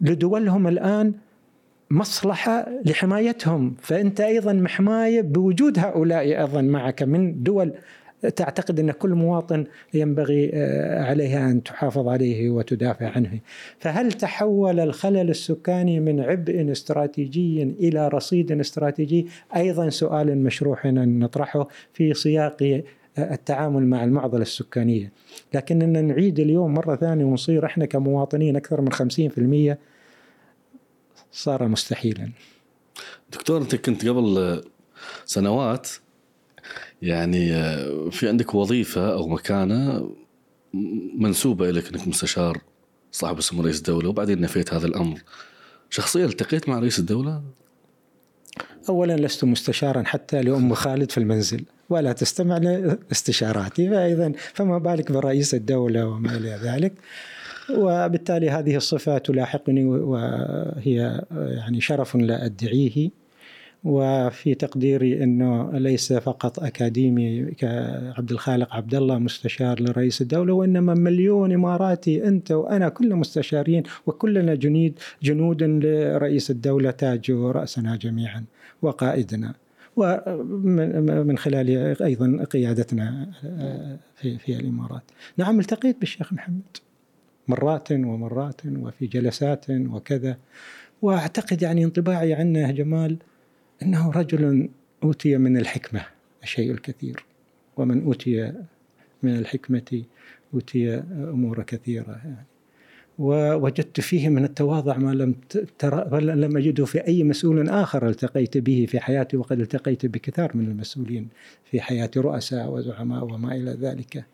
لدولهم 0.00 0.68
الآن 0.68 1.12
مصلحة 1.90 2.68
لحمايتهم. 2.84 3.74
فأنت 3.82 4.20
أيضا 4.20 4.52
محماية 4.52 5.20
بوجود 5.20 5.78
هؤلاء 5.78 6.22
أيضا 6.22 6.62
معك 6.62 7.02
من 7.02 7.42
دول 7.42 7.72
تعتقد 8.36 8.80
أن 8.80 8.90
كل 8.90 9.10
مواطن 9.10 9.64
ينبغي 9.94 10.50
آه، 10.54 11.02
عليها 11.02 11.50
أن 11.50 11.62
تحافظ 11.62 12.08
عليه 12.08 12.50
وتدافع 12.50 13.08
عنه. 13.08 13.40
فهل 13.78 14.12
تحول 14.12 14.80
الخلل 14.80 15.30
السكاني 15.30 16.00
من 16.00 16.20
عبء 16.20 16.72
استراتيجي 16.72 17.62
إلى 17.62 18.08
رصيد 18.08 18.52
استراتيجي؟ 18.52 19.26
أيضا 19.56 19.88
سؤال 19.88 20.38
مشروع 20.38 20.84
ان 20.84 21.18
نطرحه 21.18 21.68
في 21.92 22.14
سياق 22.14 22.62
آه، 22.62 23.34
التعامل 23.34 23.86
مع 23.86 24.04
المعضلة 24.04 24.42
السكانية. 24.42 25.12
لكننا 25.54 26.02
نعيد 26.02 26.40
اليوم 26.40 26.74
مرة 26.74 26.96
ثانية 26.96 27.24
ونصير 27.24 27.66
إحنا 27.66 27.86
كمواطنين 27.86 28.56
أكثر 28.56 28.80
من 28.80 28.92
50% 28.92 29.78
صار 31.32 31.68
مستحيلا. 31.68 32.30
دكتور 33.32 33.62
أنت 33.62 33.74
كنت 33.74 34.06
قبل 34.06 34.62
سنوات 35.24 35.88
يعني 37.02 37.54
آه، 37.54 38.10
في 38.10 38.28
عندك 38.28 38.54
وظيفة 38.54 39.12
أو 39.12 39.28
مكانة 39.28 40.10
منسوبة 41.18 41.70
إليك 41.70 41.88
أنك 41.94 42.08
مستشار 42.08 42.58
صاحب 43.12 43.38
السمو 43.38 43.62
رئيس 43.62 43.78
الدولة 43.78 44.08
وبعدين 44.08 44.40
نفيت 44.40 44.74
هذا 44.74 44.86
الأمر. 44.86 45.18
شخصيا 45.90 46.24
التقيت 46.24 46.68
مع 46.68 46.78
رئيس 46.78 46.98
الدولة؟ 46.98 47.42
أولا 48.88 49.16
لست 49.16 49.44
مستشارا 49.44 50.02
حتى 50.06 50.42
لأم 50.42 50.74
خالد 50.74 51.10
في 51.10 51.18
المنزل 51.18 51.64
ولا 51.90 52.12
تستمع 52.12 52.58
لاستشاراتي 52.58 53.90
فإذا 53.90 54.32
فما 54.54 54.78
بالك 54.78 55.12
برئيس 55.12 55.54
الدولة 55.54 56.06
وما 56.06 56.36
إلى 56.36 56.60
ذلك؟ 56.62 56.92
وبالتالي 57.70 58.50
هذه 58.50 58.76
الصفة 58.76 59.18
تلاحقني 59.18 59.84
وهي 59.84 61.24
يعني 61.30 61.80
شرف 61.80 62.16
لا 62.16 62.44
أدعيه. 62.44 63.10
وفي 63.84 64.54
تقديري 64.54 65.24
إنه 65.24 65.78
ليس 65.78 66.12
فقط 66.12 66.60
أكاديمي 66.60 67.44
كعبد 67.44 68.30
الخالق 68.30 68.74
عبد 68.74 68.94
الله 68.94 69.18
مستشار 69.18 69.80
لرئيس 69.80 70.22
الدولة 70.22 70.52
وإنما 70.52 70.94
مليون 70.94 71.52
إماراتي 71.52 72.28
أنت 72.28 72.52
وأنا 72.52 72.88
كلنا 72.88 73.14
مستشارين 73.14 73.82
وكلنا 74.06 74.54
جنود 74.54 74.98
جنود 75.22 75.62
لرئيس 75.62 76.50
الدولة 76.50 76.90
تاج 76.90 77.30
رأسنا 77.30 77.96
جميعا 77.96 78.44
وقائدنا. 78.82 79.54
ومن 79.96 81.38
خلال 81.38 81.96
أيضا 82.02 82.44
قيادتنا 82.44 83.30
في 84.16 84.38
في 84.38 84.56
الإمارات. 84.56 85.02
نعم 85.36 85.60
التقيت 85.60 86.00
بالشيخ 86.00 86.32
محمد. 86.32 86.76
مرات 87.48 87.92
ومرات 87.92 88.60
وفي 88.66 89.06
جلسات 89.06 89.70
وكذا. 89.70 90.36
وأعتقد 91.02 91.62
يعني 91.62 91.84
انطباعي 91.84 92.34
عنه 92.34 92.70
جمال 92.70 93.16
إنه 93.82 94.10
رجل 94.10 94.68
أوتي 95.02 95.36
من 95.36 95.56
الحكمة 95.56 96.06
الشيء 96.42 96.70
الكثير. 96.70 97.24
ومن 97.76 98.02
أوتي 98.04 98.52
من 99.22 99.38
الحكمة 99.38 100.02
أوتي 100.54 100.94
أمور 101.10 101.62
كثيرة. 101.62 102.10
يعني 102.24 102.46
ووجدت 103.18 104.00
فيه 104.00 104.28
من 104.28 104.44
التواضع 104.44 104.96
ما 104.96 105.10
لم 105.10 105.34
ترى 105.78 106.20
لم 106.20 106.56
أجده 106.56 106.84
في 106.84 107.06
أي 107.06 107.24
مسؤول 107.24 107.68
آخر. 107.68 108.08
التقيت 108.08 108.58
به 108.58 108.86
في 108.88 109.00
حياتي 109.00 109.36
وقد 109.36 109.60
التقيت 109.60 110.06
بكثار 110.06 110.56
من 110.56 110.64
المسؤولين 110.64 111.28
في 111.70 111.80
حياتي 111.80 112.20
رؤساء 112.20 112.70
وزعماء 112.70 113.24
وما 113.24 113.54
إلى 113.54 113.70
ذلك. 113.70 114.24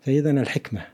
فإذا 0.00 0.30
الحكمة 0.30 0.86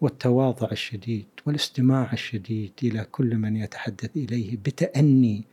والتواضع 0.00 0.68
الشديد 0.72 1.26
والاستماع 1.46 2.12
الشديد 2.12 2.72
إلى 2.82 3.06
كل 3.12 3.36
من 3.36 3.56
يتحدث 3.56 4.16
إليه 4.16 4.56
بتأني 4.56 5.44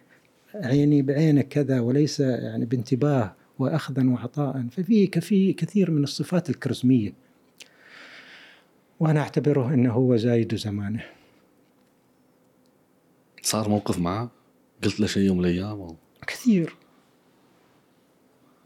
عيني 0.55 1.01
بعينك 1.01 1.47
كذا 1.47 1.79
وليس 1.79 2.19
يعني 2.19 2.65
بانتباه 2.65 3.35
وأخذا 3.59 4.09
وعطاء. 4.09 4.67
ففي 4.71 5.07
كفي 5.07 5.53
كثير 5.53 5.91
من 5.91 6.03
الصفات 6.03 6.49
الكاريزميه 6.49 7.13
وأنا 8.99 9.19
أعتبره 9.19 9.73
إنه 9.73 9.91
هو 9.91 10.15
زايد 10.15 10.55
زمانه. 10.55 11.05
صار 13.41 13.69
موقف 13.69 13.99
معه؟ 13.99 14.31
قلت 14.83 14.99
له 14.99 15.07
شيء 15.07 15.23
يوم 15.23 15.37
من 15.37 15.45
الأيام 15.45 15.95
كثير. 16.27 16.75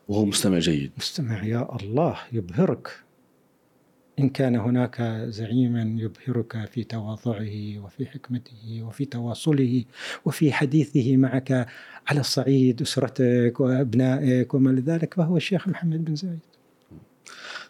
وهو 0.07 0.25
مستمع 0.25 0.59
جيد. 0.59 0.91
مستمع 0.97 1.43
يا 1.43 1.75
الله 1.75 2.19
يبهرك. 2.31 3.04
إن 4.19 4.29
كان 4.29 4.55
هناك 4.55 5.01
زعيما 5.27 5.81
يبهرك 6.01 6.69
في 6.71 6.83
تواضعه 6.83 7.79
وفي 7.79 8.05
حكمته 8.05 8.83
وفي 8.83 9.05
تواصله 9.05 9.83
وفي 10.25 10.53
حديثه 10.53 11.17
معك 11.17 11.67
على 12.07 12.19
الصعيد 12.19 12.81
أسرتك 12.81 13.59
وأبنائك 13.59 14.53
وما 14.53 14.69
لذلك 14.69 15.13
فهو 15.13 15.37
الشيخ 15.37 15.67
محمد 15.67 16.05
بن 16.05 16.15
زايد. 16.15 16.39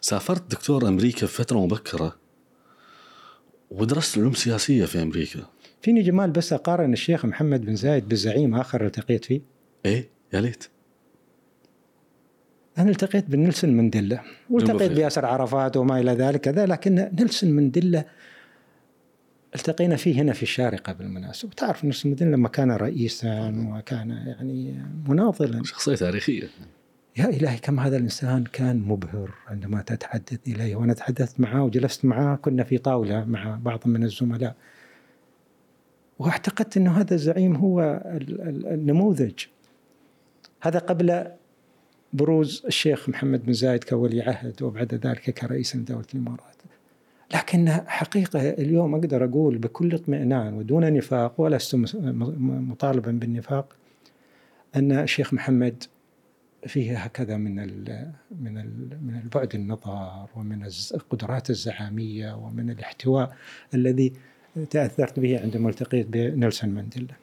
سافرت 0.00 0.50
دكتور 0.50 0.88
أمريكا 0.88 1.26
في 1.26 1.34
فترة 1.34 1.64
مبكرة 1.64 2.16
ودرست 3.70 4.18
علوم 4.18 4.32
سياسية 4.32 4.84
في 4.84 5.02
أمريكا. 5.02 5.46
فيني 5.82 6.02
جمال 6.02 6.30
بس 6.30 6.52
أقارن 6.52 6.92
الشيخ 6.92 7.24
محمد 7.24 7.64
بن 7.64 7.76
زايد 7.76 8.08
بزعيم 8.08 8.54
آخر 8.54 8.86
التقيت 8.86 9.24
فيه. 9.24 9.40
إيه 9.86 10.10
يا 10.32 10.40
ليت. 10.40 10.64
أنا 12.78 12.90
التقيت 12.90 13.30
بنيلسون 13.30 13.70
منديلا 13.70 14.20
والتقيت 14.50 14.92
بياسر 14.92 15.26
عرفات 15.26 15.76
وما 15.76 16.00
إلى 16.00 16.12
ذلك 16.12 16.40
كذا 16.40 16.66
لكن 16.66 17.10
نيلسون 17.18 17.50
منديلا 17.50 18.04
التقينا 19.54 19.96
فيه 19.96 20.22
هنا 20.22 20.32
في 20.32 20.42
الشارقة 20.42 20.92
بالمناسبة. 20.92 21.50
تعرف 21.56 21.84
نيلسون 21.84 22.10
منديلا 22.10 22.36
لما 22.36 22.48
كان 22.48 22.70
رئيسا 22.70 23.66
وكان 23.74 24.10
يعني 24.10 24.74
مناضلا. 25.08 25.62
شخصية 25.64 25.94
تاريخية. 25.94 26.48
يا 27.16 27.24
إلهي 27.24 27.58
كم 27.58 27.80
هذا 27.80 27.96
الإنسان 27.96 28.44
كان 28.44 28.78
مبهر 28.78 29.34
عندما 29.46 29.82
تتحدث 29.82 30.38
إليه. 30.48 30.76
وأنا 30.76 30.92
تحدثت 30.92 31.40
معه 31.40 31.64
وجلست 31.64 32.04
معه 32.04 32.36
كنا 32.36 32.64
في 32.64 32.78
طاولة 32.78 33.24
مع 33.24 33.58
بعض 33.62 33.80
من 33.86 34.04
الزملاء. 34.04 34.54
واعتقدت 36.18 36.76
أنه 36.76 37.00
هذا 37.00 37.14
الزعيم 37.14 37.56
هو 37.56 38.02
النموذج. 38.70 39.44
هذا 40.60 40.78
قبل 40.78 41.26
بروز 42.16 42.62
الشيخ 42.66 43.08
محمد 43.08 43.46
بن 43.46 43.52
زايد 43.52 43.84
كولي 43.84 44.22
عهد 44.22 44.62
وبعد 44.62 44.94
ذلك 44.94 45.30
كرئيس 45.30 45.76
لدولة 45.76 46.04
الإمارات 46.14 46.56
لكن 47.34 47.68
حقيقة 47.86 48.50
اليوم 48.50 48.94
أقدر 48.94 49.24
أقول 49.24 49.58
بكل 49.58 49.94
اطمئنان 49.94 50.54
ودون 50.54 50.92
نفاق 50.92 51.40
ولست 51.40 51.74
مطالبا 51.74 53.10
بالنفاق 53.10 53.76
أن 54.76 54.92
الشيخ 54.92 55.34
محمد 55.34 55.84
فيه 56.66 56.98
هكذا 56.98 57.36
من 57.36 57.58
ال 57.58 58.10
من 58.40 58.58
ال 58.58 58.98
من 59.02 59.20
البعد 59.24 59.54
النظر 59.54 60.26
ومن 60.36 60.68
القدرات 60.94 61.50
الزعامية 61.50 62.36
ومن 62.36 62.70
الاحتواء 62.70 63.36
الذي 63.74 64.12
تأثرت 64.70 65.20
به 65.20 65.40
عندما 65.40 65.68
التقيت 65.68 66.06
بنيلسون 66.06 66.70
مانديلا. 66.70 67.14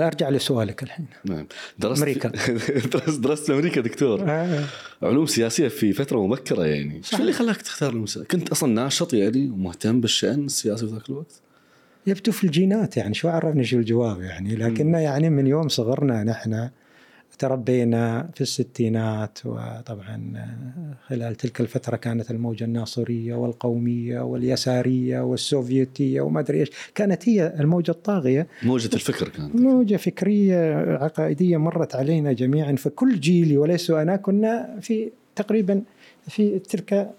فارجع 0.00 0.28
لسؤالك 0.28 0.82
الحين. 0.82 1.06
نعم. 1.24 1.46
درست 1.78 2.02
أمريكا. 2.02 2.28
درست 2.92 3.20
درست 3.20 3.50
أمريكا 3.50 3.80
دكتور. 3.80 4.20
آه. 4.30 4.64
علوم 5.02 5.26
سياسية 5.26 5.68
في 5.68 5.92
فترة 5.92 6.26
مبكرة 6.26 6.66
يعني. 6.66 7.02
شو 7.02 7.16
اللي 7.16 7.32
خلاك 7.32 7.62
تختار 7.62 7.92
المسا... 7.92 8.24
كنت 8.24 8.48
أصلا 8.48 8.72
ناشط 8.72 9.14
يعني 9.14 9.50
ومهتم 9.50 10.00
بالشأن 10.00 10.44
السياسي 10.44 10.86
في 10.86 10.92
ذاك 10.92 11.10
الوقت؟ 11.10 11.40
يبدو 12.06 12.32
في 12.32 12.44
الجينات 12.44 12.96
يعني 12.96 13.14
شو 13.14 13.28
عرفني 13.28 13.64
شو 13.64 13.76
الجواب 13.76 14.20
يعني؟ 14.20 14.56
لكن 14.56 14.94
يعني 14.94 15.30
من 15.30 15.46
يوم 15.46 15.68
صغرنا 15.68 16.24
نحن 16.24 16.70
تربينا 17.38 18.30
في 18.34 18.40
الستينات 18.40 19.38
وطبعا 19.44 20.46
خلال 21.06 21.34
تلك 21.34 21.60
الفترة 21.60 21.96
كانت 21.96 22.30
الموجة 22.30 22.64
الناصرية 22.64 23.34
والقومية 23.34 24.20
واليسارية 24.20 25.20
والسوفيتية 25.20 26.20
وما 26.20 26.40
أدري 26.40 26.60
إيش. 26.60 26.70
كانت 26.94 27.28
هي 27.28 27.54
الموجة 27.60 27.90
الطاغية. 27.90 28.46
موجة 28.62 28.94
الفكر 28.94 29.28
كانت. 29.28 29.56
موجة 29.56 29.96
فكرية 29.96 30.74
عقائدية 30.96 31.56
مرت 31.56 31.94
علينا 31.94 32.32
جميعا 32.32 32.76
فكل 32.76 33.20
جيلي 33.20 33.56
وليس 33.56 33.90
أنا 33.90 34.16
كنا 34.16 34.78
في 34.80 35.10
تقريبا 35.36 35.82
في 36.28 36.58
تلك 36.58 37.10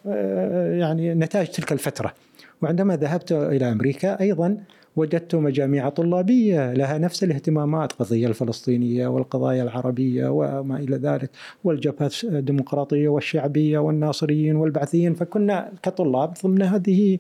يعني 0.80 1.14
نتائج 1.14 1.48
تلك 1.48 1.72
الفترة. 1.72 2.14
وعندما 2.62 2.96
ذهبت 2.96 3.32
إلى 3.32 3.72
أمريكا 3.72 4.20
أيضا 4.22 4.58
وجدت 4.96 5.36
مجاميع 5.36 5.90
طلابية 5.90 6.74
لها 6.74 6.98
نفس 6.98 7.24
الاهتمامات 7.24 7.92
القضية 7.92 8.28
الفلسطينية 8.28 9.08
والقضايا 9.08 9.64
العربية 9.64 10.28
وما 10.28 10.78
إلى 10.80 10.96
ذلك 10.96 11.30
والجبهات 11.64 12.24
الديمقراطية 12.24 13.10
والشعبية 13.10 13.80
والناصريين 13.80 14.56
والبعثيين 14.56 15.14
فكنا 15.14 15.72
كطلاب 15.84 16.34
ضمن 16.44 16.62
هذه 16.62 17.18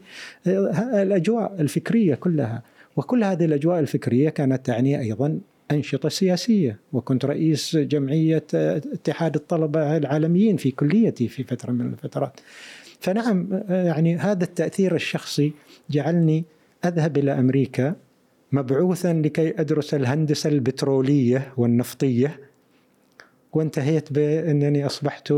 الأجواء 0.93 1.61
الفكرية 1.61 2.15
كلها. 2.15 2.63
وكل 2.95 3.23
هذه 3.23 3.45
الأجواء 3.45 3.79
الفكرية 3.79 4.29
كانت 4.29 4.65
تعني 4.65 4.99
أيضا 4.99 5.39
أنشطة 5.71 6.09
سياسية. 6.09 6.79
وكنت 6.93 7.25
رئيس 7.25 7.77
جمعية 7.77 8.43
اتحاد 8.53 9.35
الطلبة 9.35 9.97
العالميين 9.97 10.57
في 10.57 10.71
كليتي 10.71 11.27
في 11.27 11.43
فترة 11.43 11.71
من 11.71 11.93
الفترات. 11.93 12.39
فنعم 12.99 13.63
يعني 13.69 14.15
هذا 14.17 14.43
التأثير 14.43 14.95
الشخصي 14.95 15.53
جعلني 15.89 16.43
أذهب 16.85 17.17
إلى 17.17 17.39
أمريكا 17.39 17.95
مبعوثا 18.51 19.13
لكي 19.13 19.61
أدرس 19.61 19.93
الهندسة 19.93 20.49
البترولية 20.49 21.53
والنفطية 21.57 22.39
وانتهيت 23.53 24.13
بأنني 24.13 24.85
أصبحت 24.85 25.33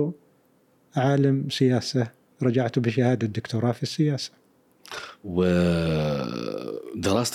عالم 0.96 1.50
سياسة 1.50 2.08
رجعت 2.44 2.80
بشهادة 2.80 3.28
دكتوراه 3.28 3.72
في 3.72 3.84
السياسة. 3.84 4.32
ودراستك 5.24 6.22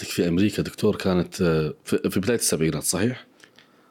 في 0.07 0.29
أمريكا 0.29 0.63
دكتور 0.63 0.97
كانت 0.97 1.35
في 1.85 2.21
بداية 2.21 2.39
السبعينات 2.39 2.83
صحيح؟ 2.83 3.27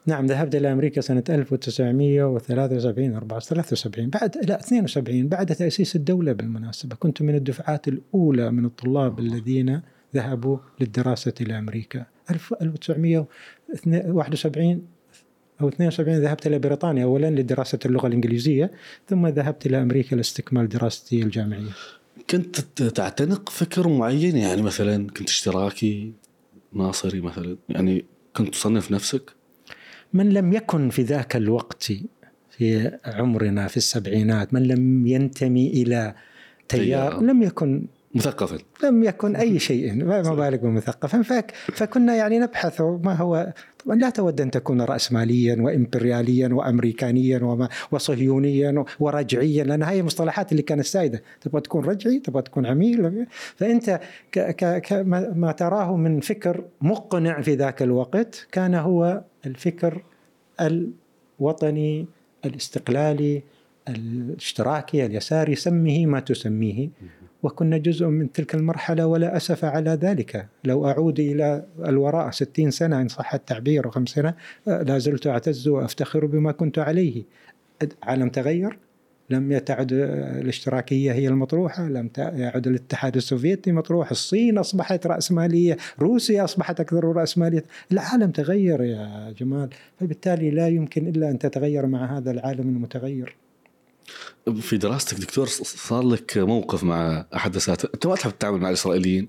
نعم 0.06 0.26
ذهبت 0.26 0.54
إلى 0.54 0.72
أمريكا 0.72 1.00
سنة 1.00 1.24
1973 1.28 3.40
73 3.40 4.10
بعد 4.10 4.36
لا 4.48 4.60
72 4.60 5.28
بعد 5.28 5.46
تأسيس 5.46 5.96
الدولة 5.96 6.32
بالمناسبة. 6.32 6.96
كنت 6.96 7.22
من 7.22 7.34
الدفعات 7.34 7.88
الأولى 7.88 8.50
من 8.50 8.64
الطلاب 8.64 9.18
الذين 9.18 9.80
ذهبوا 10.14 10.58
للدراسة 10.80 11.34
إلى 11.40 11.58
أمريكا. 11.58 12.06
1971 12.30 14.82
أو 15.60 15.68
72 15.68 16.20
ذهبت 16.20 16.46
إلى 16.46 16.58
بريطانيا 16.58 17.04
أولا 17.04 17.30
لدراسة 17.30 17.78
اللغة 17.86 18.06
الإنجليزية 18.06 18.72
ثم 19.08 19.26
ذهبت 19.26 19.66
إلى 19.66 19.82
أمريكا 19.82 20.14
لاستكمال 20.14 20.68
دراستي 20.68 21.22
الجامعية. 21.22 21.70
كنت 22.30 22.60
تعتنق 22.82 23.48
فكر 23.48 23.88
معين؟ 23.88 24.36
يعني 24.36 24.62
مثلا 24.62 25.06
كنت 25.06 25.28
اشتراكي 25.28 26.12
ناصري 26.72 27.20
مثلا؟ 27.20 27.56
يعني 27.68 28.04
كنت 28.36 28.48
تصنف 28.48 28.90
نفسك؟ 28.90 29.32
من 30.12 30.30
لم 30.30 30.52
يكن 30.52 30.90
في 30.90 31.02
ذاك 31.02 31.36
الوقت 31.36 31.92
في 32.50 32.98
عمرنا 33.04 33.68
في 33.68 33.76
السبعينات 33.76 34.54
من 34.54 34.62
لم 34.62 35.06
ينتمي 35.06 35.70
إلى 35.70 36.14
تيار. 36.68 37.22
لم 37.22 37.42
يكن 37.42 37.86
مثقفا. 38.14 38.58
لم 38.84 39.04
يكن 39.04 39.36
أي 39.36 39.58
شيء. 39.58 40.04
ما 40.04 40.34
بالك 40.34 40.60
بمثقفا. 40.60 41.42
فكنا 41.72 42.14
يعني 42.14 42.38
نبحث 42.38 42.80
ما 42.80 43.14
هو 43.14 43.52
طبعا 43.84 43.96
لا 43.96 44.10
تود 44.10 44.40
أن 44.40 44.50
تكون 44.50 44.80
راسماليا 44.80 45.56
وامبرياليا 45.60 46.48
وامريكانيا 46.48 47.38
وما 47.42 47.68
وصهيونيا 47.90 48.84
ورجعيا 49.00 49.64
لأن 49.64 49.82
هاي 49.82 50.00
المصطلحات 50.00 50.52
اللي 50.52 50.62
كانت 50.62 50.84
سائدة. 50.84 51.22
تبغى 51.40 51.60
تكون 51.60 51.84
رجعي 51.84 52.18
تبغى 52.18 52.42
تكون 52.42 52.66
عميل. 52.66 53.26
فأنت 53.56 54.00
ك 54.32 54.38
ك 54.80 54.92
ما 55.36 55.52
تراه 55.52 55.96
من 55.96 56.20
فكر 56.20 56.64
مقنع 56.80 57.40
في 57.40 57.54
ذاك 57.54 57.82
الوقت 57.82 58.46
كان 58.52 58.74
هو 58.74 59.22
الفكر 59.46 60.02
الوطني 60.60 62.06
الاستقلالي 62.44 63.42
الاشتراكي 63.88 65.06
اليساري 65.06 65.54
سميه 65.54 66.06
ما 66.06 66.20
تسميه. 66.20 66.88
وكنا 67.42 67.78
جزء 67.78 68.06
من 68.06 68.32
تلك 68.32 68.54
المرحلة 68.54 69.06
ولا 69.06 69.36
أسف 69.36 69.64
على 69.64 69.90
ذلك. 69.90 70.46
لو 70.64 70.86
أعود 70.86 71.20
إلى 71.20 71.64
الوراء 71.86 72.30
ستين 72.30 72.70
سنة 72.70 73.00
إن 73.00 73.08
صح 73.08 73.34
التعبير 73.34 73.84
أو 73.84 73.90
خمس 73.90 74.08
سنة 74.08 74.34
لا 74.66 74.98
زلت 74.98 75.26
أعتز 75.26 75.68
وأفتخر 75.68 76.26
بما 76.26 76.52
كنت 76.52 76.78
عليه. 76.78 77.24
عالم 78.02 78.28
تغير؟ 78.28 78.78
لم 79.30 79.58
تعد 79.58 79.92
الاشتراكية 79.92 81.12
هي 81.12 81.28
المطروحة 81.28 81.88
لم 81.88 82.10
يعد 82.18 82.66
الاتحاد 82.66 83.16
السوفيتي 83.16 83.72
مطروح. 83.72 84.10
الصين 84.10 84.58
أصبحت 84.58 85.06
رأسمالية 85.06 85.76
روسيا 86.00 86.44
أصبحت 86.44 86.80
أكثر 86.80 87.04
رأسمالية 87.04 87.64
العالم 87.92 88.30
تغير 88.30 88.82
يا 88.82 89.34
جمال. 89.38 89.68
فبالتالي 90.00 90.50
لا 90.50 90.68
يمكن 90.68 91.08
إلا 91.08 91.30
أن 91.30 91.38
تتغير 91.38 91.86
مع 91.86 92.18
هذا 92.18 92.30
العالم 92.30 92.68
المتغير. 92.68 93.36
في 94.60 94.76
دراستك 94.76 95.18
دكتور 95.18 95.46
صار 95.46 96.02
لك 96.02 96.38
موقف 96.38 96.84
مع 96.84 97.26
احد 97.36 97.50
الاساتذه 97.50 97.90
أنت 97.94 98.06
ما 98.06 98.14
تحب 98.14 98.30
تتعامل 98.30 98.60
مع 98.60 98.68
الإسرائيليين؟ 98.68 99.28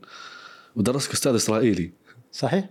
ودرسك 0.76 1.12
أستاذ 1.12 1.36
إسرائيلي. 1.36 1.92
صحيح. 2.32 2.70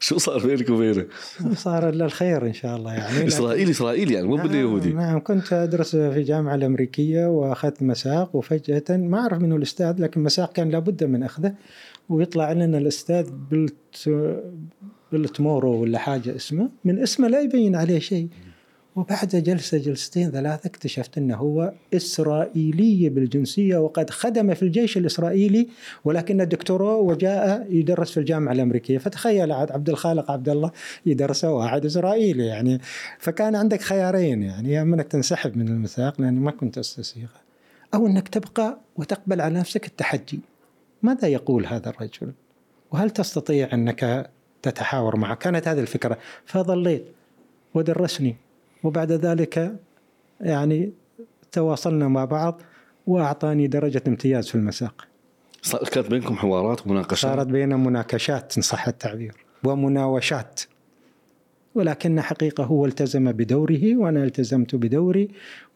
شو 0.00 0.18
صار 0.18 0.46
بينك 0.46 0.70
وبينه؟ 0.70 1.06
صار 1.54 1.88
الا 1.88 2.04
الخير 2.04 2.46
إن 2.46 2.52
شاء 2.52 2.76
الله 2.76 2.94
يعني. 2.94 3.26
إسرائيلي 3.26 3.70
إسرائيلي 3.70 4.14
يعني 4.14 4.26
مو 4.26 4.36
باليهودي. 4.36 4.88
نعم, 4.88 4.98
نعم 4.98 5.20
كنت 5.20 5.52
أدرس 5.52 5.96
في 5.96 6.18
الجامعة 6.18 6.54
الأمريكية 6.54 7.26
وأخذت 7.26 7.82
مساق 7.82 8.36
وفجأة 8.36 8.84
ما 8.90 9.18
أعرف 9.18 9.38
منه 9.38 9.56
الأستاذ 9.56 10.02
لكن 10.02 10.22
مساق 10.22 10.52
كان 10.52 10.70
لابد 10.70 11.04
من 11.04 11.22
أخذه 11.22 11.54
ويطلع 12.08 12.52
لنا 12.52 12.78
الأستاذ 12.78 13.30
بلت 13.50 14.10
بلتمورو 15.12 15.82
ولا 15.82 15.98
حاجة 15.98 16.36
اسمه 16.36 16.70
من 16.84 17.02
اسمه 17.02 17.28
لا 17.28 17.40
يبين 17.40 17.76
عليه 17.76 17.98
شيء. 17.98 18.28
وبعد 18.96 19.28
جلسة 19.28 19.78
جلستين 19.78 20.30
ثلاثة 20.30 20.66
اكتشفت 20.66 21.18
أنه 21.18 21.36
هو 21.36 21.72
إسرائيلي 21.94 23.08
بالجنسية 23.08 23.76
وقد 23.76 24.10
خدم 24.10 24.54
في 24.54 24.62
الجيش 24.62 24.96
الإسرائيلي 24.96 25.68
ولكن 26.04 26.48
دكتوراه 26.48 26.96
وجاء 26.96 27.66
يدرس 27.70 28.10
في 28.10 28.20
الجامعة 28.20 28.52
الأمريكية. 28.52 28.98
فتخيل 28.98 29.52
عبد 29.52 29.88
الخالق 29.88 30.30
عبد 30.30 30.48
الله 30.48 30.70
يدرس 31.06 31.44
واحد 31.44 31.84
إسرائيلي 31.84 32.46
يعني. 32.46 32.80
فكان 33.18 33.56
عندك 33.56 33.80
خيارين 33.80 34.42
يعني 34.42 34.72
يا 34.72 34.82
أنك 34.82 35.08
تنسحب 35.08 35.56
من 35.56 35.68
المساق 35.68 36.20
لأني 36.20 36.40
ما 36.40 36.50
كنت 36.50 36.78
أستسيغه 36.78 37.46
أو 37.94 38.06
أنك 38.06 38.28
تبقى 38.28 38.78
وتقبل 38.96 39.40
على 39.40 39.58
نفسك 39.58 39.86
التحدي. 39.86 40.40
ماذا 41.02 41.28
يقول 41.28 41.66
هذا 41.66 41.88
الرجل؟ 41.88 42.32
وهل 42.92 43.10
تستطيع 43.10 43.68
أنك 43.72 44.30
تتحاور 44.62 45.16
معه؟ 45.16 45.34
كانت 45.34 45.68
هذه 45.68 45.80
الفكرة. 45.80 46.18
فظليت 46.46 47.04
ودرسني. 47.74 48.45
وبعد 48.86 49.12
ذلك 49.12 49.76
يعني 50.40 50.92
تواصلنا 51.52 52.08
مع 52.08 52.24
بعض 52.24 52.62
وأعطاني 53.06 53.66
درجة 53.66 54.02
امتياز 54.08 54.48
في 54.48 54.54
المساق. 54.54 55.06
كانت 55.92 56.10
بينكم 56.10 56.36
حوارات 56.36 56.86
ومناقشات؟ 56.86 57.18
صارت 57.18 57.46
بيننا 57.46 57.76
مناقشات 57.76 58.56
إن 58.56 58.62
صح 58.62 58.88
التعبير 58.88 59.34
ومناوشات 59.64 60.60
ولكن 61.74 62.20
حقيقة 62.20 62.64
هو 62.64 62.86
التزم 62.86 63.32
بدوره 63.32 63.96
وأنا 63.96 64.24
التزمت 64.24 64.74
بدوري 64.74 65.28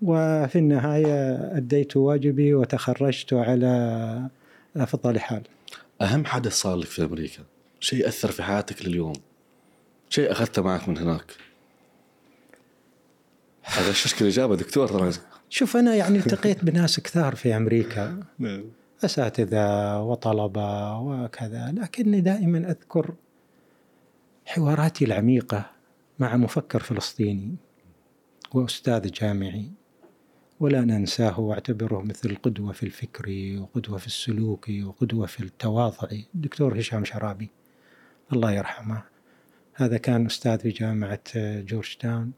وفي 0.03 0.59
النهاية 0.59 1.35
أديت 1.57 1.97
واجبي 1.97 2.55
وتخرجت 2.55 3.33
على 3.33 4.29
أفضل 4.77 5.19
حال. 5.19 5.43
أهم 6.01 6.25
حدث 6.25 6.53
صار 6.53 6.77
لك 6.77 6.87
في 6.87 7.05
أمريكا، 7.05 7.43
شيء 7.81 8.09
أثر 8.09 8.31
في 8.31 8.43
حياتك 8.43 8.87
لليوم. 8.87 9.13
شيء 10.09 10.33
أخذته 10.33 10.63
معك 10.63 10.89
من 10.89 10.99
هناك. 10.99 11.25
هذا 13.63 13.93
شكل 13.93 14.27
اجابه 14.27 14.57
دكتور 14.57 15.13
شوف 15.51 15.77
أنا 15.77 15.95
يعني 15.95 16.19
التقيت 16.19 16.65
بناس 16.65 17.01
كثار 17.01 17.35
في 17.35 17.57
أمريكا. 17.57 18.23
نعم. 18.39 18.65
أساتذة 19.05 20.01
وطلبة 20.01 20.99
وكذا. 20.99 21.75
لكني 21.77 22.21
دائما 22.21 22.59
أذكر 22.59 23.15
حواراتي 24.47 25.05
العميقة 25.05 25.71
مع 26.19 26.37
مفكر 26.37 26.83
فلسطيني 26.83 27.57
وأستاذ 28.53 29.11
جامعي. 29.11 29.71
ولا 30.61 30.81
ننساه 30.81 31.41
وأعتبره 31.41 32.03
مثل 32.03 32.37
قدوة 32.37 32.73
في 32.73 32.83
الفكر 32.83 33.57
وقدوة 33.61 33.99
في 33.99 34.07
السلوك 34.07 34.71
وقدوة 34.85 35.27
في 35.27 35.41
التواضع. 35.41 36.09
الدكتور 36.35 36.79
هشام 36.79 37.05
شرابي 37.05 37.51
الله 38.33 38.53
يرحمه. 38.53 39.03
هذا 39.75 39.97
كان 39.97 40.27
أستاذ 40.27 40.59
في 40.59 40.69
جامعة 40.69 41.21
جورج 41.37 41.97
تاون 42.01 42.33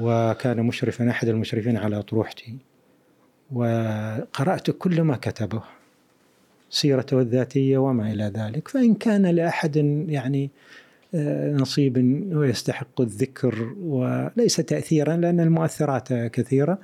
وكان 0.00 0.62
مشرفا 0.62 1.10
أحد 1.10 1.28
المشرفين 1.28 1.76
على 1.76 1.98
أطروحتي 1.98 2.56
وقرأت 3.52 4.70
كل 4.70 5.02
ما 5.02 5.16
كتبه 5.16 5.62
سيرته 6.70 7.20
الذاتية 7.20 7.78
وما 7.78 8.12
إلى 8.12 8.32
ذلك. 8.36 8.68
فإن 8.68 8.94
كان 8.94 9.26
لأحد 9.26 9.76
يعني 10.08 10.50
آه، 11.14 11.52
نصيب 11.52 12.26
ويستحق 12.32 13.00
الذكر 13.00 13.74
وليس 13.80 14.56
تأثيرا 14.56 15.16
لأن 15.16 15.40
المؤثرات 15.40 16.12
كثيرة. 16.12 16.78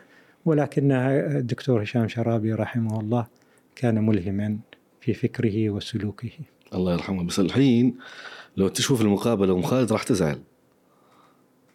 ولكن 0.45 0.93
الدكتور 0.93 1.83
هشام 1.83 2.09
شرابي 2.09 2.53
رحمه 2.53 3.01
الله 3.01 3.27
كان 3.77 4.07
ملهما 4.07 4.59
في 5.01 5.15
فكره 5.15 5.71
وسلوكه. 5.71 6.31
الله 6.75 6.93
يرحمه. 6.93 7.25
بس 7.25 7.41
الحين 7.41 7.95
لو 8.57 8.69
تشوف 8.69 9.01
المقابلة 9.01 9.55
أم 9.55 9.63
خالد 9.63 9.93
راح 9.93 10.03
تزعل. 10.03 10.39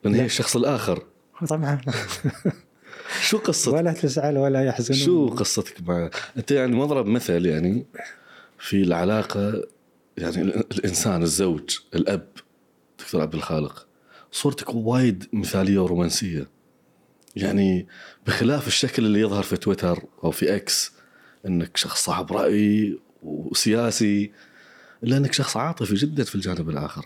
لأن 0.03 0.15
هي 0.15 0.25
الشخص 0.25 0.55
الآخر. 0.55 1.03
طبعا. 1.49 1.81
شو 3.27 3.37
قصتك؟ 3.37 3.73
ولا 3.73 3.93
تزعل 3.93 4.37
ولا 4.37 4.65
يحزن 4.65 4.93
شو 4.93 5.29
قصتك 5.29 5.81
مع 5.87 6.09
أنت 6.37 6.51
يعني 6.51 6.75
مضرب 6.75 7.05
مثل 7.05 7.45
يعني 7.45 7.85
في 8.59 8.83
العلاقة 8.83 9.63
يعني 10.17 10.41
الإنسان 10.41 11.23
الزوج 11.23 11.77
الأب 11.95 12.27
دكتور 12.99 13.21
عبد 13.21 13.35
الخالق. 13.35 13.87
صورتك 14.31 14.75
وايد 14.75 15.27
مثالية 15.33 15.79
ورومانسية. 15.79 16.47
يعني 17.35 17.87
بخلاف 18.27 18.67
الشكل 18.67 19.05
اللي 19.05 19.19
يظهر 19.19 19.43
في 19.43 19.57
تويتر 19.57 20.03
أو 20.23 20.31
في 20.31 20.55
إكس 20.55 20.91
إنك 21.45 21.77
شخص 21.77 22.05
صاحب 22.05 22.31
رأي 22.31 22.99
وسياسي 23.23 24.31
الا 25.03 25.17
انك 25.17 25.33
شخص 25.33 25.57
عاطفي 25.57 25.95
جدا 25.95 26.23
في 26.23 26.35
الجانب 26.35 26.69
الآخر. 26.69 27.05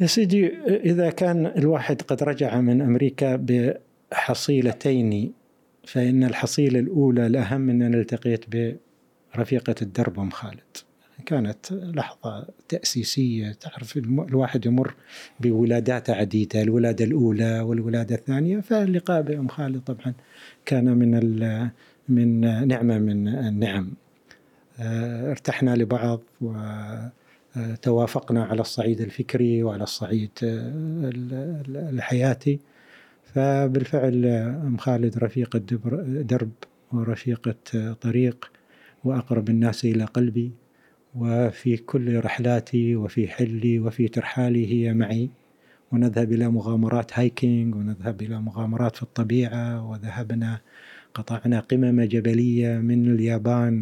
يا 0.00 0.06
سيدي 0.06 0.46
إذا 0.66 1.10
كان 1.10 1.46
الواحد 1.46 2.02
قد 2.02 2.22
رجع 2.22 2.60
من 2.60 2.82
أمريكا 2.82 3.36
بحصيلتين 4.12 5.32
فإن 5.86 6.24
الحصيلة 6.24 6.80
الأولى 6.80 7.26
الأهم 7.26 7.70
أن 7.70 7.94
التقيت 7.94 8.44
برفيقة 9.34 9.74
الدرب 9.82 10.20
أم 10.20 10.30
خالد. 10.30 10.60
كانت 11.26 11.72
لحظة 11.72 12.46
تأسيسية 12.68 13.52
تعرف 13.52 13.96
الواحد 13.96 14.66
يمر 14.66 14.94
بولادات 15.40 16.10
عديدة 16.10 16.62
الولادة 16.62 17.04
الأولى 17.04 17.60
والولادة 17.60 18.14
الثانية 18.14 18.60
فاللقاء 18.60 19.22
بأم 19.22 19.48
خالد 19.48 19.80
طبعا 19.80 20.14
كان 20.64 20.84
من 20.84 21.68
من 22.08 22.40
نعمة 22.68 22.98
من 22.98 23.28
النعم. 23.28 23.90
آه، 24.80 25.30
ارتحنا 25.30 25.76
لبعض 25.76 26.20
و 26.40 26.52
توافقنا 27.82 28.44
على 28.44 28.60
الصعيد 28.60 29.00
الفكري 29.00 29.62
وعلى 29.62 29.82
الصعيد 29.82 30.30
آه، 30.44 31.12
الحياتي. 31.90 32.58
فبالفعل 33.34 34.26
أم 34.66 34.76
خالد 34.76 35.18
رفيقة 35.18 35.58
درب 36.22 36.52
ورفيقة 36.92 37.92
طريق 38.00 38.50
وأقرب 39.04 39.48
الناس 39.48 39.84
إلى 39.84 40.04
قلبي. 40.04 40.52
وفي 41.14 41.76
كل 41.76 42.24
رحلاتي 42.24 42.96
وفي 42.96 43.28
حلي 43.28 43.78
وفي 43.80 44.08
ترحالي 44.08 44.72
هي 44.72 44.94
معي. 44.94 45.30
ونذهب 45.92 46.32
إلى 46.32 46.48
مغامرات 46.48 47.18
hiking 47.18 47.74
ونذهب 47.74 48.22
إلى 48.22 48.40
مغامرات 48.40 48.96
في 48.96 49.02
الطبيعة 49.02 49.90
وذهبنا 49.90 50.60
قطعنا 51.18 51.60
قمم 51.60 52.02
جبلية 52.02 52.78
من 52.78 53.10
اليابان 53.14 53.72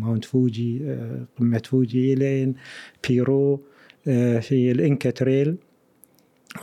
Mount 0.00 0.24
Fuji 0.24 0.96
قمة 1.38 1.62
فوجي 1.64 2.12
إلى 2.12 2.54
بيرو 3.08 3.60
في 4.40 4.72
ال 4.72 4.80
Inca 4.80 5.10
Trail. 5.10 5.56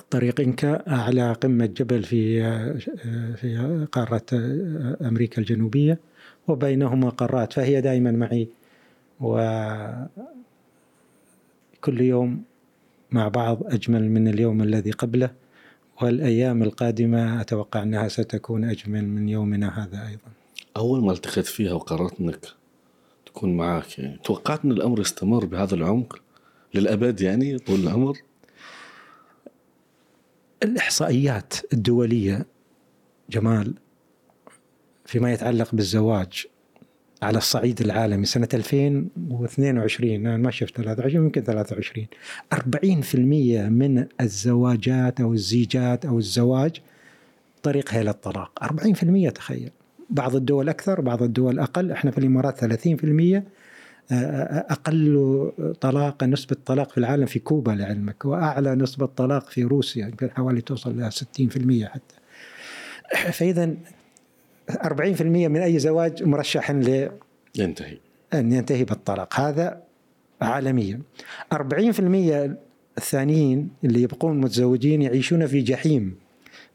طريق 0.09 0.41
إنكا 0.41 0.91
أعلى 0.91 1.33
قمة 1.33 1.65
جبل 1.65 2.03
في 2.03 2.43
في 3.35 3.87
قارة 3.91 4.25
أمريكا 5.01 5.41
الجنوبية 5.41 5.99
وبينهما 6.47 7.09
قارات 7.09 7.53
فهي 7.53 7.81
دائما 7.81 8.11
معي. 8.11 8.47
وكل 9.19 10.07
يوم 12.01 12.43
مع 13.11 13.27
بعض 13.27 13.63
أجمل 13.65 14.11
من 14.11 14.27
اليوم 14.27 14.61
الذي 14.61 14.91
قبله. 14.91 15.31
والأيام 16.01 16.63
القادمة 16.63 17.41
أتوقع 17.41 17.83
أنها 17.83 18.07
ستكون 18.07 18.63
أجمل 18.63 19.07
من 19.07 19.29
يومنا 19.29 19.83
هذا 19.83 20.07
أيضا. 20.07 20.31
أول 20.77 21.03
ما 21.03 21.11
التقيت 21.11 21.45
فيها 21.45 21.73
وقررت 21.73 22.19
أنك 22.19 22.39
تكون 23.25 23.57
معك 23.57 23.99
يعني 23.99 24.19
توقعت 24.23 24.65
أن 24.65 24.71
الأمر 24.71 24.99
يستمر 24.99 25.45
بهذا 25.45 25.75
العمق 25.75 26.21
للأبد 26.73 27.21
يعني 27.21 27.57
طول 27.57 27.79
العمر؟ 27.79 28.17
الإحصائيات 30.63 31.53
الدولية 31.73 32.45
جمال 33.29 33.73
فيما 35.05 35.33
يتعلق 35.33 35.75
بالزواج 35.75 36.47
على 37.21 37.37
الصعيد 37.37 37.81
العالمي. 37.81 38.25
سنة 38.25 38.47
2022 38.53 40.11
أنا 40.11 40.37
ما 40.37 40.51
شفت 40.51 40.77
23 40.77 41.25
يمكن 41.25 41.41
23 41.41 42.07
40% 42.53 43.69
من 43.69 44.05
الزواجات 44.21 45.21
أو 45.21 45.33
الزيجات 45.33 46.05
أو 46.05 46.17
الزواج 46.17 46.81
طريقها 47.63 48.01
إلى 48.01 48.09
الطلاق. 48.09 48.51
40% 48.63 49.29
تخيل. 49.29 49.71
بعض 50.09 50.35
الدول 50.35 50.69
أكثر 50.69 51.01
بعض 51.01 51.23
الدول 51.23 51.59
أقل. 51.59 51.91
إحنا 51.91 52.11
في 52.11 52.17
الإمارات 52.17 52.57
30% 52.57 53.43
أقل 54.11 55.51
طلاق 55.81 56.23
نسبة 56.23 56.55
طلاق 56.65 56.91
في 56.91 56.97
العالم 56.97 57.25
في 57.25 57.39
كوبا 57.39 57.71
لعلمك 57.71 58.25
وأعلى 58.25 58.75
نسبة 58.75 59.05
طلاق 59.05 59.49
في 59.49 59.63
روسيا 59.63 60.07
يمكن 60.07 60.31
حوالي 60.31 60.61
توصل 60.61 60.91
إلى 60.91 61.11
60% 61.11 61.87
حتى. 61.87 62.15
فإذا 63.31 63.73
40% 64.71 65.21
من 65.21 65.57
أي 65.57 65.79
زواج 65.79 66.23
مرشح 66.23 66.71
ل 66.71 67.09
ينتهي. 67.55 67.97
أن 68.33 68.51
ينتهي 68.51 68.83
بالطلاق. 68.83 69.39
هذا 69.39 69.83
عالميا. 70.41 71.01
40% 71.53 72.57
الثانيين 72.97 73.69
اللي 73.83 74.01
يبقون 74.01 74.41
متزوجين 74.41 75.01
يعيشون 75.01 75.47
في 75.47 75.61
جحيم 75.61 76.15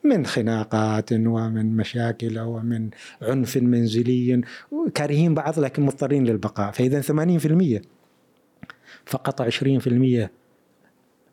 من 0.04 0.26
خناقات 0.26 1.12
ومن 1.12 1.76
مشاكل 1.76 2.38
ومن 2.38 2.90
عنف 3.22 3.56
منزلي 3.56 4.42
كارهين 4.94 5.34
بعض 5.34 5.58
لكن 5.58 5.82
مضطرين 5.82 6.24
للبقاء. 6.24 6.70
فإذا 6.72 7.02
80% 7.02 7.82
فقط 9.06 9.42
20% 9.42 10.28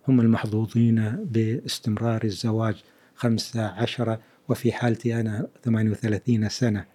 هم 0.07 0.21
المحظوظين 0.21 1.25
باستمرار 1.31 2.23
الزواج 2.23 2.75
خمسة 3.15 3.61
عشرة 3.61 4.19
وفي 4.49 4.71
حالتي 4.71 5.19
أنا 5.19 5.47
38 5.63 6.49
سنة. 6.49 6.85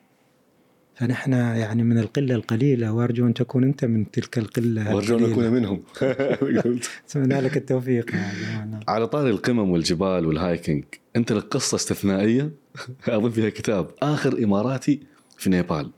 فنحن 0.95 1.33
يعني 1.33 1.83
من 1.83 1.99
القلة 1.99 2.35
القليلة 2.35 2.93
وأرجو 2.93 3.27
أن 3.27 3.35
تكون 3.35 3.65
أنت 3.65 3.85
من 3.85 4.11
تلك 4.11 4.39
القلة 4.39 4.95
وأرجو 4.95 5.19
أن 5.19 5.33
أكون 5.33 5.51
منهم. 5.51 5.83
أتمنى 7.09 7.41
لك 7.41 7.57
التوفيق. 7.57 8.15
يا 8.15 8.81
على 8.89 9.07
طاري 9.07 9.31
القمم 9.31 9.71
والجبال 9.71 10.27
والهايكينج 10.27 10.85
أنت 11.17 11.33
لك 11.33 11.43
قصة 11.43 11.77
استثنائية؟ 11.77 12.51
أظن 13.09 13.31
فيها 13.31 13.51
كتاب. 13.51 13.91
آخر 14.03 14.45
إماراتي 14.45 15.01
في 15.39 15.51
نيبال. 15.51 15.91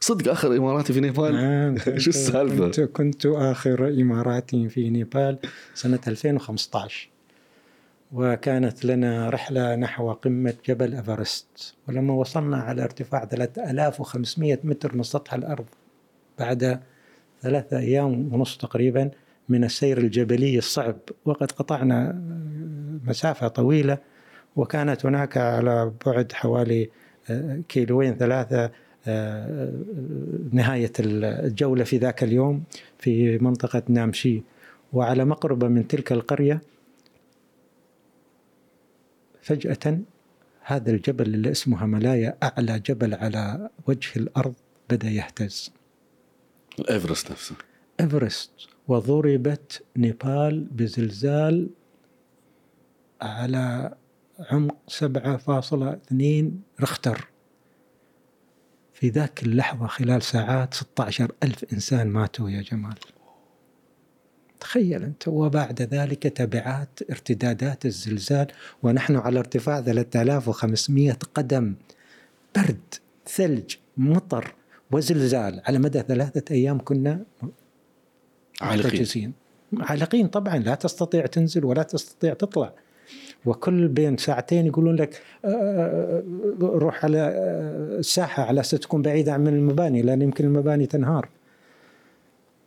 صدق 0.00 0.30
آخر 0.30 0.56
إماراتي 0.56 0.92
في 0.92 1.00
نيبال؟ 1.00 1.32
نعم 1.34 1.98
شو 1.98 2.10
السالفة؟ 2.10 2.64
كنت, 2.66 2.80
كنت 2.80 3.26
آخر 3.26 3.88
إماراتي 3.88 4.68
في 4.68 4.90
نيبال 4.90 5.38
سنة 5.74 6.00
2015 6.08 7.11
وكانت 8.12 8.84
لنا 8.84 9.30
رحلة 9.30 9.76
نحو 9.76 10.12
قمة 10.12 10.54
جبل 10.66 10.94
أفرست 10.94 11.74
ولما 11.88 12.14
وصلنا 12.14 12.56
على 12.56 12.82
ارتفاع 12.84 13.24
3500 13.24 14.58
متر 14.64 14.96
من 14.96 15.02
سطح 15.02 15.34
الأرض 15.34 15.64
بعد 16.38 16.80
ثلاثة 17.42 17.78
أيام 17.78 18.34
ونص 18.34 18.56
تقريبا 18.56 19.10
من 19.48 19.64
السير 19.64 19.98
الجبلي 19.98 20.58
الصعب. 20.58 20.96
وقد 21.24 21.52
قطعنا 21.52 22.22
مسافة 23.04 23.48
طويلة 23.48 23.98
وكانت 24.56 25.06
هناك 25.06 25.36
على 25.36 25.92
بعد 26.06 26.32
حوالي 26.32 26.90
آه، 27.30 27.60
كيلوين 27.68 28.14
ثلاثة 28.14 28.70
آه، 29.06 29.72
نهاية 30.52 30.92
الجولة 31.00 31.84
في 31.84 31.98
ذاك 31.98 32.22
اليوم 32.22 32.64
في 32.98 33.38
منطقة 33.38 33.82
نامشي. 33.88 34.42
وعلى 34.92 35.24
مقربة 35.24 35.68
من 35.68 35.88
تلك 35.88 36.12
القرية 36.12 36.60
فجأة 39.42 40.00
هذا 40.60 40.90
الجبل 40.90 41.34
اللي 41.34 41.50
اسمه 41.50 41.84
هملايا 41.84 42.36
أعلى 42.42 42.78
جبل 42.78 43.14
على 43.14 43.70
وجه 43.86 44.10
الأرض 44.16 44.54
بدأ 44.90 45.08
يهتز. 45.08 45.72
ايفرست 46.90 47.30
نفسه. 47.30 47.54
إيفرست 48.00 48.50
وضربت 48.88 49.84
نيبال 49.96 50.60
بزلزال 50.60 51.70
على 53.22 53.94
عمق 54.40 54.76
7.2 54.88 56.50
رختر. 56.80 57.28
في 58.92 59.08
ذاك 59.08 59.42
اللحظة 59.42 59.86
خلال 59.86 60.22
ساعات 60.22 60.74
16 60.74 61.32
ألف 61.42 61.64
إنسان 61.72 62.08
ماتوا 62.08 62.50
يا 62.50 62.62
جمال. 62.62 62.94
تخيل 64.62 65.02
أنت 65.02 65.28
وبعد 65.28 65.82
ذلك 65.82 66.22
تبعات 66.22 67.00
ارتدادات 67.10 67.86
الزلزال 67.86 68.46
ونحن 68.82 69.16
على 69.16 69.38
ارتفاع 69.38 69.80
3500 69.80 71.18
قدم. 71.34 71.74
برد 72.56 72.94
ثلج 73.26 73.74
مطر 73.96 74.54
وزلزال. 74.90 75.62
على 75.64 75.78
مدى 75.78 76.00
ثلاثة 76.00 76.54
أيام 76.54 76.78
كنا 76.84 77.24
عالقين. 78.60 79.32
عالقين 79.80 80.26
طبعا 80.26 80.58
لا 80.58 80.74
تستطيع 80.74 81.26
تنزل 81.26 81.64
ولا 81.64 81.82
تستطيع 81.82 82.34
تطلع. 82.34 82.72
وكل 83.44 83.88
بين 83.88 84.16
ساعتين 84.16 84.66
يقولون 84.66 84.96
لك 84.96 85.22
آه، 85.44 86.22
روح 86.60 87.04
على 87.04 87.18
آه، 87.18 87.98
الساحة 87.98 88.42
على 88.42 88.60
أساس 88.60 88.80
تكون 88.80 89.02
بعيدة 89.02 89.32
عن 89.32 89.48
المباني 89.48 90.02
لأن 90.02 90.22
يمكن 90.22 90.44
المباني 90.44 90.86
تنهار. 90.86 91.28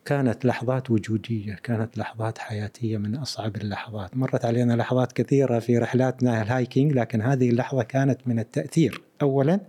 كانت 0.06 0.44
لحظات 0.44 0.90
وجودية 0.90 1.54
كانت 1.54 1.98
لحظات 1.98 2.38
حياتية 2.38 2.96
من 2.98 3.16
أصعب 3.16 3.56
اللحظات. 3.56 4.16
مرت 4.16 4.44
علينا 4.44 4.72
لحظات 4.72 5.12
كثيرة 5.12 5.58
في 5.58 5.78
رحلاتنا 5.78 6.42
الهايكينج 6.42 6.92
لكن 6.92 7.22
هذه 7.22 7.50
اللحظة 7.50 7.82
كانت 7.82 8.18
من 8.26 8.38
التأثير. 8.38 9.02
أولا 9.22 9.60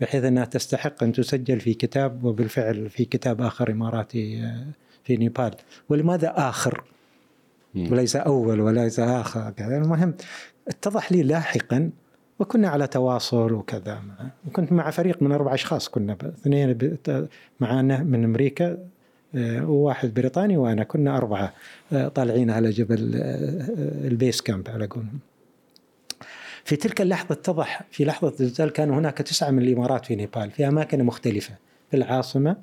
بحيث 0.00 0.24
أنها 0.24 0.44
تستحق 0.44 1.02
أن 1.02 1.12
تسجل 1.12 1.60
في 1.60 1.74
كتاب 1.74 2.24
وبالفعل 2.24 2.90
في 2.90 3.04
كتاب 3.04 3.40
آخر 3.40 3.70
إماراتي 3.70 4.42
آه، 4.42 4.66
في 5.04 5.16
نيبال. 5.16 5.54
ولماذا 5.88 6.34
آخر. 6.36 6.84
وليس 7.74 8.16
أول 8.16 8.60
وليس 8.60 9.00
آخر. 9.00 9.50
كذا 9.50 9.76
المهم 9.76 10.14
اتضح 10.68 11.12
لي 11.12 11.22
لاحقا 11.22 11.90
وكنا 12.38 12.68
على 12.68 12.86
تواصل 12.86 13.52
وكذا. 13.52 14.02
وكنت 14.46 14.72
مع 14.72 14.90
فريق 14.90 15.22
من 15.22 15.32
أربع 15.32 15.54
أشخاص. 15.54 15.88
كنا 15.88 16.16
اثنين 16.22 16.96
معنا 17.60 18.02
من 18.02 18.24
أمريكا 18.24 18.66
آه، 18.72 18.95
وواحد 19.34 20.14
بريطاني 20.14 20.56
وأنا 20.56 20.84
كنا 20.84 21.16
أربعة 21.16 21.52
آه، 21.92 22.08
طالعين 22.08 22.50
على 22.50 22.70
جبل 22.70 23.14
آه، 23.14 23.20
آه، 23.20 24.08
ال 24.08 24.14
base 24.14 24.40
camp 24.42 24.68
على 24.68 24.86
قولهم. 24.86 25.18
في 26.64 26.76
تلك 26.76 27.00
اللحظة 27.00 27.32
اتضح 27.32 27.82
في 27.90 28.04
لحظة 28.04 28.28
الزلزال 28.28 28.70
كان 28.70 28.90
هناك 28.90 29.18
تسعة 29.18 29.50
من 29.50 29.62
الإمارات 29.62 30.06
في 30.06 30.16
نيبال 30.16 30.50
في 30.50 30.68
أماكن 30.68 31.04
مختلفة. 31.04 31.54
في 31.90 31.96
العاصمة 31.96 32.56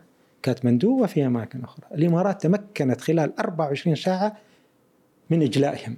كاتمندو 0.44 1.04
وفي 1.04 1.26
أماكن 1.26 1.64
أخرى. 1.64 1.86
الإمارات 1.94 2.42
تمكنت 2.42 3.02
خلال 3.02 3.40
24 3.40 3.96
ساعة 3.96 4.38
من 5.30 5.42
إجلائهم. 5.42 5.98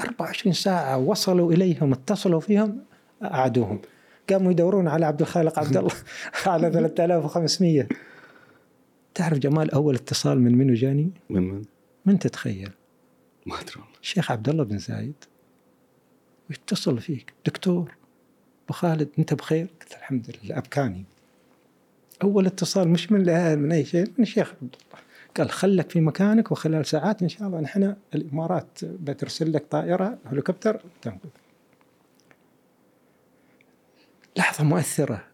24 0.00 0.52
ساعة 0.52 0.98
وصلوا 0.98 1.52
إليهم 1.52 1.92
اتصلوا 1.92 2.40
فيهم 2.40 2.78
أعادوهم. 3.24 3.80
قاموا 4.30 4.52
يدورون 4.52 4.88
على 4.88 5.06
عبد 5.06 5.20
الخالق 5.20 5.58
عبد 5.58 5.76
الله 5.76 5.90
على 6.46 6.70
3500 6.72 7.86
تعرف 9.18 9.38
جمال 9.38 9.70
أول 9.70 9.94
اتصال 9.94 10.40
من 10.40 10.58
منو 10.58 10.74
جاني؟ 10.74 11.10
من 11.30 11.42
من؟ 11.42 11.62
من 12.06 12.18
تتخيل؟ 12.18 12.70
ما 13.46 13.54
أدري 13.60 13.72
والله 13.76 13.98
الشيخ 14.02 14.30
عبد 14.30 14.48
الله 14.48 14.64
بن 14.64 14.78
زايد 14.78 15.24
ويتصل 16.50 17.00
فيك 17.00 17.32
دكتور 17.46 17.94
أبو 18.64 18.72
خالد 18.72 19.08
أنت 19.18 19.34
بخير؟ 19.34 19.66
قلت 19.80 19.92
الحمد 19.92 20.36
لله 20.44 20.58
ابكاني 20.58 21.04
أول 22.22 22.46
اتصال 22.46 22.88
مش 22.88 23.12
من 23.12 23.20
من 23.58 23.72
أي 23.72 23.84
شيء 23.84 24.06
من 24.18 24.22
الشيخ 24.22 24.48
عبد 24.62 24.74
الله 24.74 25.02
قال 25.36 25.50
خلك 25.50 25.90
في 25.90 26.00
مكانك 26.00 26.52
وخلال 26.52 26.86
ساعات 26.86 27.22
إن 27.22 27.28
شاء 27.28 27.48
الله 27.48 27.60
نحن 27.60 27.96
الإمارات 28.14 28.78
بترسل 28.82 29.52
لك 29.52 29.64
طائرة 29.70 30.18
هليكوبتر 30.24 30.80
تنقذ 31.02 31.28
لحظة 34.36 34.64
مؤثرة 34.64 35.27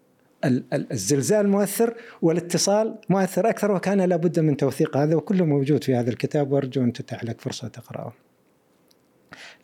الزلزال 0.72 1.48
مؤثر 1.48 1.94
والاتصال 2.22 2.98
مؤثر 3.08 3.48
أكثر 3.48 3.72
وكان 3.72 4.00
لابد 4.00 4.40
من 4.40 4.56
توثيق 4.56 4.96
هذا 4.96 5.14
وكله 5.14 5.44
موجود 5.44 5.84
في 5.84 5.94
هذا 5.94 6.10
الكتاب 6.10 6.52
وأرجو 6.52 6.82
أن 6.82 6.92
تتاح 6.92 7.24
لك 7.24 7.40
فرصة 7.40 7.68
تقرأه. 7.68 8.12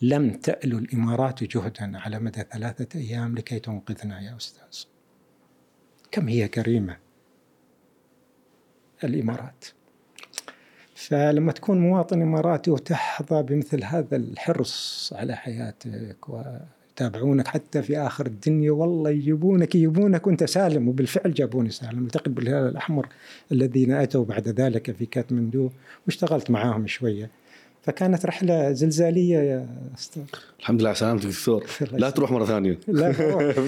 لم 0.03 0.31
تألو 0.33 0.79
الإمارات 0.79 1.45
جهدا 1.45 1.99
على 1.99 2.19
مدى 2.19 2.43
ثلاثة 2.53 3.01
أيام 3.01 3.35
لكي 3.35 3.59
تنقذنا 3.59 4.21
يا 4.21 4.37
أستاذ. 4.37 4.85
كم 6.11 6.29
هي 6.29 6.49
كريمة 6.49 6.97
الإمارات. 9.05 9.65
فلما 10.95 11.53
تكون 11.53 11.81
مواطن 11.81 12.23
إماراتي 12.23 12.71
وتحظى 12.71 13.43
بمثل 13.43 13.85
هذا 13.85 14.17
الحرص 14.17 15.13
على 15.17 15.37
حياتك 15.37 16.29
ويتابعونك 17.01 17.49
حتى 17.49 17.83
في 17.83 17.99
آخر 17.99 18.27
الدنيا 18.27 18.73
والله 18.73 19.11
يجيبونك 19.11 19.75
يجيبونك 19.75 20.27
وأنت 20.27 20.45
سالم. 20.45 20.89
وبالفعل 20.89 21.35
جابوني 21.35 21.71
سالم. 21.71 22.05
التقيت 22.05 22.29
بالهلال 22.29 22.69
الأحمر 22.69 23.07
الذين 23.53 23.93
أتوا 23.93 24.25
بعد 24.25 24.49
ذلك 24.49 24.91
في 24.91 25.07
كاتمندو 25.07 25.71
واشتغلت 26.07 26.51
معاهم 26.51 26.87
شوية. 26.87 27.31
فكانت 27.83 28.27
رحلة 28.27 28.73
زلزالية 28.73 29.39
يا 29.39 29.67
أستاذ. 29.99 30.23
الحمد 30.61 30.81
لله 30.81 30.89
على 30.89 30.99
سلامتك 30.99 31.27
دكتور. 31.27 31.65
لا 31.93 32.11
تروح 32.11 32.31
مرة 32.33 32.45
ثانية. 32.45 32.79
لا. 32.89 33.15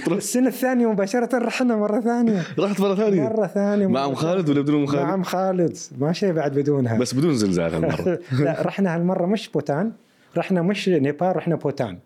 السنة 0.16 0.48
الثانية 0.48 0.92
مباشرة 0.92 1.38
رحنا 1.38 1.76
مرة 1.76 2.00
ثانية. 2.00 2.42
رحت 2.58 2.80
مرة 2.80 2.94
ثانية؟ 2.94 3.22
مرة 3.22 3.46
ثانية 3.46 3.86
مع 3.86 4.04
أم 4.04 4.14
خالد 4.14 4.48
ولا 4.48 4.60
بدون 4.60 4.80
أم 4.80 4.86
خالد؟ 4.86 5.02
مع 5.02 5.14
أم 5.14 5.22
خالد. 5.22 5.76
ما 5.98 6.12
شيء 6.12 6.32
بعد 6.32 6.58
بدونها. 6.58 6.98
بس 6.98 7.14
بدون 7.14 7.34
زلزال 7.34 7.74
هالمرة. 7.74 8.18
لا 8.44 8.62
رحنا 8.62 8.94
هالمرة 8.94 9.26
مش 9.26 9.48
بوتان. 9.48 9.92
رحنا 10.36 10.62
مش 10.62 10.88
نيبال 10.88 11.36
رحنا 11.36 11.56
بوتان. 11.56 11.98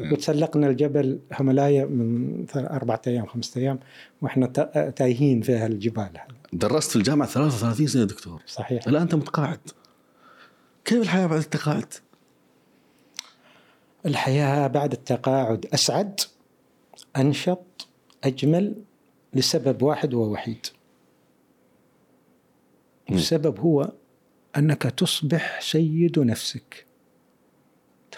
وتسلقنا 0.00 0.66
الجبل 0.66 1.20
هملايا 1.32 1.84
من 1.84 2.46
أربعة 2.56 3.02
أيام 3.06 3.26
خمسة 3.26 3.60
أيام 3.60 3.78
وإحنا 4.22 4.46
تا- 4.46 4.90
تايهين 4.90 5.40
في 5.42 5.52
هالجبال. 5.56 6.10
درست 6.52 6.90
في 6.90 6.96
الجامعة 6.96 7.28
33 7.28 7.86
سنة 7.86 8.04
دكتور 8.04 8.42
صحيح 8.46 8.86
الآن 8.86 9.02
أنت 9.02 9.14
متقاعد 9.14 9.60
كيف 10.84 11.02
الحياة 11.02 11.26
بعد 11.26 11.38
التقاعد؟ 11.40 11.94
الحياة 14.06 14.66
بعد 14.66 14.92
التقاعد 14.92 15.66
أسعد 15.74 16.20
أنشط 17.16 17.88
أجمل 18.24 18.74
لسبب 19.34 19.82
واحد 19.82 20.14
ووحيد. 20.14 20.66
السبب 23.10 23.60
هو 23.60 23.92
أنك 24.56 24.82
تصبح 24.82 25.60
سيد 25.60 26.18
نفسك 26.18 26.86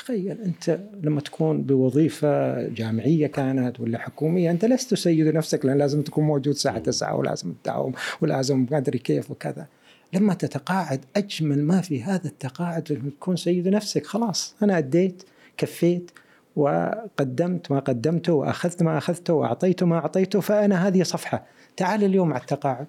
تخيل 0.06 0.40
أنت 0.40 0.80
لما 1.02 1.20
تكون 1.20 1.62
بوظيفة 1.62 2.62
جامعية 2.68 3.26
كانت 3.26 3.80
ولا 3.80 3.98
حكومية 3.98 4.50
أنت 4.50 4.64
لست 4.64 4.94
سيد 4.94 5.26
نفسك 5.26 5.64
لأن 5.64 5.78
لازم 5.78 6.02
تكون 6.02 6.24
موجود 6.24 6.54
ساعة 6.54 6.78
تسعة 6.78 7.16
ولازم 7.16 7.52
تداوم 7.52 7.92
ولازم 8.20 8.66
ما 8.70 8.78
أدري 8.78 8.98
كيف 8.98 9.30
وكذا. 9.30 9.66
لما 10.12 10.34
تتقاعد 10.34 11.00
أجمل 11.16 11.64
ما 11.64 11.80
في 11.80 12.02
هذا 12.02 12.26
التقاعد 12.26 12.92
أنك 12.92 13.12
تكون 13.20 13.36
سيد 13.36 13.68
نفسك. 13.68 14.06
خلاص 14.06 14.54
أنا 14.62 14.78
أديت 14.78 15.22
كفيت 15.56 16.10
وقدمت 16.56 17.72
ما 17.72 17.78
قدمته 17.78 18.32
وأخذت 18.32 18.82
ما 18.82 18.98
أخذته 18.98 19.34
وأعطيت 19.34 19.82
ما 19.82 19.96
أعطيته 19.96 20.40
فأنا 20.40 20.88
هذه 20.88 21.02
صفحة. 21.02 21.46
تعال 21.76 22.04
اليوم 22.04 22.32
على 22.32 22.40
التقاعد. 22.40 22.86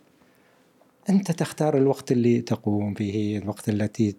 أنت 1.10 1.32
تختار 1.32 1.78
الوقت 1.78 2.12
اللي 2.12 2.42
تقوم 2.42 2.94
به 2.94 3.40
الوقت 3.44 3.70
التي 3.70 4.16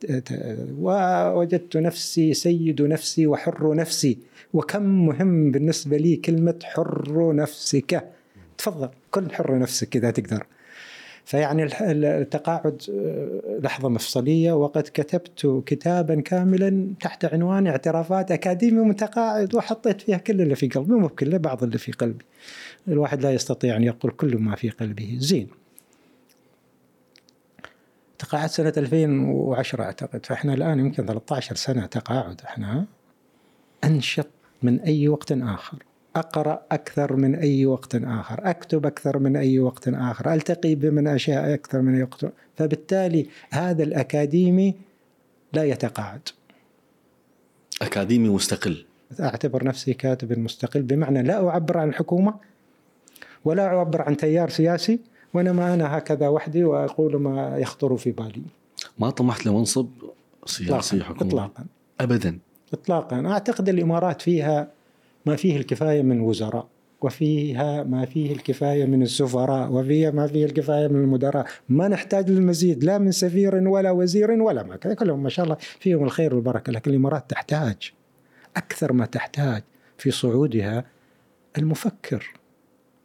ووجدت 0.79 1.77
نفسي 1.77 2.35
سيد 2.35 2.83
نفسي 2.83 3.27
وحر 3.27 3.75
نفسي 3.75 4.19
وكم 4.53 5.07
مهم 5.07 5.51
بالنسبة 5.51 5.97
لي 5.97 6.17
كلمة 6.17 6.59
حر 6.65 7.35
نفسك. 7.35 8.09
تفضل 8.59 8.89
كن 9.11 9.31
حر 9.31 9.59
نفسك 9.59 9.97
إذا 9.97 10.11
تقدر. 10.11 10.47
فيعني 11.25 11.69
التقاعد 11.83 12.83
آه، 12.91 13.61
لحظة 13.63 13.89
مفصلية 13.89 14.53
وقد 14.53 14.83
كتبت 14.95 15.63
كتابا 15.67 16.21
كاملا 16.21 16.95
تحت 17.01 17.25
عنوان 17.25 17.67
اعترافات 17.67 18.33
أكاديمي 18.33 18.81
متقاعد 18.81 19.55
وحطيت 19.55 20.01
فيها 20.01 20.17
كل 20.17 20.41
اللي 20.41 20.55
في 20.55 20.69
قلبي 20.69 20.93
مو 20.95 21.09
كله 21.09 21.37
بعض 21.37 21.63
اللي 21.63 21.79
في 21.79 21.93
قلبي. 21.93 22.25
الواحد 22.89 23.23
لا 23.23 23.33
يستطيع 23.33 23.77
أن 23.77 23.85
يقول 23.85 24.13
كل 24.13 24.37
ما 24.37 24.57
في 24.57 24.71
قلبه. 24.71 25.17
زين. 25.19 25.58
تقاعدت 28.19 28.51
سنة 28.51 28.73
2010 28.77 29.83
أعتقد. 29.83 30.27
فإحنا 30.27 30.55
الآن 30.55 30.79
يمكن 30.79 31.07
13 31.07 31.57
سنة 31.57 31.87
تقاعد. 31.87 32.41
إحنا 32.45 32.87
أنشط 33.85 34.29
من 34.63 34.81
أي 34.81 35.09
وقت 35.09 35.33
آخر. 35.33 35.79
أقرأ 36.17 36.63
أكثر 36.73 37.17
من 37.17 37.35
أي 37.35 37.67
وقت 37.67 37.95
آخر. 37.95 38.51
أكتب 38.51 38.87
أكثر 38.87 39.19
من 39.19 39.37
أي 39.37 39.59
وقت 39.59 39.89
آخر. 39.89 40.35
ألتقي 40.35 40.75
بمن 40.75 41.09
أشياء 41.09 41.55
أكثر 41.55 41.83
من 41.83 41.95
أي 41.95 42.03
وقت. 42.03 42.33
فبالتالي 42.57 43.27
هذا 43.51 43.83
الأكاديمي 43.83 44.75
لا 45.53 45.65
يتقاعد. 45.65 46.29
أكاديمي 47.83 48.29
مستقل. 48.29 48.85
أعتبر 49.21 49.65
نفسي 49.65 49.95
كاتب 49.95 50.39
مستقل. 50.39 50.83
بمعنى 50.83 51.23
لا 51.23 51.49
أعبر 51.49 51.79
عن 51.79 51.89
الحكومة 51.89 52.35
ولا 53.45 53.67
أعبر 53.67 54.03
عن 54.03 54.17
تيار 54.17 54.49
سياسي 54.49 55.01
وإنما 55.35 55.75
أنا 55.75 55.99
هكذا 55.99 56.29
وحدي 56.29 56.65
وأقول 56.65 57.21
ما 57.21 57.59
يخطر 57.59 57.97
في 57.97 58.11
بالي. 58.11 58.43
ما 58.99 59.11
طمحت 59.11 59.47
لمنصب 59.47 59.89
سياسي 60.47 61.05
حكومي؟ 61.05 61.31
إطلاقا. 61.31 61.65
أبدا. 62.01 62.39
إطلاقا. 62.73 63.27
أعتقد 63.27 63.69
الإمارات 63.69 64.23
فيها 64.23 64.71
ما 65.27 65.37
فيه 65.37 65.57
الكفاية 65.57 66.03
من 66.03 66.21
وزراء 66.21 66.67
وفيها 67.01 67.83
ما 67.83 68.05
فيه 68.05 68.33
الكفاية 68.33 68.85
من 68.85 69.03
السفراء 69.03 69.73
وفيها 69.73 70.11
ما 70.11 70.27
فيه 70.27 70.45
الكفاية 70.45 70.89
من 70.89 71.01
المدراء. 71.01 71.47
ما 71.69 71.89
نحتاج 71.89 72.31
للمزيد 72.31 72.85
لا 72.85 72.99
من 72.99 73.13
سفير 73.13 73.69
ولا 73.69 73.91
وزير 73.91 74.31
ولا 74.31 74.63
ما 74.63 74.77
كلهم 74.77 75.23
ما 75.23 75.29
شاء 75.29 75.45
الله 75.45 75.57
فيهم 75.81 76.05
الخير 76.05 76.35
والبركة. 76.35 76.73
لكن 76.73 76.91
الإمارات 76.91 77.31
تحتاج 77.31 77.93
أكثر 78.57 78.93
ما 78.93 79.07
تحتاج 79.07 79.63
في 79.99 80.11
صعودها 80.11 80.85
المفكر 81.59 82.33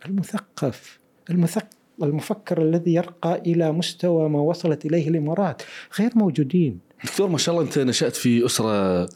المثقف 0.05 0.99
المثقف. 1.30 1.82
المفكر 2.03 2.61
الذي 2.61 2.93
يرقى 2.93 3.41
إلى 3.45 3.71
مستوى 3.71 4.29
ما 4.29 4.39
وصلت 4.39 4.85
إليه 4.85 5.09
الإمارات 5.09 5.61
غير 5.99 6.11
موجودين. 6.15 6.79
دكتور 7.03 7.29
ما 7.29 7.37
شاء 7.37 7.55
الله 7.55 7.65
أنت 7.65 7.79
نشأت 7.79 8.15
في 8.15 8.45
أسرة 8.45 9.09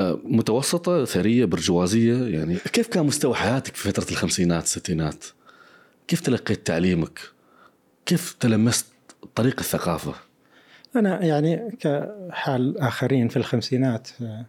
آه، 0.00 0.18
متوسطة 0.24 1.04
ثرية 1.04 1.44
برجوازية 1.44 2.38
يعني 2.38 2.56
كيف 2.72 2.88
كان 2.88 3.06
مستوى 3.06 3.34
حياتك 3.34 3.76
في 3.76 3.92
فترة 3.92 4.10
الخمسينات 4.10 4.64
الستينات؟ 4.64 5.24
كيف 6.08 6.20
تلقيت 6.20 6.66
تعليمك؟ 6.66 7.20
كيف 8.06 8.36
تلمست 8.40 8.86
طريق 9.34 9.60
الثقافة؟ 9.60 10.14
أنا 10.96 11.24
يعني 11.24 11.76
كحال 11.80 12.78
آخرين 12.78 13.28
في 13.28 13.36
الخمسينات 13.36 14.08
آه، 14.22 14.46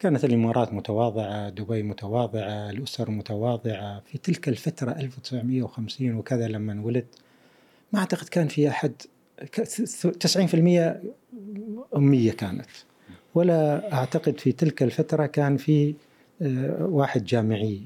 كانت 0.00 0.24
الإمارات 0.24 0.72
متواضعة، 0.72 1.48
دبي 1.48 1.82
متواضعة، 1.82 2.70
الأسر 2.70 3.10
متواضعة، 3.10 4.00
في 4.00 4.18
تلك 4.18 4.48
الفترة 4.48 4.90
1950 4.90 6.14
وكذا 6.14 6.48
لما 6.48 6.82
ولد 6.84 7.06
ما 7.92 7.98
أعتقد 7.98 8.28
كان 8.28 8.48
في 8.48 8.68
أحد 8.68 8.92
90% 10.20 11.02
أمية 11.96 12.32
كانت. 12.32 12.66
ولا 13.34 13.92
أعتقد 13.92 14.40
في 14.40 14.52
تلك 14.52 14.82
الفترة 14.82 15.26
كان 15.26 15.56
في 15.56 15.94
آه، 16.42 16.86
واحد 16.90 17.24
جامعي. 17.24 17.82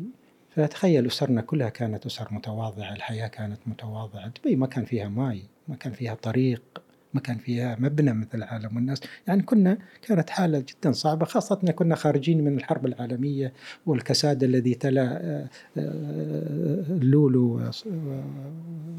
فتخيل 0.50 1.06
أسرنا 1.06 1.40
كلها 1.40 1.68
كانت 1.68 2.06
أسر 2.06 2.28
متواضعة، 2.30 2.92
الحياة 2.92 3.26
كانت 3.26 3.58
متواضعة، 3.66 4.28
دبي 4.28 4.56
ما 4.56 4.66
كان 4.66 4.84
فيها 4.84 5.08
ماي، 5.08 5.42
ما 5.68 5.76
كان 5.76 5.92
فيها 5.92 6.14
طريق، 6.14 6.62
ما 7.14 7.20
كان 7.20 7.38
فيها 7.38 7.76
مبنى 7.80 8.12
مثل 8.12 8.28
العالم 8.34 8.76
والناس. 8.76 9.00
يعني 9.26 9.42
كنا 9.42 9.78
كانت 10.02 10.30
حالة 10.30 10.58
جدا 10.58 10.92
صعبة 10.92 11.24
خاصة 11.24 11.60
أن 11.64 11.70
كنا 11.70 11.94
خارجين 11.94 12.44
من 12.44 12.56
الحرب 12.56 12.86
العالمية 12.86 13.52
والكساد 13.86 14.44
الذي 14.44 14.74
تلا 14.74 15.02
آه، 15.02 15.48
آه، 15.78 16.84
اللولو 16.88 17.60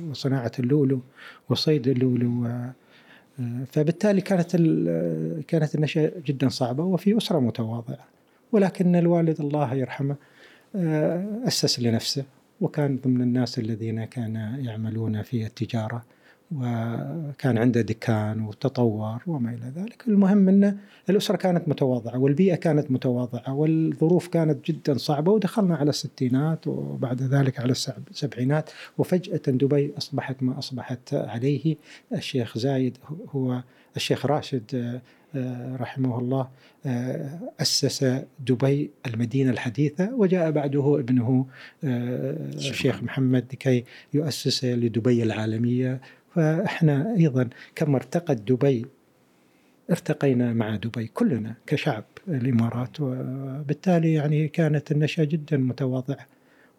وصناعة 0.10 0.52
اللولو 0.60 1.02
وصيد 1.50 1.88
اللولو 1.88 2.48
فبالتالي 3.72 4.22
كانت 4.22 4.56
كانت 5.48 5.76
النشأة 5.76 6.12
جدا 6.26 6.50
صعبة 6.50 6.84
وفي 6.84 7.18
أسرة 7.18 7.40
متواضعة. 7.40 8.06
ولكن 8.52 8.96
الوالد 8.96 9.42
الله 9.42 9.74
يرحمه 9.74 10.16
آه، 10.76 11.48
أسس 11.48 11.80
لنفسه 11.80 12.24
وكان 12.62 13.00
ضمن 13.04 13.22
الناس 13.22 13.60
الذين 13.60 14.06
كان 14.06 14.36
يعملون 14.60 15.22
في 15.22 15.46
التجارة. 15.46 16.04
وكان 16.52 17.58
عنده 17.58 17.82
دكان 17.82 18.42
وتطور 18.42 19.22
وما 19.28 19.50
إلى 19.54 19.72
ذلك. 19.76 20.04
المهم 20.08 20.50
أن 20.50 20.78
الأسرة 21.10 21.36
كانت 21.36 21.70
متواضعة 21.70 22.18
والبيئة 22.18 22.56
كانت 22.56 22.92
متواضعة 22.92 23.54
والظروف 23.54 24.28
كانت 24.28 24.66
جدا 24.72 24.98
صعبة 24.98 25.32
ودخلنا 25.32 25.76
على 25.76 25.90
الستينات 25.90 26.68
وبعد 26.68 27.22
ذلك 27.22 27.60
على 27.60 27.74
السبعينات 28.12 28.70
وفجأة 28.98 29.42
دبي 29.48 29.94
أصبحت 29.98 30.44
ما 30.44 30.60
أصبحت 30.60 31.14
عليه. 31.14 31.76
الشيخ 32.14 32.58
زايد 32.58 32.98
هو 33.36 33.64
الشيخ 33.96 34.26
راشد 34.26 35.02
آه، 35.36 35.76
رحمه 35.76 36.20
الله 36.20 36.48
آه، 36.86 37.40
أسس 37.62 38.22
دبي 38.40 38.92
المدينة 39.06 39.52
الحديثة 39.52 40.14
وجاء 40.14 40.52
بعده 40.52 41.00
ابنه 41.00 41.46
آه، 41.84 42.38
الشيخ 42.56 43.04
محمد 43.04 43.46
لكي 43.54 43.84
يؤسس 44.14 44.66
لدبي 44.66 45.24
العالمية. 45.24 46.02
فإحنا 46.36 47.16
أيضا 47.18 47.50
كما 47.76 47.96
ارتقت 47.96 48.38
دبي 48.38 48.86
ارتقينا 49.90 50.54
مع 50.54 50.76
دبي 50.76 51.08
كلنا 51.08 51.56
كشعب 51.68 52.04
الإمارات 52.28 53.02
وبالتالي 53.02 54.14
يعني 54.14 54.48
كانت 54.48 54.92
النشأة 54.92 55.24
جدا 55.24 55.58
متواضعة. 55.58 56.26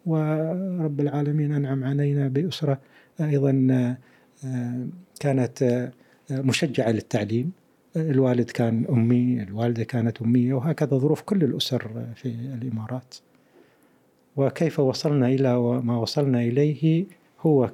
ورب 0.06 1.00
العالمين 1.00 1.52
أنعم 1.52 1.84
علينا 1.84 2.28
بأسرة 2.28 2.78
أيضا 3.20 3.96
كانت 5.20 5.90
مشجعة 6.30 6.90
للتعليم. 6.90 7.52
الوالد 7.96 8.50
كان 8.50 8.86
أمي 8.90 9.42
الوالدة 9.42 9.84
كانت 9.84 10.22
أمية 10.22 10.54
وهكذا 10.54 10.96
ظروف 10.98 11.20
كل 11.20 11.44
الأسر 11.44 12.06
في 12.14 12.28
الإمارات. 12.28 13.14
وكيف 14.36 14.80
وصلنا 14.80 15.28
إلى 15.28 15.58
ما 15.58 15.98
وصلنا 15.98 16.40
إليه 16.40 17.06
هو 17.40 17.70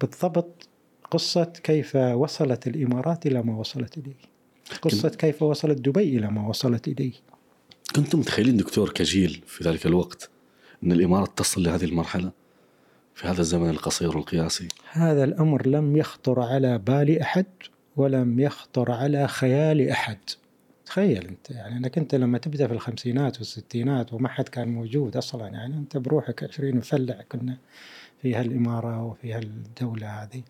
بالضبط 0.00 0.68
قصة 1.14 1.44
كيف 1.44 1.96
وصلت 1.96 2.66
الإمارات 2.66 3.26
إلى 3.26 3.42
ما 3.42 3.56
وصلت 3.56 3.98
إليه. 3.98 4.14
قصة 4.82 5.08
كيف 5.08 5.42
وصلت 5.42 5.78
دبي 5.78 6.18
إلى 6.18 6.30
ما 6.30 6.48
وصلت 6.48 6.88
إليه. 6.88 7.12
كنتم 7.96 8.18
متخيلين 8.18 8.56
دكتور 8.56 8.90
كجيل 8.90 9.42
في 9.46 9.64
ذلك 9.64 9.86
الوقت 9.86 10.30
أن 10.84 10.92
الإمارات 10.92 11.38
تصل 11.38 11.62
لهذه 11.62 11.84
المرحلة 11.84 12.32
في 13.14 13.28
هذا 13.28 13.40
الزمن 13.40 13.70
القصير 13.70 14.16
والقياسي؟ 14.16 14.68
هذا 14.92 15.24
الأمر 15.24 15.66
لم 15.66 15.96
يخطر 15.96 16.40
على 16.40 16.78
بال 16.78 17.20
أحد 17.20 17.46
ولم 17.96 18.40
يخطر 18.40 18.90
على 18.90 19.28
خيال 19.28 19.88
أحد. 19.88 20.18
تخيل 20.86 21.26
أنت 21.26 21.50
يعني 21.50 21.76
أنك 21.76 21.98
أنت 21.98 22.14
لما 22.14 22.38
تبدأ 22.38 22.66
في 22.66 22.72
الخمسينات 22.72 23.38
والستينات 23.38 24.12
وما 24.12 24.28
حد 24.28 24.48
كان 24.48 24.68
موجود 24.68 25.16
أصلا 25.16 25.48
يعني 25.48 25.74
أنت 25.74 25.96
بروحك 25.96 26.44
20 26.44 26.76
مفلع 26.76 27.24
كنا 27.28 27.56
في 28.22 28.34
هالإمارة 28.34 29.02
وفي 29.02 29.32
هالدولة 29.32 30.06
هذه. 30.06 30.42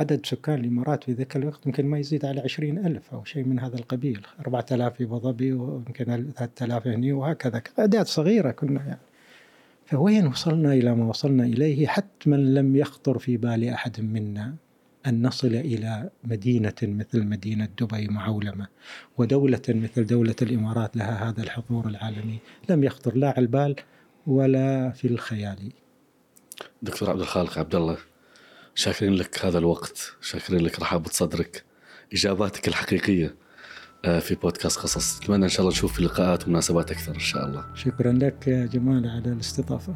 عدد 0.00 0.26
سكان 0.26 0.60
الإمارات 0.60 1.04
في 1.04 1.12
ذاك 1.12 1.36
الوقت 1.36 1.66
يمكن 1.66 1.86
ما 1.86 1.98
يزيد 1.98 2.24
على 2.24 2.40
عشرين 2.40 2.86
ألف 2.86 3.14
أو 3.14 3.24
شيء 3.24 3.44
من 3.44 3.60
هذا 3.60 3.76
القبيل. 3.76 4.26
أربعة 4.40 4.66
آلاف 4.72 4.94
في 4.94 5.04
أبو 5.04 5.18
ظبي 5.18 5.52
ويمكن 5.52 6.04
ثلاثة 6.36 6.64
آلاف 6.64 6.86
هني 6.86 7.12
وهكذا. 7.12 7.62
أعداد 7.78 8.06
صغيرة 8.06 8.50
كنا 8.50 8.80
يعني. 8.86 9.00
فوين 9.86 10.26
وصلنا 10.26 10.72
إلى 10.72 10.94
ما 10.94 11.04
وصلنا 11.04 11.44
إليه؟ 11.44 11.86
حتما 11.86 12.36
لم 12.36 12.76
يخطر 12.76 13.18
في 13.18 13.36
بال 13.36 13.68
أحد 13.68 14.00
منا 14.00 14.54
أن 15.06 15.26
نصل 15.26 15.48
إلى 15.48 16.10
مدينة 16.24 16.74
مثل 16.82 17.24
مدينة 17.24 17.68
دبي 17.80 18.08
معولمة 18.08 18.66
ودولة 19.18 19.62
مثل 19.68 20.06
دولة 20.06 20.36
الإمارات 20.42 20.96
لها 20.96 21.28
هذا 21.28 21.42
الحضور 21.42 21.88
العالمي. 21.88 22.38
لم 22.68 22.84
يخطر 22.84 23.16
لا 23.16 23.28
على 23.28 23.38
البال 23.38 23.76
ولا 24.26 24.90
في 24.90 25.08
الخيال. 25.08 25.72
دكتور 26.82 27.10
عبد 27.10 27.20
الخالق 27.20 27.58
عبد 27.58 27.74
الله 27.74 27.96
شاكرين 28.74 29.14
لك 29.14 29.44
هذا 29.44 29.58
الوقت 29.58 30.12
شاكرين 30.20 30.60
لك 30.60 30.80
رحابة 30.80 31.10
صدرك 31.10 31.64
إجاباتك 32.12 32.68
الحقيقية 32.68 33.34
آه، 34.04 34.18
في 34.18 34.34
بودكاست 34.34 34.78
قصص. 34.78 35.20
نتمنى 35.22 35.44
إن 35.44 35.48
شاء 35.48 35.60
الله 35.60 35.70
نشوف 35.70 35.92
في 35.92 36.02
لقاءات 36.02 36.46
ومناسبات 36.46 36.90
أكثر 36.90 37.14
إن 37.14 37.20
شاء 37.20 37.46
الله. 37.46 37.64
شكرا 37.74 38.12
لك 38.12 38.46
يا 38.48 38.66
جمال 38.66 39.08
على 39.08 39.32
الاستضافة. 39.32 39.94